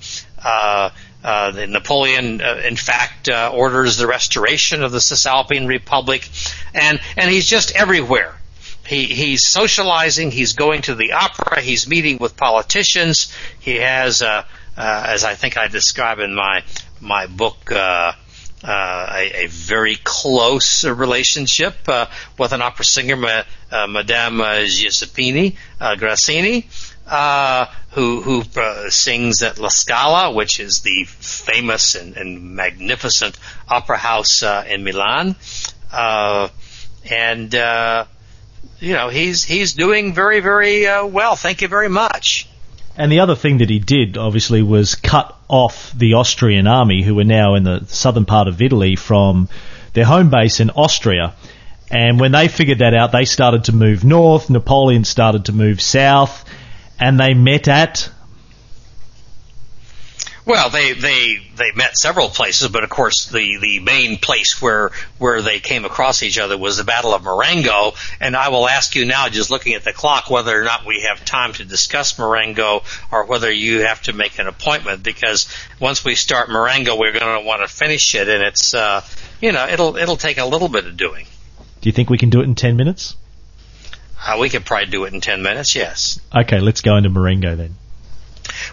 Uh, 1.24 1.66
Napoleon, 1.70 2.42
uh, 2.42 2.62
in 2.66 2.76
fact, 2.76 3.30
uh, 3.30 3.52
orders 3.54 3.98
the 3.98 4.08
restoration 4.08 4.84
of 4.84 4.92
the 4.92 5.00
Cisalpine 5.00 5.68
Republic, 5.68 6.28
and 6.74 7.00
and 7.16 7.30
he's 7.30 7.46
just 7.46 7.76
everywhere. 7.76 8.34
He 8.88 9.06
he's 9.06 9.48
socializing. 9.48 10.32
He's 10.32 10.54
going 10.54 10.82
to 10.84 10.96
the 10.96 11.14
opera. 11.14 11.62
He's 11.62 11.88
meeting 11.88 12.18
with 12.18 12.36
politicians. 12.36 13.32
He 13.60 13.76
has, 13.76 14.24
uh, 14.24 14.46
uh, 14.76 15.06
as 15.08 15.24
I 15.24 15.36
think 15.36 15.58
I 15.58 15.68
describe 15.68 16.20
in 16.20 16.34
my 16.34 16.64
my 17.00 17.28
book. 17.28 17.72
Uh, 17.72 18.14
a, 18.64 19.46
a, 19.46 19.48
very 19.48 19.96
close 20.04 20.86
relationship 20.86 21.74
with 22.38 22.52
an 22.54 22.62
opera 22.62 22.86
singer, 22.86 23.16
Madame 23.16 24.38
Giuseppina 24.38 25.56
Grassini, 25.98 26.68
uh, 27.08 27.66
who 27.92 28.22
who 28.22 28.44
uh, 28.60 28.90
sings 28.90 29.44
at 29.44 29.60
La 29.60 29.70
Scala, 29.70 30.32
which 30.32 30.60
is 30.60 30.80
the 30.80 31.04
famous 31.06 31.96
and, 31.96 32.16
and 32.16 32.56
magnificent 32.56 33.38
opera 33.68 33.98
house 33.98 34.44
uh, 34.44 34.64
in 34.68 34.84
Milan, 34.84 35.36
uh, 35.92 36.48
and 37.10 37.54
uh, 37.54 38.06
you 38.80 38.94
know 38.94 39.10
he's 39.10 39.44
he's 39.44 39.74
doing 39.74 40.14
very 40.14 40.40
very 40.40 40.88
uh, 40.88 41.06
well. 41.06 41.36
Thank 41.36 41.62
you 41.62 41.68
very 41.68 41.90
much. 41.90 42.48
And 42.98 43.12
the 43.12 43.22
other 43.22 43.36
thing 43.36 43.60
that 43.60 43.70
he 43.70 43.80
did, 43.80 44.18
obviously, 44.18 44.62
was 44.62 44.96
cut 44.96 45.36
off 45.48 45.94
the 45.98 46.16
Austrian 46.16 46.68
army, 46.68 47.04
who 47.04 47.16
were 47.16 47.24
now 47.24 47.56
in 47.56 47.64
the 47.64 47.86
southern 47.88 48.26
part 48.26 48.48
of 48.48 48.62
Italy, 48.62 48.96
from 48.96 49.48
their 49.94 50.06
home 50.06 50.30
base 50.30 50.60
in 50.60 50.70
Austria. 50.72 51.34
And 51.90 52.20
when 52.20 52.32
they 52.32 52.48
figured 52.48 52.80
that 52.80 52.94
out, 52.94 53.12
they 53.12 53.26
started 53.26 53.66
to 53.66 53.74
move 53.74 54.04
north. 54.04 54.50
Napoleon 54.50 55.04
started 55.04 55.46
to 55.46 55.52
move 55.52 55.82
south 55.82 56.46
and 57.02 57.20
they 57.20 57.34
met 57.34 57.68
at 57.68 58.10
well, 60.44 60.70
they 60.72 60.94
they 60.94 61.38
they 61.56 61.72
met 61.76 61.96
several 61.96 62.28
places, 62.28 62.68
but 62.70 62.84
of 62.84 62.90
course 62.90 63.28
the 63.28 63.58
the 63.62 63.80
main 63.80 64.18
place 64.18 64.62
where 64.62 64.90
where 65.20 65.42
they 65.42 65.60
came 65.60 65.86
across 65.86 66.24
each 66.24 66.40
other 66.40 66.58
was 66.58 66.78
the 66.78 66.84
Battle 66.84 67.14
of 67.14 67.24
Marengo. 67.24 67.94
And 68.20 68.36
I 68.36 68.50
will 68.50 68.68
ask 68.68 68.96
you 68.96 69.06
now, 69.06 69.30
just 69.30 69.52
looking 69.52 69.76
at 69.76 69.84
the 69.84 69.94
clock, 69.94 70.30
whether 70.32 70.60
or 70.60 70.64
not 70.64 70.86
we 70.86 71.02
have 71.02 71.24
time 71.24 71.54
to 71.54 71.66
discuss 71.66 72.18
Marengo, 72.18 72.84
or 73.12 73.26
whether 73.26 73.52
you 73.52 73.82
have 73.82 74.02
to 74.04 74.14
make 74.14 74.40
an 74.40 74.48
appointment, 74.48 75.04
because 75.04 75.48
once 75.80 76.04
we 76.04 76.16
start 76.16 76.50
Marengo, 76.50 76.98
we're 76.98 77.14
going 77.14 77.40
to 77.40 77.46
want 77.46 77.62
to 77.62 77.68
finish 77.68 78.16
it, 78.16 78.28
and 78.28 78.42
it's 78.42 78.74
uh, 78.74 79.06
you 79.42 79.52
know 79.52 79.68
it'll 79.68 79.96
it'll 79.96 80.18
take 80.18 80.40
a 80.40 80.46
little 80.46 80.70
bit 80.70 80.88
of 80.88 80.98
doing. 80.98 81.28
Do 81.82 81.90
you 81.90 81.94
think 81.94 82.10
we 82.10 82.18
can 82.18 82.32
do 82.32 82.42
it 82.42 82.46
in 82.46 82.56
ten 82.56 82.78
minutes? 82.78 83.16
Uh, 84.24 84.38
we 84.40 84.50
could 84.50 84.66
probably 84.66 84.88
do 84.88 85.06
it 85.06 85.14
in 85.14 85.22
10 85.22 85.42
minutes, 85.42 85.76
yes. 85.76 86.20
Okay, 86.36 86.60
let's 86.60 86.82
go 86.82 86.96
into 86.96 87.10
Marengo 87.10 87.56
then. 87.56 87.76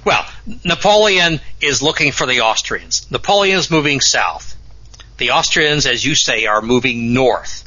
Well, 0.04 0.26
Napoleon 0.64 1.40
is 1.60 1.82
looking 1.82 2.12
for 2.12 2.26
the 2.26 2.42
Austrians. 2.42 3.10
Napoleon 3.10 3.58
is 3.58 3.70
moving 3.70 4.00
south. 4.00 4.56
The 5.16 5.30
Austrians, 5.30 5.86
as 5.86 6.04
you 6.04 6.14
say, 6.14 6.46
are 6.46 6.60
moving 6.60 7.14
north. 7.14 7.64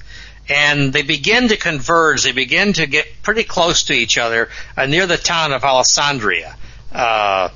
And 0.50 0.92
they 0.92 1.02
begin 1.02 1.50
to 1.50 1.58
converge. 1.58 2.24
They 2.24 2.32
begin 2.32 2.74
to 2.74 2.86
get 2.86 3.08
pretty 3.24 3.44
close 3.44 3.84
to 3.84 3.94
each 3.94 4.18
other 4.18 4.50
uh, 4.76 4.86
near 4.86 5.08
the 5.08 5.18
town 5.18 5.54
of 5.54 5.62
Alessandria, 5.64 6.56
uh, 6.92 7.50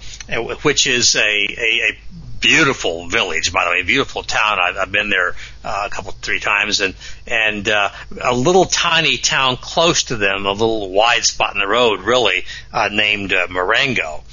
which 0.61 0.88
is 0.88 1.15
a, 1.15 1.19
a, 1.19 1.89
a 1.89 1.97
beautiful 2.45 3.07
village, 3.07 3.51
by 3.51 3.65
the 3.65 3.71
way, 3.71 3.83
beautiful 3.83 4.23
town. 4.23 4.59
I've, 4.59 4.77
I've 4.77 4.91
been 4.91 5.09
there 5.09 5.35
uh, 5.63 5.83
a 5.87 5.89
couple, 5.89 6.11
three 6.11 6.39
times, 6.39 6.79
and 6.81 6.95
and 7.25 7.67
uh, 7.67 7.89
a 8.21 8.33
little 8.33 8.65
tiny 8.65 9.17
town 9.17 9.57
close 9.57 10.03
to 10.03 10.15
them, 10.15 10.45
a 10.45 10.51
little 10.51 10.91
wide 10.91 11.25
spot 11.25 11.53
in 11.53 11.59
the 11.59 11.67
road, 11.67 12.01
really, 12.01 12.45
uh, 12.71 12.89
named 12.91 13.33
uh, 13.33 13.47
Marengo, 13.49 14.23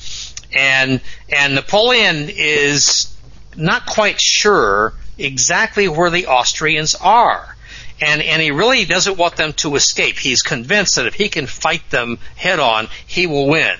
and 0.54 1.00
and 1.28 1.54
Napoleon 1.54 2.28
is 2.28 3.16
not 3.56 3.86
quite 3.86 4.20
sure 4.20 4.94
exactly 5.18 5.88
where 5.88 6.10
the 6.10 6.26
Austrians 6.26 6.94
are. 6.94 7.56
And, 8.00 8.20
and 8.20 8.42
he 8.42 8.50
really 8.50 8.84
doesn't 8.84 9.16
want 9.16 9.36
them 9.36 9.52
to 9.54 9.76
escape. 9.76 10.18
He's 10.18 10.42
convinced 10.42 10.96
that 10.96 11.06
if 11.06 11.14
he 11.14 11.28
can 11.28 11.46
fight 11.46 11.88
them 11.90 12.18
head 12.34 12.58
on, 12.58 12.88
he 13.06 13.28
will 13.28 13.46
win. 13.46 13.76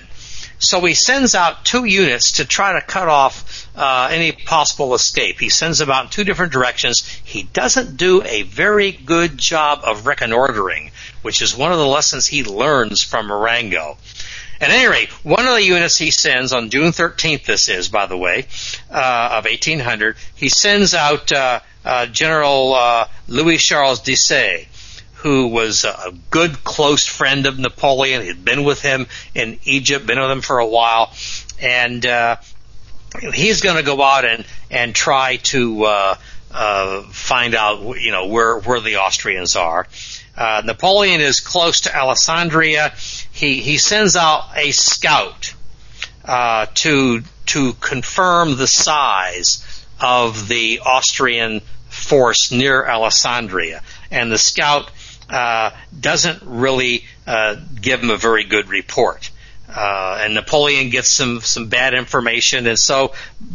So 0.59 0.79
he 0.85 0.93
sends 0.93 1.35
out 1.35 1.65
two 1.65 1.83
units 1.83 2.33
to 2.33 2.45
try 2.45 2.79
to 2.79 2.81
cut 2.85 3.09
off 3.09 3.62
uh, 3.75 4.09
any 4.11 4.31
possible 4.31 4.93
escape. 4.93 5.39
He 5.39 5.49
sends 5.49 5.79
them 5.79 5.91
out 5.91 6.05
in 6.05 6.09
two 6.09 6.23
different 6.23 6.53
directions. 6.53 7.07
He 7.23 7.43
doesn't 7.43 7.97
do 7.97 8.21
a 8.23 8.43
very 8.43 8.91
good 8.91 9.37
job 9.37 9.81
of 9.83 10.05
reconnoitering, 10.05 10.91
which 11.21 11.41
is 11.41 11.55
one 11.55 11.71
of 11.71 11.77
the 11.77 11.85
lessons 11.85 12.27
he 12.27 12.43
learns 12.43 13.01
from 13.01 13.27
Marengo. 13.27 13.97
At 14.61 14.69
any 14.69 14.87
rate, 14.87 15.09
one 15.25 15.45
of 15.45 15.55
the 15.55 15.63
units 15.63 15.97
he 15.97 16.11
sends 16.11 16.53
on 16.53 16.69
June 16.69 16.91
13th, 16.91 17.45
this 17.45 17.67
is, 17.67 17.89
by 17.89 18.05
the 18.05 18.17
way, 18.17 18.45
uh, 18.89 19.29
of 19.33 19.45
1800, 19.45 20.15
he 20.35 20.49
sends 20.49 20.93
out 20.93 21.31
uh, 21.31 21.59
uh, 21.83 22.05
General 22.05 22.73
uh, 22.73 23.07
Louis 23.27 23.57
Charles 23.57 24.01
Desaix 24.01 24.67
who 25.23 25.47
was 25.47 25.85
a 25.85 26.13
good 26.31 26.65
close 26.65 27.05
friend 27.05 27.45
of 27.45 27.57
Napoleon. 27.57 28.23
He'd 28.23 28.43
been 28.43 28.65
with 28.65 28.81
him 28.81 29.07
in 29.33 29.57
Egypt, 29.63 30.05
been 30.05 30.19
with 30.19 30.29
him 30.29 30.41
for 30.41 30.59
a 30.59 30.67
while, 30.67 31.13
and 31.61 32.05
uh, 32.05 32.35
he's 33.33 33.61
going 33.61 33.77
to 33.77 33.83
go 33.83 34.01
out 34.01 34.25
and 34.25 34.45
and 34.69 34.95
try 34.95 35.37
to 35.37 35.83
uh, 35.83 36.15
uh, 36.51 37.01
find 37.03 37.55
out, 37.55 37.99
you 37.99 38.11
know, 38.11 38.27
where 38.27 38.59
where 38.59 38.79
the 38.79 38.97
Austrians 38.97 39.55
are. 39.55 39.87
Uh, 40.35 40.61
Napoleon 40.65 41.21
is 41.21 41.39
close 41.39 41.81
to 41.81 41.89
Alessandria. 41.89 42.91
He 43.31 43.61
he 43.61 43.77
sends 43.77 44.15
out 44.15 44.49
a 44.55 44.71
scout 44.71 45.53
uh, 46.25 46.67
to 46.75 47.23
to 47.47 47.73
confirm 47.73 48.57
the 48.57 48.67
size 48.67 49.85
of 49.99 50.47
the 50.47 50.81
Austrian 50.85 51.61
force 51.89 52.51
near 52.51 52.83
Alessandria, 52.83 53.81
and 54.09 54.31
the 54.31 54.37
scout 54.37 54.89
uh, 55.29 55.71
doesn't 55.97 56.41
really 56.43 57.05
uh, 57.27 57.55
give 57.79 58.01
him 58.01 58.09
a 58.09 58.17
very 58.17 58.43
good 58.43 58.69
report. 58.69 59.29
Uh, 59.75 60.19
and 60.21 60.35
Napoleon 60.35 60.89
gets 60.89 61.09
some 61.09 61.41
some 61.41 61.67
bad 61.67 61.95
information, 61.95 62.67
and 62.67 62.77
so 62.77 63.13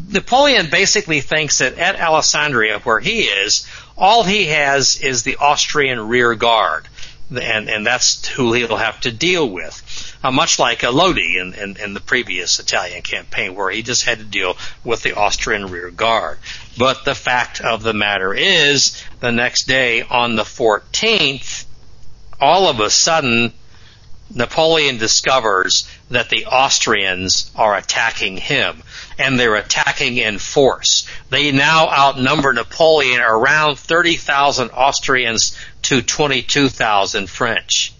Napoleon 0.08 0.68
basically 0.68 1.20
thinks 1.20 1.58
that 1.58 1.78
at 1.78 1.96
Alessandria, 1.96 2.80
where 2.80 2.98
he 2.98 3.20
is, 3.20 3.66
all 3.96 4.24
he 4.24 4.46
has 4.46 4.96
is 5.00 5.22
the 5.22 5.36
Austrian 5.36 6.08
rear 6.08 6.34
guard, 6.34 6.88
and 7.30 7.70
and 7.70 7.86
that's 7.86 8.26
who 8.26 8.52
he'll 8.52 8.76
have 8.76 9.00
to 9.02 9.12
deal 9.12 9.48
with. 9.48 10.16
Uh, 10.22 10.32
much 10.32 10.58
like 10.58 10.82
Lodi 10.82 11.38
in, 11.38 11.54
in, 11.54 11.76
in 11.76 11.94
the 11.94 12.00
previous 12.00 12.58
Italian 12.58 13.02
campaign, 13.02 13.54
where 13.54 13.70
he 13.70 13.82
just 13.82 14.04
had 14.04 14.18
to 14.18 14.24
deal 14.24 14.56
with 14.82 15.02
the 15.02 15.16
Austrian 15.16 15.66
rear 15.66 15.92
guard. 15.92 16.38
But 16.76 17.04
the 17.04 17.14
fact 17.14 17.60
of 17.60 17.84
the 17.84 17.92
matter 17.92 18.34
is, 18.34 19.00
the 19.20 19.30
next 19.30 19.68
day 19.68 20.02
on 20.02 20.34
the 20.34 20.42
14th, 20.42 21.66
all 22.40 22.66
of 22.66 22.80
a 22.80 22.90
sudden, 22.90 23.52
Napoleon 24.34 24.98
discovers 24.98 25.88
that 26.10 26.30
the 26.30 26.46
Austrians 26.46 27.50
are 27.54 27.76
attacking 27.76 28.36
him, 28.36 28.82
and 29.18 29.38
they're 29.38 29.56
attacking 29.56 30.16
in 30.16 30.38
force. 30.38 31.06
They 31.30 31.52
now 31.52 31.88
outnumber 31.88 32.52
Napoleon 32.52 33.20
around 33.20 33.78
30,000 33.78 34.70
Austrians 34.70 35.56
to 35.82 36.02
22,000 36.02 37.28
French. 37.28 37.92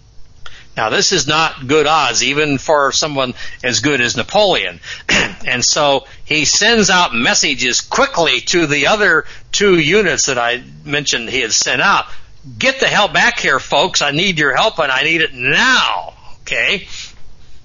Now, 0.77 0.91
this 0.91 1.11
is 1.11 1.27
not 1.27 1.67
good 1.67 1.89
odds, 1.89 2.23
even 2.23 2.57
for 2.57 2.93
someone 2.93 3.35
as 3.65 3.81
good 3.81 4.01
as 4.01 4.17
Napoleon. 4.17 4.81
and 5.45 5.65
so 5.65 6.07
he 6.25 6.45
sends 6.45 6.89
out 6.89 7.13
messages 7.13 7.81
quickly 7.81 8.41
to 8.43 8.67
the 8.67 8.87
other 8.87 9.25
two 9.51 9.77
units 9.77 10.27
that 10.27 10.39
I 10.39 10.63
mentioned 10.85 11.29
he 11.31 11.41
had 11.41 11.53
sent 11.53 11.83
out 11.83 12.07
get 12.57 12.81
the 12.81 12.87
hell 12.87 13.09
back 13.09 13.41
here, 13.41 13.59
folks. 13.59 14.03
I 14.03 14.13
need 14.13 14.39
your 14.39 14.55
help 14.55 14.79
and 14.79 14.91
I 14.91 15.03
need 15.03 15.21
it 15.21 15.35
now. 15.35 16.15
Okay. 16.43 16.89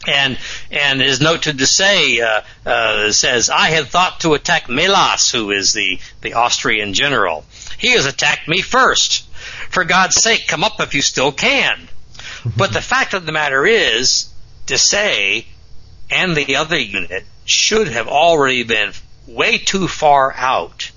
And 0.07 0.37
and 0.71 1.01
his 1.01 1.21
note 1.21 1.43
to 1.43 1.53
Desaix 1.53 2.21
uh, 2.21 2.69
uh, 2.69 3.11
says, 3.11 3.49
"I 3.49 3.69
had 3.69 3.87
thought 3.87 4.21
to 4.21 4.33
attack 4.33 4.69
Melas, 4.69 5.31
who 5.31 5.51
is 5.51 5.73
the 5.73 5.99
the 6.21 6.33
Austrian 6.33 6.93
general, 6.93 7.45
He 7.77 7.91
has 7.91 8.05
attacked 8.05 8.47
me 8.47 8.61
first. 8.61 9.25
For 9.69 9.83
God's 9.83 10.15
sake, 10.15 10.47
come 10.47 10.63
up 10.63 10.79
if 10.79 10.93
you 10.93 11.01
still 11.01 11.31
can. 11.31 11.87
but 12.57 12.73
the 12.73 12.81
fact 12.81 13.13
of 13.13 13.25
the 13.25 13.31
matter 13.31 13.65
is, 13.65 14.29
Desaix 14.67 15.45
and 16.09 16.35
the 16.35 16.55
other 16.57 16.77
unit 16.77 17.25
should 17.45 17.87
have 17.87 18.07
already 18.07 18.63
been 18.63 18.93
way 19.27 19.57
too 19.57 19.87
far 19.87 20.33
out 20.33 20.91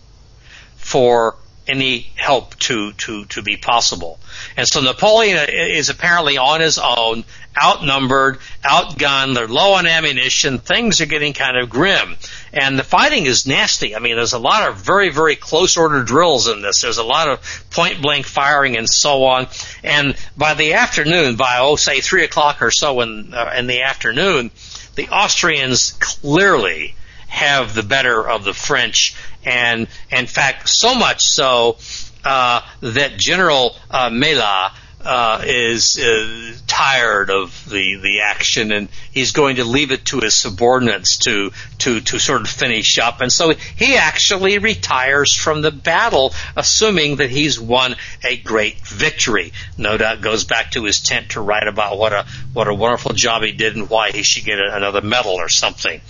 for 0.76 1.36
any 1.66 2.10
help 2.14 2.56
to, 2.56 2.92
to, 2.92 3.24
to 3.26 3.42
be 3.42 3.56
possible. 3.56 4.18
And 4.56 4.66
so 4.66 4.80
Napoleon 4.80 5.48
is 5.50 5.88
apparently 5.88 6.38
on 6.38 6.60
his 6.60 6.78
own, 6.78 7.24
outnumbered, 7.60 8.38
outgunned, 8.62 9.34
they're 9.34 9.48
low 9.48 9.74
on 9.74 9.86
ammunition, 9.86 10.58
things 10.58 11.00
are 11.00 11.06
getting 11.06 11.32
kind 11.32 11.56
of 11.56 11.70
grim. 11.70 12.16
And 12.52 12.78
the 12.78 12.84
fighting 12.84 13.26
is 13.26 13.46
nasty. 13.46 13.96
I 13.96 13.98
mean, 13.98 14.16
there's 14.16 14.32
a 14.32 14.38
lot 14.38 14.68
of 14.68 14.76
very, 14.76 15.10
very 15.10 15.36
close 15.36 15.76
order 15.76 16.02
drills 16.02 16.48
in 16.48 16.62
this. 16.62 16.82
There's 16.82 16.98
a 16.98 17.04
lot 17.04 17.28
of 17.28 17.66
point 17.70 18.02
blank 18.02 18.26
firing 18.26 18.76
and 18.76 18.88
so 18.88 19.24
on. 19.24 19.48
And 19.82 20.16
by 20.36 20.54
the 20.54 20.74
afternoon, 20.74 21.36
by, 21.36 21.58
oh, 21.60 21.76
say 21.76 22.00
three 22.00 22.24
o'clock 22.24 22.62
or 22.62 22.70
so 22.70 23.00
in, 23.00 23.32
uh, 23.34 23.54
in 23.56 23.66
the 23.66 23.82
afternoon, 23.82 24.50
the 24.94 25.08
Austrians 25.08 25.92
clearly 25.92 26.94
have 27.28 27.74
the 27.74 27.82
better 27.82 28.26
of 28.28 28.44
the 28.44 28.54
French, 28.54 29.14
and 29.46 29.86
in 30.10 30.26
fact, 30.26 30.68
so 30.68 30.94
much 30.94 31.22
so 31.22 31.78
uh, 32.24 32.60
that 32.80 33.16
General 33.16 33.74
uh, 33.90 34.10
Mela 34.10 34.72
uh, 35.06 35.40
is 35.46 35.98
uh, 35.98 36.52
tired 36.66 37.30
of 37.30 37.70
the 37.70 37.96
the 38.02 38.20
action, 38.22 38.72
and 38.72 38.88
he's 39.12 39.30
going 39.30 39.56
to 39.56 39.64
leave 39.64 39.92
it 39.92 40.04
to 40.06 40.18
his 40.18 40.34
subordinates 40.34 41.18
to 41.18 41.52
to 41.78 42.00
to 42.00 42.18
sort 42.18 42.40
of 42.40 42.48
finish 42.48 42.98
up. 42.98 43.20
And 43.20 43.32
so 43.32 43.50
he 43.76 43.96
actually 43.96 44.58
retires 44.58 45.32
from 45.32 45.62
the 45.62 45.70
battle, 45.70 46.34
assuming 46.56 47.16
that 47.16 47.30
he's 47.30 47.60
won 47.60 47.94
a 48.24 48.36
great 48.36 48.80
victory. 48.80 49.52
No 49.78 49.96
doubt 49.96 50.22
goes 50.22 50.42
back 50.42 50.72
to 50.72 50.82
his 50.82 51.00
tent 51.00 51.30
to 51.30 51.40
write 51.40 51.68
about 51.68 51.98
what 51.98 52.12
a 52.12 52.26
what 52.52 52.66
a 52.66 52.74
wonderful 52.74 53.12
job 53.12 53.42
he 53.44 53.52
did 53.52 53.76
and 53.76 53.88
why 53.88 54.10
he 54.10 54.24
should 54.24 54.44
get 54.44 54.58
another 54.58 55.02
medal 55.02 55.34
or 55.34 55.48
something. 55.48 56.00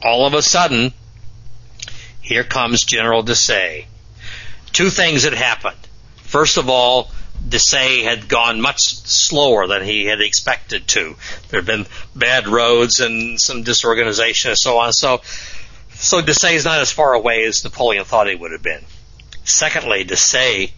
All 0.00 0.26
of 0.26 0.34
a 0.34 0.42
sudden, 0.42 0.92
here 2.24 2.42
comes 2.42 2.84
General 2.84 3.22
Desaix. 3.22 3.84
Two 4.72 4.88
things 4.88 5.24
had 5.24 5.34
happened. 5.34 5.76
First 6.16 6.56
of 6.56 6.70
all, 6.70 7.10
Desaix 7.46 8.02
had 8.02 8.28
gone 8.28 8.62
much 8.62 8.80
slower 8.80 9.66
than 9.66 9.84
he 9.84 10.06
had 10.06 10.22
expected 10.22 10.88
to. 10.88 11.16
There 11.50 11.60
had 11.60 11.66
been 11.66 11.86
bad 12.16 12.48
roads 12.48 13.00
and 13.00 13.38
some 13.38 13.62
disorganization 13.62 14.52
and 14.52 14.58
so 14.58 14.78
on. 14.78 14.94
So, 14.94 15.20
so 15.96 16.22
Desaix 16.22 16.54
is 16.54 16.64
not 16.64 16.80
as 16.80 16.90
far 16.90 17.12
away 17.12 17.44
as 17.44 17.62
Napoleon 17.62 18.06
thought 18.06 18.26
he 18.26 18.34
would 18.34 18.52
have 18.52 18.62
been. 18.62 18.82
Secondly, 19.44 20.06
Desaix, 20.06 20.72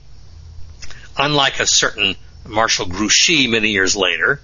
unlike 1.17 1.61
a 1.61 1.67
certain 1.67 2.17
Marshal 2.45 2.87
Grouchy 2.87 3.47
many 3.47 3.71
years 3.71 3.95
later, 3.95 4.41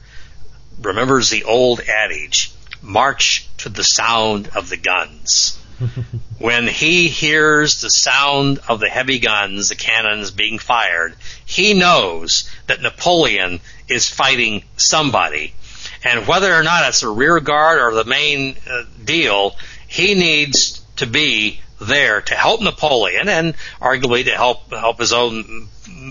remembers 0.80 1.30
the 1.30 1.42
old 1.42 1.80
adage, 1.80 2.52
march 2.80 3.48
to 3.58 3.68
the 3.68 3.82
sound 3.82 4.50
of 4.54 4.68
the 4.68 4.76
guns. 4.76 5.58
when 6.38 6.66
he 6.66 7.08
hears 7.08 7.80
the 7.80 7.90
sound 7.90 8.60
of 8.68 8.80
the 8.80 8.88
heavy 8.88 9.18
guns, 9.18 9.68
the 9.68 9.74
cannons 9.74 10.30
being 10.30 10.58
fired, 10.58 11.14
he 11.44 11.74
knows 11.74 12.50
that 12.66 12.82
Napoleon 12.82 13.60
is 13.88 14.08
fighting 14.08 14.64
somebody. 14.76 15.54
And 16.04 16.26
whether 16.26 16.52
or 16.54 16.62
not 16.62 16.88
it's 16.88 17.02
a 17.02 17.08
rear 17.08 17.40
guard 17.40 17.80
or 17.80 17.94
the 17.94 18.04
main 18.04 18.56
uh, 18.68 18.84
deal, 19.04 19.56
he 19.88 20.14
needs 20.14 20.80
to 20.96 21.06
be 21.06 21.60
there 21.80 22.20
to 22.22 22.34
help 22.34 22.60
Napoleon 22.60 23.28
and 23.28 23.54
arguably 23.80 24.24
to 24.24 24.30
help 24.30 24.72
help 24.72 24.98
his 24.98 25.12
own 25.12 25.68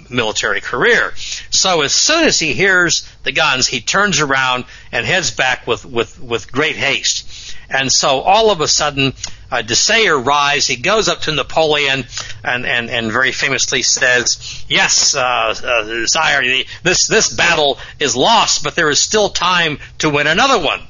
military 0.10 0.62
career. 0.62 1.14
So 1.50 1.82
as 1.82 1.94
soon 1.94 2.26
as 2.26 2.40
he 2.40 2.54
hears 2.54 3.08
the 3.24 3.32
guns, 3.32 3.68
he 3.68 3.82
turns 3.82 4.20
around 4.20 4.66
and 4.92 5.06
heads 5.06 5.32
back 5.32 5.68
with 5.68 5.86
with 5.86 6.20
with 6.20 6.52
great 6.52 6.76
haste. 6.76 7.56
And 7.70 7.92
so 7.92 8.22
all 8.22 8.52
of 8.52 8.62
a 8.62 8.68
sudden, 8.68 9.14
uh, 9.52 9.62
Desaix 9.62 10.08
arrives. 10.10 10.68
He 10.68 10.78
goes 10.78 11.10
up 11.10 11.22
to 11.22 11.32
Napoleon 11.32 12.06
and, 12.44 12.66
and, 12.66 12.90
and 12.90 13.12
very 13.12 13.32
famously 13.32 13.82
says, 13.82 14.64
"Yes, 14.70 15.16
uh, 15.16 15.22
uh, 15.22 16.08
sire, 16.08 16.64
this 16.84 17.08
this 17.08 17.30
battle 17.30 17.78
is 18.00 18.16
lost, 18.16 18.64
but 18.64 18.76
there 18.76 18.90
is 18.90 19.00
still 19.00 19.30
time 19.30 19.80
to 20.00 20.10
win 20.10 20.28
another 20.28 20.60
one." 20.60 20.82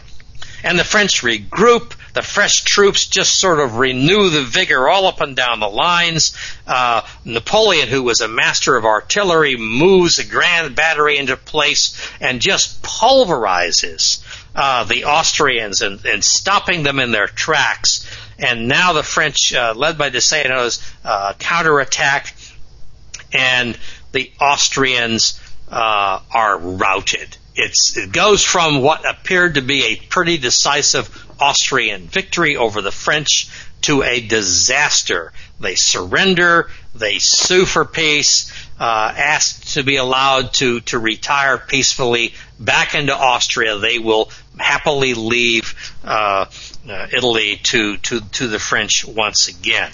And 0.64 0.78
the 0.78 0.84
French 0.84 1.22
regroup. 1.22 1.94
The 2.14 2.22
fresh 2.22 2.66
troops 2.66 3.06
just 3.06 3.40
sort 3.40 3.62
of 3.62 3.78
renew 3.78 4.30
the 4.30 4.44
vigor 4.44 4.90
all 4.90 5.08
up 5.08 5.22
and 5.22 5.34
down 5.34 5.62
the 5.62 5.70
lines. 5.70 6.36
Uh, 6.68 7.04
Napoleon, 7.24 7.88
who 7.88 8.04
was 8.04 8.20
a 8.20 8.28
master 8.28 8.76
of 8.76 8.84
artillery, 8.84 9.56
moves 9.56 10.20
a 10.20 10.26
grand 10.26 10.76
battery 10.76 11.18
into 11.18 11.38
place 11.38 11.98
and 12.20 12.42
just 12.42 12.84
pulverizes 12.84 14.22
uh, 14.54 14.84
the 14.84 15.06
Austrians 15.06 15.82
and, 15.82 16.06
and 16.06 16.24
stopping 16.24 16.84
them 16.84 17.00
in 17.00 17.12
their 17.12 17.28
tracks. 17.28 18.06
And 18.42 18.68
now 18.68 18.94
the 18.94 19.04
French, 19.04 19.54
uh, 19.54 19.74
led 19.76 19.98
by 19.98 20.10
Desaix, 20.10 20.94
uh, 21.06 21.34
counterattack, 21.38 22.36
and 23.32 23.78
the 24.12 24.32
Austrians 24.42 25.40
uh, 25.70 26.20
are 26.32 26.58
routed. 26.58 27.38
It's, 27.56 27.96
it 27.98 28.12
goes 28.12 28.44
from 28.44 28.82
what 28.82 29.08
appeared 29.08 29.56
to 29.56 29.62
be 29.62 29.86
a 29.86 29.96
pretty 29.96 30.38
decisive 30.38 31.28
Austrian 31.40 32.08
victory 32.08 32.58
over 32.58 32.82
the 32.82 32.92
French 32.92 33.50
to 33.82 34.04
a 34.04 34.22
disaster. 34.22 35.34
They 35.60 35.76
surrender, 35.76 36.70
they 36.96 37.20
sue 37.20 37.66
for 37.66 37.86
peace, 37.86 38.52
uh, 38.80 39.14
ask 39.16 39.74
to 39.74 39.84
be 39.84 39.98
allowed 39.98 40.54
to, 40.56 40.82
to 40.82 41.00
retire 41.00 41.58
peacefully 41.58 42.34
back 42.60 42.96
into 42.96 43.16
Austria. 43.16 43.78
They 43.78 44.00
will 44.00 44.32
happily 44.58 45.14
leave 45.14 45.94
uh, 46.04 46.46
uh, 46.90 47.08
Italy 47.12 47.58
to, 47.64 47.98
to, 47.98 48.22
to 48.22 48.48
the 48.48 48.60
French 48.60 49.06
once 49.06 49.48
again. 49.48 49.92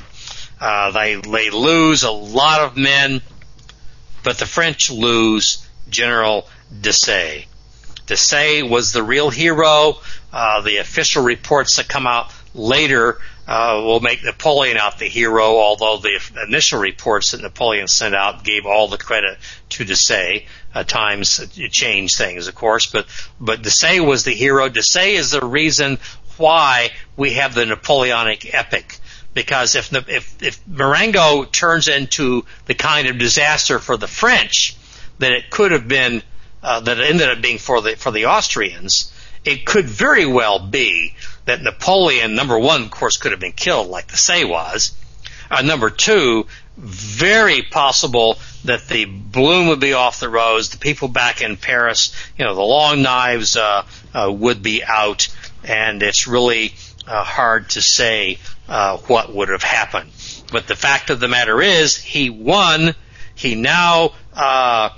Uh, 0.59 0.91
they, 0.91 1.15
they 1.15 1.49
lose 1.49 2.03
a 2.03 2.11
lot 2.11 2.61
of 2.61 2.77
men, 2.77 3.21
but 4.23 4.37
the 4.37 4.45
French 4.45 4.89
lose 4.89 5.67
General 5.89 6.47
Desaix. 6.73 7.45
Desaix 8.07 8.67
was 8.67 8.93
the 8.93 9.03
real 9.03 9.29
hero. 9.29 9.97
Uh, 10.31 10.61
the 10.61 10.77
official 10.77 11.23
reports 11.23 11.75
that 11.75 11.87
come 11.87 12.07
out 12.07 12.31
later 12.53 13.19
uh, 13.47 13.81
will 13.83 13.99
make 14.01 14.23
Napoleon 14.23 14.77
out 14.77 14.99
the 14.99 15.07
hero, 15.07 15.57
although 15.57 15.97
the 15.97 16.19
initial 16.47 16.79
reports 16.79 17.31
that 17.31 17.41
Napoleon 17.41 17.87
sent 17.87 18.13
out 18.13 18.43
gave 18.43 18.65
all 18.65 18.87
the 18.87 18.97
credit 18.97 19.37
to 19.69 19.85
Desaix. 19.85 20.45
Uh, 20.73 20.83
times 20.83 21.39
change 21.71 22.15
things, 22.15 22.47
of 22.47 22.55
course, 22.55 22.85
but 22.87 23.07
but 23.39 23.61
Desaix 23.61 24.05
was 24.05 24.25
the 24.25 24.33
hero. 24.33 24.69
Desaix 24.69 25.15
is 25.15 25.31
the 25.31 25.45
reason 25.45 25.97
why 26.39 26.91
we 27.15 27.33
have 27.33 27.53
the 27.53 27.65
Napoleonic 27.65 28.53
epic. 28.53 28.97
Because 29.33 29.75
if 29.75 29.93
if 29.93 30.41
if 30.41 30.67
Marengo 30.67 31.45
turns 31.45 31.87
into 31.87 32.45
the 32.65 32.73
kind 32.73 33.07
of 33.07 33.19
disaster 33.19 33.79
for 33.79 33.95
the 33.95 34.07
French 34.07 34.75
that 35.19 35.31
it 35.31 35.49
could 35.49 35.71
have 35.71 35.87
been, 35.87 36.23
uh, 36.63 36.79
that 36.79 36.99
it 36.99 37.09
ended 37.09 37.29
up 37.29 37.41
being 37.41 37.59
for 37.59 37.81
the 37.81 37.95
for 37.95 38.11
the 38.11 38.25
Austrians, 38.25 39.11
it 39.45 39.65
could 39.65 39.85
very 39.85 40.25
well 40.25 40.59
be 40.59 41.15
that 41.45 41.61
Napoleon, 41.61 42.35
number 42.35 42.57
one, 42.57 42.83
of 42.83 42.91
course, 42.91 43.17
could 43.17 43.31
have 43.31 43.39
been 43.39 43.53
killed 43.53 43.87
like 43.87 44.07
Desaix 44.07 44.47
was. 44.49 44.93
Uh, 45.49 45.61
number 45.61 45.89
two, 45.89 46.45
very 46.77 47.61
possible 47.63 48.37
that 48.65 48.87
the 48.87 49.05
bloom 49.05 49.67
would 49.67 49.79
be 49.79 49.93
off 49.93 50.19
the 50.19 50.29
rose. 50.29 50.69
The 50.69 50.77
people 50.77 51.07
back 51.07 51.41
in 51.41 51.57
Paris, 51.57 52.13
you 52.37 52.45
know, 52.45 52.53
the 52.53 52.61
long 52.61 53.01
knives 53.01 53.55
uh, 53.57 53.85
uh, 54.13 54.31
would 54.31 54.61
be 54.61 54.83
out, 54.83 55.29
and 55.63 56.01
it's 56.03 56.27
really 56.27 56.73
uh, 57.07 57.23
hard 57.23 57.69
to 57.71 57.81
say 57.81 58.39
uh, 58.67 58.97
what 58.97 59.33
would 59.33 59.49
have 59.49 59.63
happened. 59.63 60.11
But 60.51 60.67
the 60.67 60.75
fact 60.75 61.09
of 61.09 61.19
the 61.19 61.27
matter 61.27 61.61
is, 61.61 61.95
he 61.95 62.29
won. 62.29 62.95
He 63.35 63.55
now 63.55 64.13
uh, 64.33 64.89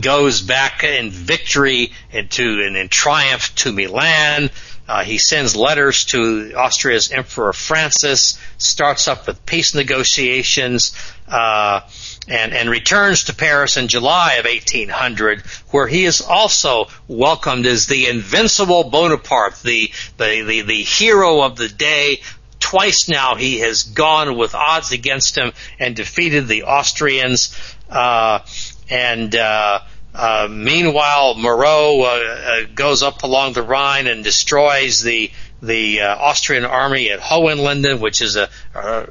goes 0.00 0.40
back 0.40 0.84
in 0.84 1.10
victory 1.10 1.92
into 2.10 2.62
and 2.64 2.76
in 2.76 2.88
triumph 2.88 3.54
to 3.56 3.72
Milan. 3.72 4.50
Uh, 4.86 5.02
he 5.02 5.18
sends 5.18 5.56
letters 5.56 6.04
to 6.06 6.52
Austria's 6.54 7.10
Emperor 7.10 7.52
Francis, 7.54 8.38
starts 8.58 9.08
up 9.08 9.26
with 9.26 9.46
peace 9.46 9.74
negotiations, 9.74 10.94
uh, 11.26 11.80
and, 12.28 12.52
and 12.52 12.70
returns 12.70 13.24
to 13.24 13.34
Paris 13.34 13.76
in 13.76 13.88
July 13.88 14.34
of 14.34 14.46
1800, 14.46 15.40
where 15.70 15.86
he 15.86 16.04
is 16.04 16.20
also 16.20 16.86
welcomed 17.08 17.66
as 17.66 17.86
the 17.86 18.08
invincible 18.08 18.84
Bonaparte, 18.84 19.62
the, 19.62 19.90
the, 20.16 20.42
the, 20.42 20.60
the 20.62 20.82
hero 20.82 21.42
of 21.42 21.56
the 21.56 21.68
day. 21.68 22.20
Twice 22.60 23.08
now 23.08 23.34
he 23.34 23.58
has 23.58 23.82
gone 23.82 24.38
with 24.38 24.54
odds 24.54 24.92
against 24.92 25.36
him 25.36 25.52
and 25.78 25.94
defeated 25.94 26.48
the 26.48 26.62
Austrians. 26.62 27.56
Uh, 27.90 28.40
and 28.88 29.34
uh, 29.36 29.80
uh, 30.14 30.48
meanwhile, 30.50 31.34
Moreau 31.34 32.02
uh, 32.02 32.06
uh, 32.06 32.66
goes 32.74 33.02
up 33.02 33.22
along 33.24 33.52
the 33.52 33.62
Rhine 33.62 34.06
and 34.06 34.22
destroys 34.22 35.02
the 35.02 35.30
the 35.66 36.02
uh, 36.02 36.16
Austrian 36.16 36.64
army 36.64 37.10
at 37.10 37.20
Hohenlinden, 37.20 38.00
which 38.00 38.22
is 38.22 38.36
a, 38.36 38.48
a, 38.74 39.06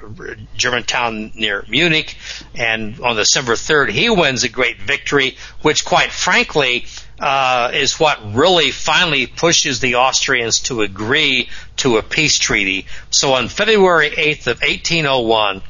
German 0.56 0.84
town 0.84 1.32
near 1.36 1.66
Munich. 1.68 2.16
And 2.56 3.00
on 3.00 3.16
December 3.16 3.54
3rd, 3.54 3.90
he 3.90 4.10
wins 4.10 4.44
a 4.44 4.50
great 4.50 4.82
victory, 4.82 5.38
which 5.62 5.86
quite 5.86 6.12
frankly, 6.12 6.86
uh, 7.20 7.72
is 7.74 8.00
what 8.00 8.34
really 8.34 8.72
finally 8.72 9.28
pushes 9.28 9.80
the 9.80 9.96
Austrians 9.96 10.60
to 10.62 10.82
agree 10.82 11.50
to 11.78 11.98
a 11.98 12.04
peace 12.04 12.38
treaty. 12.38 12.86
So 13.10 13.34
on 13.34 13.48
February 13.48 14.10
8th 14.10 14.48
of 14.48 14.62
1801, 14.62 15.62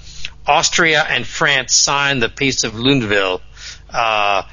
Austria 0.48 1.06
and 1.08 1.26
France 1.26 1.74
signed 1.74 2.22
the 2.22 2.30
Peace 2.30 2.64
of 2.64 2.74
Lunéville. 2.74 3.42
Uh, 3.90 4.44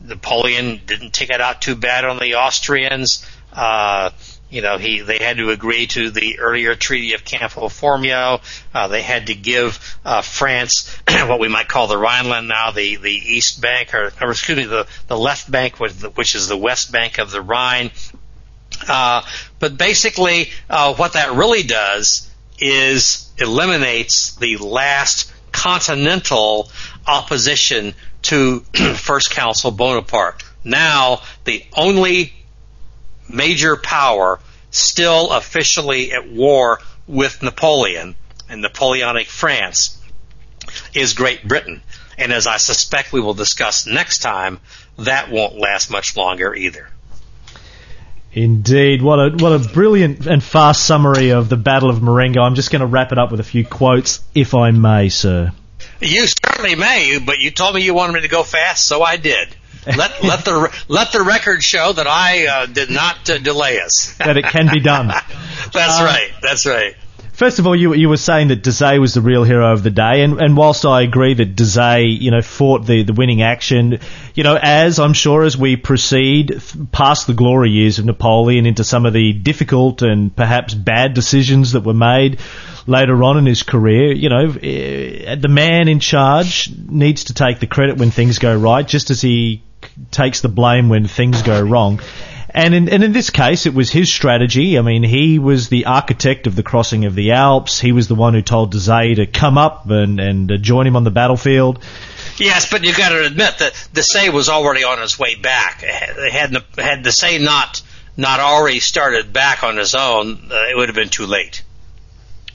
Napoleon 0.00 0.80
didn't 0.86 1.12
take 1.12 1.30
it 1.30 1.40
out 1.40 1.62
too 1.62 1.76
bad 1.76 2.04
on 2.04 2.18
the 2.18 2.34
Austrians. 2.34 3.24
Uh, 3.52 4.10
you 4.50 4.62
know, 4.62 4.78
he 4.78 5.00
they 5.00 5.18
had 5.18 5.36
to 5.36 5.50
agree 5.50 5.86
to 5.88 6.10
the 6.10 6.38
earlier 6.38 6.74
Treaty 6.74 7.14
of 7.14 7.24
Campo 7.24 7.68
Formio. 7.68 8.40
Uh, 8.74 8.88
they 8.88 9.02
had 9.02 9.26
to 9.26 9.34
give 9.34 9.78
uh, 10.04 10.22
France 10.22 10.94
what 11.08 11.38
we 11.38 11.48
might 11.48 11.68
call 11.68 11.86
the 11.86 11.98
Rhineland 11.98 12.48
now, 12.48 12.70
the 12.70 12.96
the 12.96 13.10
east 13.10 13.60
bank, 13.60 13.94
or, 13.94 14.12
or 14.20 14.30
excuse 14.30 14.56
me, 14.56 14.64
the 14.64 14.86
the 15.06 15.18
left 15.18 15.50
bank, 15.50 15.78
which 15.78 16.34
is 16.34 16.48
the 16.48 16.56
west 16.56 16.92
bank 16.92 17.18
of 17.18 17.30
the 17.30 17.42
Rhine. 17.42 17.90
Uh, 18.88 19.22
but 19.58 19.76
basically, 19.76 20.50
uh, 20.70 20.94
what 20.94 21.14
that 21.14 21.32
really 21.32 21.62
does 21.62 22.30
is 22.58 23.30
eliminates 23.38 24.34
the 24.36 24.56
last 24.56 25.32
continental 25.52 26.70
opposition 27.06 27.94
to 28.22 28.60
First 28.94 29.30
Consul 29.30 29.72
Bonaparte. 29.72 30.42
Now, 30.64 31.22
the 31.44 31.64
only 31.76 32.32
major 33.28 33.76
power 33.76 34.40
still 34.70 35.32
officially 35.32 36.12
at 36.12 36.28
war 36.28 36.80
with 37.06 37.42
Napoleon 37.42 38.14
and 38.48 38.62
Napoleonic 38.62 39.26
France 39.26 40.00
is 40.94 41.14
Great 41.14 41.46
Britain. 41.46 41.82
And 42.16 42.32
as 42.32 42.46
I 42.46 42.56
suspect 42.56 43.12
we 43.12 43.20
will 43.20 43.34
discuss 43.34 43.86
next 43.86 44.18
time, 44.18 44.60
that 44.98 45.30
won't 45.30 45.56
last 45.56 45.90
much 45.90 46.16
longer 46.16 46.54
either. 46.54 46.88
Indeed, 48.32 49.00
what 49.02 49.18
a 49.18 49.30
what 49.42 49.52
a 49.52 49.58
brilliant 49.58 50.26
and 50.26 50.42
fast 50.42 50.84
summary 50.84 51.30
of 51.30 51.48
the 51.48 51.56
Battle 51.56 51.88
of 51.88 52.02
Marengo. 52.02 52.42
I'm 52.42 52.54
just 52.54 52.70
going 52.70 52.80
to 52.80 52.86
wrap 52.86 53.10
it 53.10 53.18
up 53.18 53.30
with 53.30 53.40
a 53.40 53.44
few 53.44 53.64
quotes, 53.64 54.20
if 54.34 54.54
I 54.54 54.70
may, 54.70 55.08
sir. 55.08 55.52
You 56.00 56.26
certainly 56.26 56.74
may, 56.74 57.18
but 57.18 57.38
you 57.38 57.50
told 57.50 57.74
me 57.74 57.82
you 57.82 57.94
wanted 57.94 58.12
me 58.12 58.20
to 58.20 58.28
go 58.28 58.42
fast, 58.42 58.86
so 58.86 59.02
I 59.02 59.16
did. 59.16 59.48
Let 59.86 60.22
let 60.22 60.44
the 60.44 60.84
let 60.88 61.12
the 61.12 61.22
record 61.22 61.62
show 61.62 61.92
that 61.92 62.06
I 62.06 62.46
uh, 62.46 62.66
did 62.66 62.90
not 62.90 63.28
uh, 63.30 63.38
delay 63.38 63.80
us. 63.80 64.14
that 64.18 64.36
it 64.36 64.44
can 64.44 64.68
be 64.72 64.80
done. 64.80 65.08
that's 65.72 66.00
uh, 66.00 66.04
right. 66.04 66.30
That's 66.42 66.66
right. 66.66 66.94
First 67.38 67.60
of 67.60 67.68
all, 67.68 67.76
you 67.76 67.94
you 67.94 68.08
were 68.08 68.16
saying 68.16 68.48
that 68.48 68.64
Desaix 68.64 68.98
was 68.98 69.14
the 69.14 69.20
real 69.20 69.44
hero 69.44 69.72
of 69.72 69.84
the 69.84 69.90
day, 69.90 70.22
and, 70.22 70.40
and 70.40 70.56
whilst 70.56 70.84
I 70.84 71.02
agree 71.02 71.34
that 71.34 71.54
Desaix, 71.54 72.20
you 72.20 72.32
know, 72.32 72.42
fought 72.42 72.84
the, 72.84 73.04
the 73.04 73.12
winning 73.12 73.42
action, 73.42 74.00
you 74.34 74.42
know, 74.42 74.58
as 74.60 74.98
I'm 74.98 75.12
sure 75.12 75.44
as 75.44 75.56
we 75.56 75.76
proceed 75.76 76.60
past 76.90 77.28
the 77.28 77.34
glory 77.34 77.70
years 77.70 78.00
of 78.00 78.06
Napoleon 78.06 78.66
into 78.66 78.82
some 78.82 79.06
of 79.06 79.12
the 79.12 79.32
difficult 79.32 80.02
and 80.02 80.34
perhaps 80.34 80.74
bad 80.74 81.14
decisions 81.14 81.72
that 81.72 81.82
were 81.82 81.94
made 81.94 82.40
later 82.88 83.22
on 83.22 83.38
in 83.38 83.46
his 83.46 83.62
career, 83.62 84.10
you 84.10 84.30
know, 84.30 84.52
eh, 84.60 85.36
the 85.36 85.48
man 85.48 85.86
in 85.86 86.00
charge 86.00 86.72
needs 86.76 87.24
to 87.24 87.34
take 87.34 87.60
the 87.60 87.68
credit 87.68 87.98
when 87.98 88.10
things 88.10 88.40
go 88.40 88.58
right, 88.58 88.84
just 88.84 89.10
as 89.10 89.20
he 89.20 89.62
takes 90.10 90.40
the 90.40 90.48
blame 90.48 90.88
when 90.88 91.06
things 91.06 91.42
go 91.42 91.60
wrong. 91.60 92.00
And 92.50 92.74
in, 92.74 92.88
and 92.88 93.04
in 93.04 93.12
this 93.12 93.30
case, 93.30 93.66
it 93.66 93.74
was 93.74 93.90
his 93.90 94.10
strategy. 94.10 94.78
I 94.78 94.82
mean, 94.82 95.02
he 95.02 95.38
was 95.38 95.68
the 95.68 95.84
architect 95.84 96.46
of 96.46 96.56
the 96.56 96.62
crossing 96.62 97.04
of 97.04 97.14
the 97.14 97.32
Alps. 97.32 97.78
He 97.78 97.92
was 97.92 98.08
the 98.08 98.14
one 98.14 98.32
who 98.32 98.42
told 98.42 98.72
Desaix 98.72 99.16
to 99.16 99.26
come 99.26 99.58
up 99.58 99.88
and, 99.90 100.18
and 100.18 100.50
uh, 100.50 100.56
join 100.56 100.86
him 100.86 100.96
on 100.96 101.04
the 101.04 101.10
battlefield. 101.10 101.84
Yes, 102.38 102.70
but 102.70 102.84
you've 102.84 102.96
got 102.96 103.10
to 103.10 103.26
admit 103.26 103.58
that 103.58 103.74
Desaix 103.92 104.32
was 104.32 104.48
already 104.48 104.84
on 104.84 105.00
his 105.00 105.18
way 105.18 105.34
back. 105.34 105.82
Had 105.82 106.56
had 106.76 107.04
Desaix 107.04 107.42
not 107.42 107.82
not 108.16 108.40
already 108.40 108.80
started 108.80 109.32
back 109.32 109.62
on 109.62 109.76
his 109.76 109.94
own, 109.94 110.50
uh, 110.50 110.66
it 110.70 110.76
would 110.76 110.88
have 110.88 110.96
been 110.96 111.08
too 111.08 111.26
late. 111.26 111.62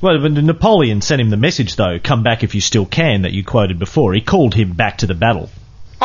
Well, 0.02 0.20
Napoleon 0.20 1.00
sent 1.00 1.22
him 1.22 1.30
the 1.30 1.38
message, 1.38 1.78
though, 1.78 1.98
come 2.04 2.24
back 2.24 2.44
if 2.44 2.56
you 2.56 2.60
still 2.60 2.86
can, 2.86 3.22
that 3.22 3.32
you 3.32 3.46
quoted 3.46 3.80
before. 3.80 4.14
He 4.14 4.20
called 4.20 4.54
him 4.54 4.74
back 4.74 4.98
to 4.98 5.08
the 5.08 5.14
battle. 5.14 5.50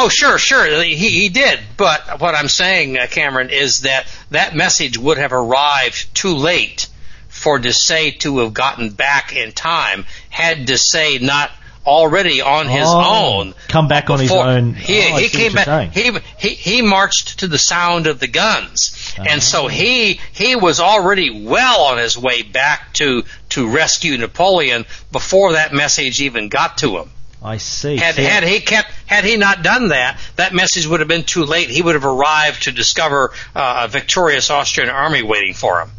Oh, 0.01 0.09
sure, 0.09 0.38
sure. 0.38 0.82
He, 0.82 0.94
he 0.94 1.28
did. 1.28 1.59
But 1.76 2.20
what 2.20 2.36
I'm 2.36 2.49
saying, 2.49 2.96
uh, 2.96 3.09
Cameron, 3.11 3.51
is 3.51 3.80
that 3.80 4.07
that 4.30 4.55
message 4.55 4.96
would 4.96 5.18
have 5.18 5.32
arrived 5.32 6.14
too 6.14 6.34
late 6.34 6.88
for 7.28 7.59
Desaix 7.59 8.20
to 8.20 8.38
have 8.38 8.55
gotten 8.55 8.90
back 8.90 9.34
in 9.34 9.51
time 9.51 10.07
had 10.30 10.66
Desaix 10.66 11.20
not 11.20 11.51
already 11.84 12.40
on 12.40 12.68
his 12.68 12.86
oh, 12.86 13.40
own. 13.40 13.55
Come 13.66 13.88
back 13.88 14.09
on 14.09 14.20
his 14.20 14.30
own. 14.30 14.74
He, 14.74 15.01
oh, 15.01 15.16
he 15.16 15.28
came 15.28 15.55
back. 15.55 15.92
He, 15.92 16.12
he 16.38 16.49
he 16.51 16.82
marched 16.82 17.40
to 17.40 17.49
the 17.49 17.59
sound 17.59 18.07
of 18.07 18.20
the 18.20 18.28
guns, 18.28 19.14
uh-huh. 19.18 19.26
and 19.30 19.42
so 19.42 19.66
he 19.66 20.20
he 20.32 20.55
was 20.55 20.80
already 20.80 21.44
well 21.44 21.82
on 21.82 21.99
his 21.99 22.16
way 22.16 22.42
back 22.42 22.92
to 22.94 23.24
to 23.51 23.68
rescue 23.68 24.16
Napoleon 24.18 24.84
before 25.11 25.55
that 25.55 25.72
message 25.72 26.20
even 26.20 26.49
got 26.49 26.78
to 26.78 26.99
him. 26.99 27.11
I 27.43 27.59
see. 27.59 27.97
Had, 27.97 28.16
had 28.16 28.43
he 28.43 28.61
kept, 28.61 28.91
had 29.07 29.24
he 29.24 29.36
not 29.36 29.62
done 29.62 29.89
that, 29.89 30.18
that 30.36 30.53
message 30.53 30.86
would 30.86 31.01
have 31.01 31.09
been 31.09 31.24
too 31.24 31.45
late. 31.45 31.70
He 31.70 31.82
would 31.82 31.95
have 31.95 32.05
arrived 32.05 32.64
to 32.64 32.72
discover 32.72 33.32
uh, 33.55 33.84
a 33.84 33.89
victorious 33.89 34.51
Austrian 34.51 34.91
army 34.91 35.22
waiting 35.22 35.55
for 35.55 35.80
him. 35.80 35.91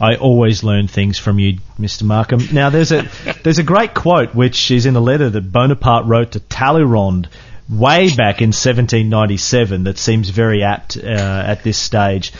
I 0.00 0.14
always 0.14 0.62
learn 0.62 0.86
things 0.86 1.18
from 1.18 1.38
you, 1.38 1.58
Mr. 1.78 2.04
Markham. 2.04 2.40
Now, 2.52 2.70
there's 2.70 2.92
a 2.92 3.08
there's 3.42 3.58
a 3.58 3.64
great 3.64 3.94
quote 3.94 4.34
which 4.34 4.70
is 4.70 4.86
in 4.86 4.96
a 4.96 5.00
letter 5.00 5.28
that 5.28 5.52
Bonaparte 5.52 6.06
wrote 6.06 6.32
to 6.32 6.40
Talleyrand 6.40 7.28
way 7.68 8.08
back 8.14 8.40
in 8.40 8.48
1797 8.48 9.84
that 9.84 9.98
seems 9.98 10.30
very 10.30 10.62
apt 10.62 10.96
uh, 10.96 11.00
at 11.46 11.62
this 11.62 11.76
stage. 11.76 12.32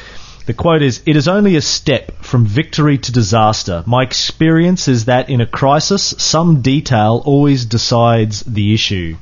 The 0.48 0.54
quote 0.54 0.80
is, 0.80 1.02
It 1.04 1.14
is 1.14 1.28
only 1.28 1.56
a 1.56 1.60
step 1.60 2.24
from 2.24 2.46
victory 2.46 2.96
to 2.96 3.12
disaster. 3.12 3.84
My 3.84 4.02
experience 4.02 4.88
is 4.88 5.04
that 5.04 5.28
in 5.28 5.42
a 5.42 5.46
crisis, 5.46 6.14
some 6.16 6.62
detail 6.62 7.22
always 7.26 7.66
decides 7.66 8.44
the 8.44 8.72
issue. 8.72 9.18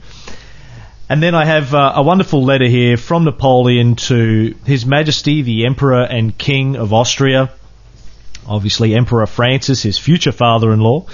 And 1.08 1.20
then 1.20 1.34
I 1.34 1.44
have 1.44 1.74
uh, 1.74 1.94
a 1.96 2.02
wonderful 2.04 2.44
letter 2.44 2.68
here 2.68 2.96
from 2.96 3.24
Napoleon 3.24 3.96
to 4.06 4.54
His 4.64 4.86
Majesty 4.86 5.42
the 5.42 5.66
Emperor 5.66 6.04
and 6.04 6.38
King 6.38 6.76
of 6.76 6.92
Austria, 6.92 7.50
obviously 8.46 8.94
Emperor 8.94 9.26
Francis, 9.26 9.82
his 9.82 9.98
future 9.98 10.30
father-in-law. 10.30 11.06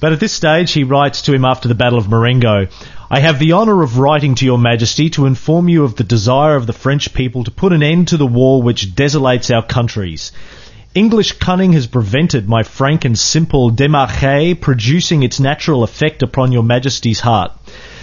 But 0.00 0.14
at 0.14 0.20
this 0.20 0.32
stage, 0.32 0.72
he 0.72 0.84
writes 0.84 1.20
to 1.22 1.34
him 1.34 1.44
after 1.44 1.68
the 1.68 1.74
Battle 1.74 1.98
of 1.98 2.08
Marengo, 2.08 2.68
I 3.10 3.20
have 3.20 3.38
the 3.38 3.54
honour 3.54 3.82
of 3.82 3.98
writing 3.98 4.34
to 4.34 4.44
your 4.44 4.58
majesty 4.58 5.08
to 5.10 5.24
inform 5.24 5.70
you 5.70 5.84
of 5.84 5.96
the 5.96 6.04
desire 6.04 6.56
of 6.56 6.66
the 6.66 6.74
French 6.74 7.14
people 7.14 7.42
to 7.44 7.50
put 7.50 7.72
an 7.72 7.82
end 7.82 8.08
to 8.08 8.18
the 8.18 8.26
war 8.26 8.60
which 8.60 8.94
desolates 8.94 9.50
our 9.50 9.62
countries. 9.62 10.30
English 10.94 11.32
cunning 11.38 11.72
has 11.72 11.86
prevented 11.86 12.46
my 12.46 12.62
frank 12.62 13.06
and 13.06 13.18
simple 13.18 13.70
démarche 13.70 14.60
producing 14.60 15.22
its 15.22 15.40
natural 15.40 15.84
effect 15.84 16.22
upon 16.22 16.52
your 16.52 16.62
majesty's 16.62 17.20
heart. 17.20 17.52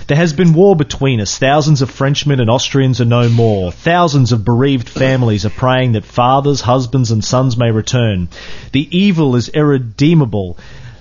There 0.07 0.17
has 0.17 0.33
been 0.33 0.53
war 0.53 0.75
between 0.75 1.21
us. 1.21 1.37
Thousands 1.37 1.83
of 1.83 1.91
Frenchmen 1.91 2.39
and 2.39 2.49
Austrians 2.49 2.99
are 2.99 3.05
no 3.05 3.29
more. 3.29 3.71
Thousands 3.71 4.31
of 4.31 4.43
bereaved 4.43 4.89
families 4.89 5.45
are 5.45 5.51
praying 5.51 5.91
that 5.91 6.05
fathers, 6.05 6.61
husbands, 6.61 7.11
and 7.11 7.23
sons 7.23 7.57
may 7.57 7.69
return. 7.69 8.29
The 8.71 8.87
evil 8.97 9.35
is 9.35 9.49
irredeemable. 9.49 10.57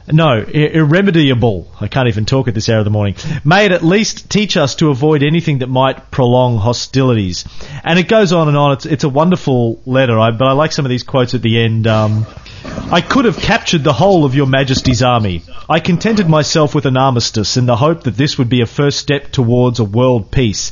No, 0.07 0.39
irremediable. 0.39 1.67
I 1.81 1.89
can't 1.89 2.09
even 2.09 2.27
talk 2.27 2.47
at 2.47 2.55
this 2.55 2.69
hour 2.69 2.79
of 2.79 2.85
the 2.85 2.91
morning. 2.91 3.17
May 3.43 3.65
it 3.65 3.73
at 3.73 3.83
least 3.83 4.29
teach 4.29 4.57
us 4.57 4.75
to 4.77 4.91
avoid 4.91 5.23
anything 5.23 5.61
that 5.61 5.69
might 5.69 6.11
prolong 6.11 6.59
hostilities. 6.59 7.47
And 7.83 7.99
it 7.99 8.07
goes 8.07 8.33
on 8.33 8.49
and 8.49 8.57
on. 8.57 8.73
It's, 8.73 8.85
it's 8.87 9.05
a 9.05 9.09
wonderful 9.09 9.81
letter, 9.87 10.19
I, 10.19 10.31
but 10.31 10.47
I 10.47 10.53
like 10.53 10.73
some 10.73 10.85
of 10.85 10.91
these 10.91 11.05
quotes 11.05 11.33
at 11.33 11.41
the 11.41 11.59
end. 11.59 11.87
Um, 11.87 12.27
I 12.65 13.01
could 13.01 13.25
have 13.25 13.39
captured 13.39 13.83
the 13.83 13.95
whole 13.95 14.27
of 14.27 14.35
your 14.35 14.47
majesty's 14.47 15.03
army. 15.03 15.43
I 15.71 15.81
contented 15.81 16.29
myself 16.29 16.75
with 16.75 16.85
an 16.85 16.99
armistice 16.99 17.57
in 17.57 17.65
the 17.65 17.77
hope 17.77 18.03
that 18.03 18.17
this 18.17 18.37
would 18.37 18.51
be 18.51 18.61
a 18.61 18.67
first 18.67 18.99
step 18.99 19.33
towards 19.33 19.81
a 19.81 19.85
world 19.85 20.31
peace. 20.31 20.71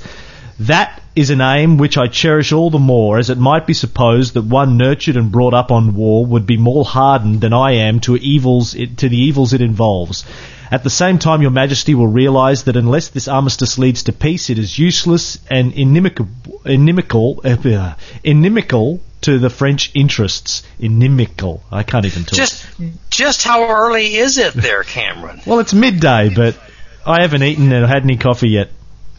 That 0.60 1.02
is 1.14 1.30
an 1.30 1.40
aim 1.40 1.76
which 1.76 1.98
I 1.98 2.06
cherish 2.06 2.52
all 2.52 2.70
the 2.70 2.78
more, 2.78 3.18
as 3.18 3.30
it 3.30 3.38
might 3.38 3.66
be 3.66 3.74
supposed 3.74 4.34
that 4.34 4.44
one 4.44 4.76
nurtured 4.76 5.16
and 5.16 5.32
brought 5.32 5.54
up 5.54 5.70
on 5.70 5.94
war 5.94 6.24
would 6.24 6.46
be 6.46 6.56
more 6.56 6.84
hardened 6.84 7.40
than 7.40 7.52
I 7.52 7.72
am 7.72 8.00
to 8.00 8.16
evils 8.16 8.72
to 8.72 9.08
the 9.08 9.16
evils 9.16 9.52
it 9.52 9.60
involves. 9.60 10.24
At 10.70 10.84
the 10.84 10.90
same 10.90 11.18
time, 11.18 11.42
Your 11.42 11.50
Majesty 11.50 11.94
will 11.94 12.06
realise 12.06 12.62
that 12.62 12.76
unless 12.76 13.08
this 13.08 13.28
armistice 13.28 13.78
leads 13.78 14.04
to 14.04 14.12
peace, 14.12 14.48
it 14.48 14.58
is 14.58 14.78
useless 14.78 15.38
and 15.50 15.72
inimical, 15.74 16.28
inimical, 16.64 17.42
uh, 17.44 17.94
inimical 18.24 19.00
to 19.20 19.38
the 19.38 19.50
French 19.50 19.90
interests. 19.94 20.62
Inimical. 20.80 21.60
I 21.70 21.82
can't 21.82 22.06
even 22.06 22.24
talk. 22.24 22.38
Just, 22.38 22.66
just 23.10 23.42
how 23.42 23.68
early 23.68 24.14
is 24.14 24.38
it 24.38 24.54
there, 24.54 24.82
Cameron? 24.82 25.42
well, 25.46 25.60
it's 25.60 25.74
midday, 25.74 26.30
but 26.34 26.56
I 27.04 27.20
haven't 27.20 27.42
eaten 27.42 27.70
and 27.72 27.86
had 27.86 28.04
any 28.04 28.16
coffee 28.16 28.48
yet. 28.48 28.70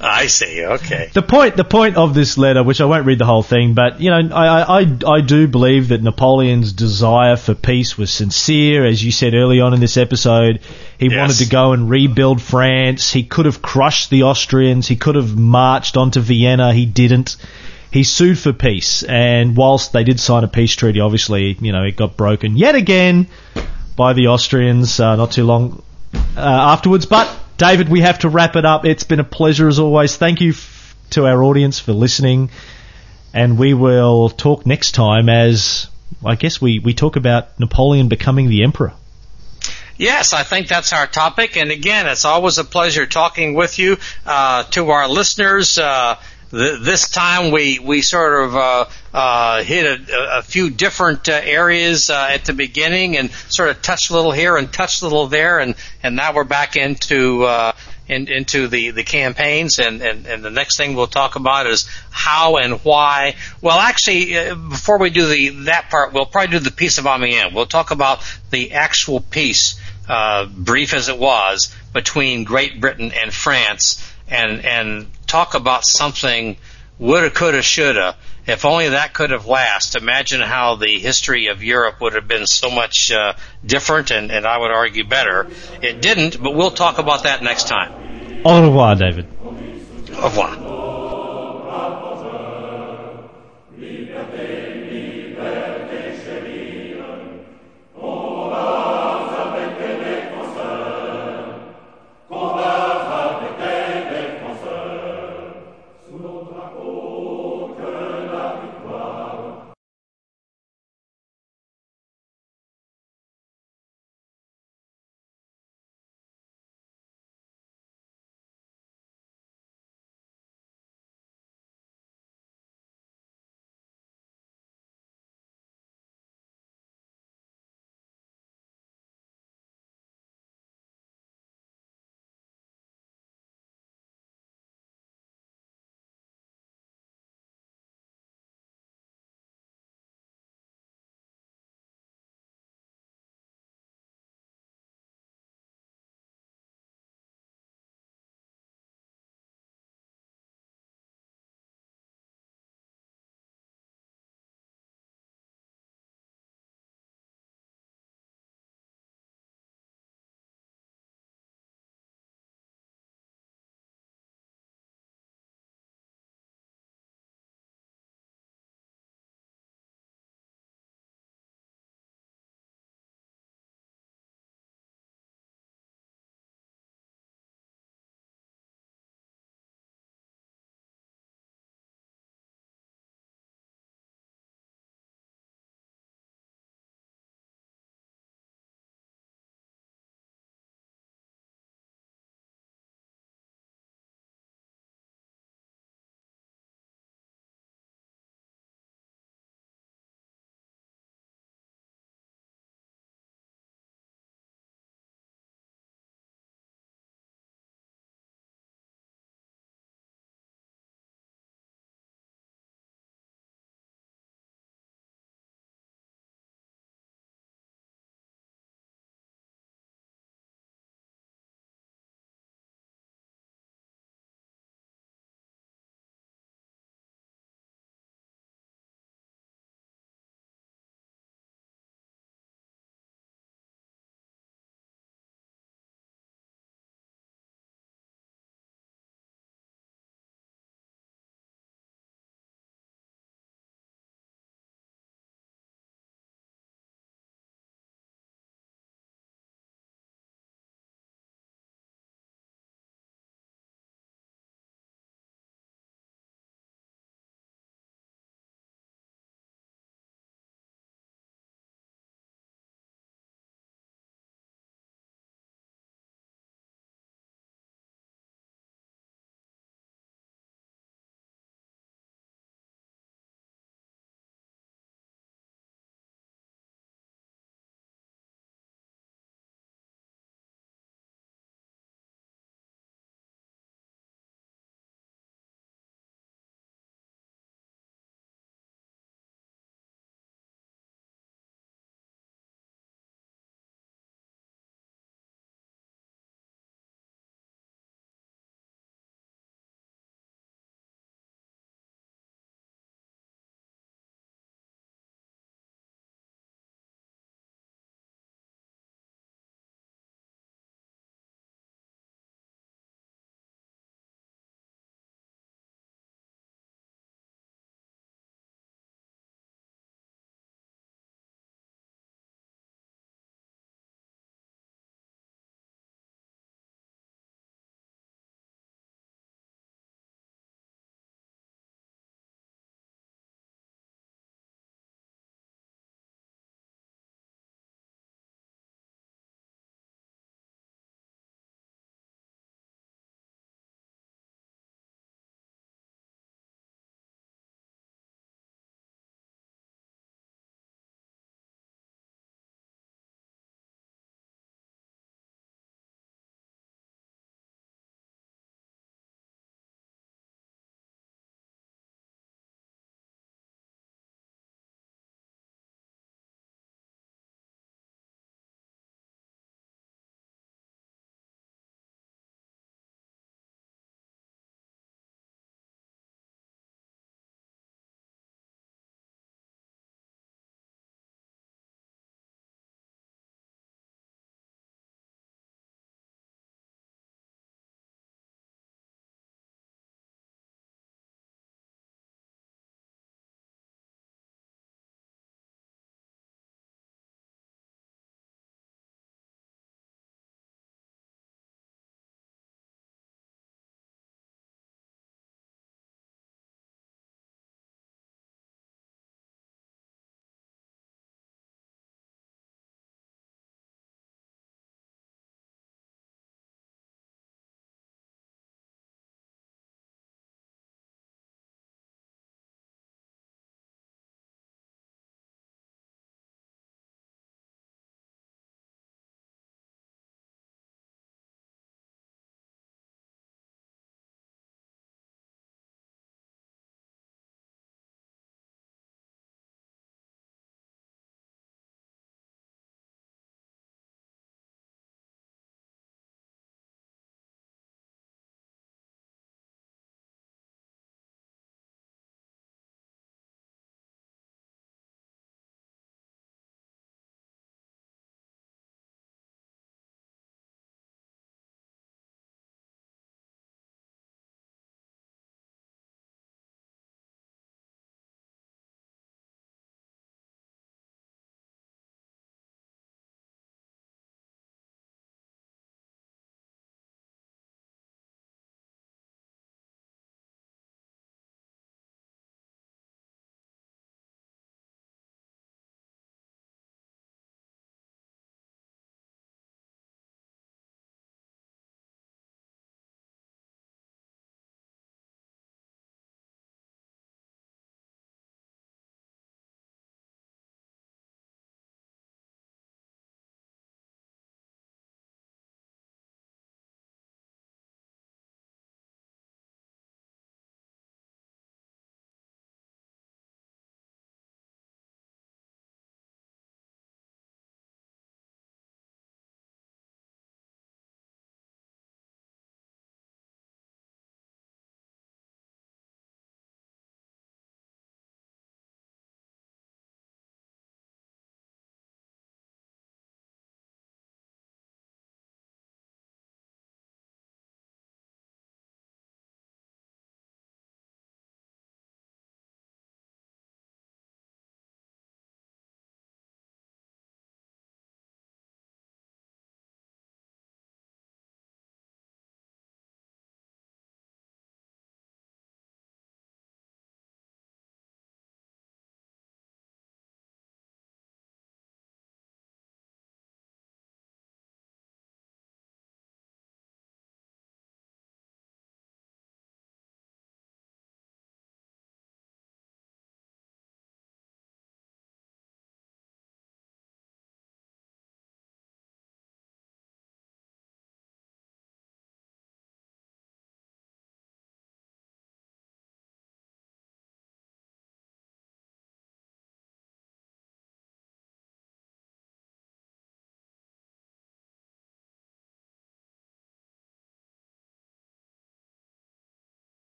I 0.00 0.26
see. 0.26 0.62
Okay. 0.64 1.08
The 1.14 1.22
point, 1.22 1.56
the 1.56 1.64
point 1.64 1.96
of 1.96 2.14
this 2.14 2.36
letter, 2.36 2.62
which 2.62 2.80
I 2.80 2.84
won't 2.84 3.06
read 3.06 3.18
the 3.18 3.24
whole 3.24 3.42
thing, 3.44 3.74
but 3.74 4.00
you 4.00 4.10
know, 4.10 4.34
I, 4.34 4.82
I, 4.82 4.98
I 5.06 5.20
do 5.20 5.46
believe 5.48 5.88
that 5.88 6.02
Napoleon's 6.02 6.72
desire 6.72 7.36
for 7.36 7.54
peace 7.54 7.96
was 7.96 8.10
sincere, 8.10 8.84
as 8.84 9.02
you 9.02 9.12
said 9.12 9.34
early 9.34 9.60
on 9.60 9.72
in 9.72 9.80
this 9.80 9.96
episode. 9.96 10.60
He 10.98 11.06
Yes. 11.10 11.18
wanted 11.18 11.44
to 11.44 11.48
go 11.50 11.72
and 11.72 11.88
rebuild 11.88 12.42
France. 12.42 13.12
He 13.12 13.22
could 13.22 13.46
have 13.46 13.62
crushed 13.62 14.10
the 14.10 14.24
Austrians. 14.24 14.88
He 14.88 14.96
could 14.96 15.14
have 15.14 15.36
marched 15.36 15.96
onto 15.96 16.20
Vienna. 16.20 16.72
He 16.74 16.86
didn't. 16.86 17.36
He 17.90 18.02
sued 18.02 18.38
for 18.38 18.52
peace, 18.52 19.04
and 19.04 19.56
whilst 19.56 19.92
they 19.92 20.02
did 20.02 20.18
sign 20.18 20.42
a 20.42 20.48
peace 20.48 20.74
treaty, 20.74 20.98
obviously, 20.98 21.56
you 21.60 21.70
know, 21.72 21.84
it 21.84 21.96
got 21.96 22.16
broken 22.16 22.56
yet 22.56 22.74
again 22.74 23.28
by 23.96 24.12
the 24.12 24.26
Austrians 24.26 24.98
uh, 24.98 25.14
not 25.14 25.30
too 25.30 25.44
long 25.44 25.80
uh, 26.36 26.40
afterwards. 26.40 27.06
But 27.06 27.28
David, 27.56 27.88
we 27.88 28.00
have 28.00 28.20
to 28.20 28.28
wrap 28.28 28.56
it 28.56 28.64
up. 28.64 28.84
It's 28.84 29.04
been 29.04 29.20
a 29.20 29.24
pleasure 29.24 29.68
as 29.68 29.78
always. 29.78 30.16
Thank 30.16 30.40
you 30.40 30.50
f- 30.50 30.96
to 31.10 31.26
our 31.26 31.42
audience 31.42 31.78
for 31.78 31.92
listening, 31.92 32.50
and 33.32 33.58
we 33.58 33.74
will 33.74 34.28
talk 34.28 34.66
next 34.66 34.92
time 34.92 35.28
as 35.28 35.88
I 36.24 36.36
guess 36.36 36.60
we, 36.60 36.78
we 36.78 36.94
talk 36.94 37.16
about 37.16 37.58
Napoleon 37.60 38.08
becoming 38.08 38.48
the 38.48 38.64
emperor. 38.64 38.92
Yes, 39.96 40.32
I 40.32 40.42
think 40.42 40.66
that's 40.66 40.92
our 40.92 41.06
topic. 41.06 41.56
And 41.56 41.70
again, 41.70 42.06
it's 42.06 42.24
always 42.24 42.58
a 42.58 42.64
pleasure 42.64 43.06
talking 43.06 43.54
with 43.54 43.78
you. 43.78 43.98
Uh, 44.26 44.64
to 44.64 44.90
our 44.90 45.08
listeners, 45.08 45.78
uh, 45.78 46.16
th- 46.50 46.80
this 46.80 47.08
time 47.08 47.50
we, 47.50 47.78
we 47.78 48.02
sort 48.02 48.44
of 48.44 48.56
uh, 48.56 48.86
uh, 49.12 49.62
hit 49.62 49.86
a, 50.10 50.38
a 50.38 50.42
few 50.42 50.70
different 50.70 51.28
uh, 51.28 51.32
areas 51.32 52.10
uh, 52.10 52.28
at 52.30 52.44
the 52.44 52.52
beginning 52.52 53.16
and 53.16 53.30
sort 53.48 53.68
of 53.70 53.82
touched 53.82 54.10
a 54.10 54.14
little 54.14 54.32
here 54.32 54.56
and 54.56 54.72
touched 54.72 55.02
a 55.02 55.04
little 55.04 55.26
there. 55.26 55.58
And, 55.58 55.74
and 56.02 56.16
now 56.16 56.34
we're 56.34 56.44
back 56.44 56.76
into 56.76 57.44
uh, 57.44 57.72
in, 58.06 58.28
into 58.28 58.68
the, 58.68 58.90
the 58.90 59.02
campaigns, 59.02 59.78
and, 59.78 60.02
and, 60.02 60.26
and 60.26 60.44
the 60.44 60.50
next 60.50 60.76
thing 60.76 60.94
we'll 60.94 61.06
talk 61.06 61.36
about 61.36 61.66
is 61.66 61.88
how 62.10 62.58
and 62.58 62.74
why. 62.84 63.34
Well, 63.62 63.78
actually, 63.78 64.36
uh, 64.36 64.54
before 64.54 64.98
we 64.98 65.08
do 65.08 65.26
the 65.26 65.48
that 65.64 65.88
part, 65.88 66.12
we'll 66.12 66.26
probably 66.26 66.58
do 66.58 66.62
the 66.62 66.70
peace 66.70 66.98
of 66.98 67.06
Amiens. 67.06 67.54
We'll 67.54 67.64
talk 67.64 67.92
about 67.92 68.20
the 68.50 68.72
actual 68.72 69.20
peace, 69.20 69.80
brief 70.54 70.92
as 70.92 71.08
it 71.08 71.18
was, 71.18 71.74
between 71.94 72.44
Great 72.44 72.78
Britain 72.78 73.10
and 73.12 73.32
France, 73.32 74.02
and 74.28 74.64
and 74.64 75.06
talk 75.26 75.54
about 75.54 75.84
something 75.84 76.56
woulda, 76.98 77.30
coulda, 77.30 77.62
shoulda. 77.62 78.16
If 78.46 78.66
only 78.66 78.90
that 78.90 79.14
could 79.14 79.30
have 79.30 79.46
lasted. 79.46 80.02
Imagine 80.02 80.42
how 80.42 80.76
the 80.76 80.98
history 80.98 81.46
of 81.46 81.62
Europe 81.62 82.00
would 82.02 82.12
have 82.12 82.28
been 82.28 82.46
so 82.46 82.70
much 82.70 83.10
uh, 83.10 83.32
different, 83.64 84.10
and, 84.10 84.30
and 84.30 84.46
I 84.46 84.58
would 84.58 84.70
argue 84.70 85.04
better. 85.04 85.48
It 85.80 86.02
didn't, 86.02 86.42
but 86.42 86.54
we'll 86.54 86.70
talk 86.70 86.98
about 86.98 87.22
that 87.22 87.42
next 87.42 87.68
time. 87.68 88.42
Au 88.44 88.62
revoir, 88.62 88.96
David. 88.96 89.26
Au 89.42 90.24
revoir. 90.24 90.83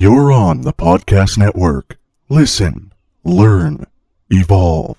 You're 0.00 0.30
on 0.30 0.60
the 0.60 0.72
Podcast 0.72 1.36
Network. 1.36 1.98
Listen, 2.28 2.92
learn, 3.24 3.84
evolve. 4.30 4.96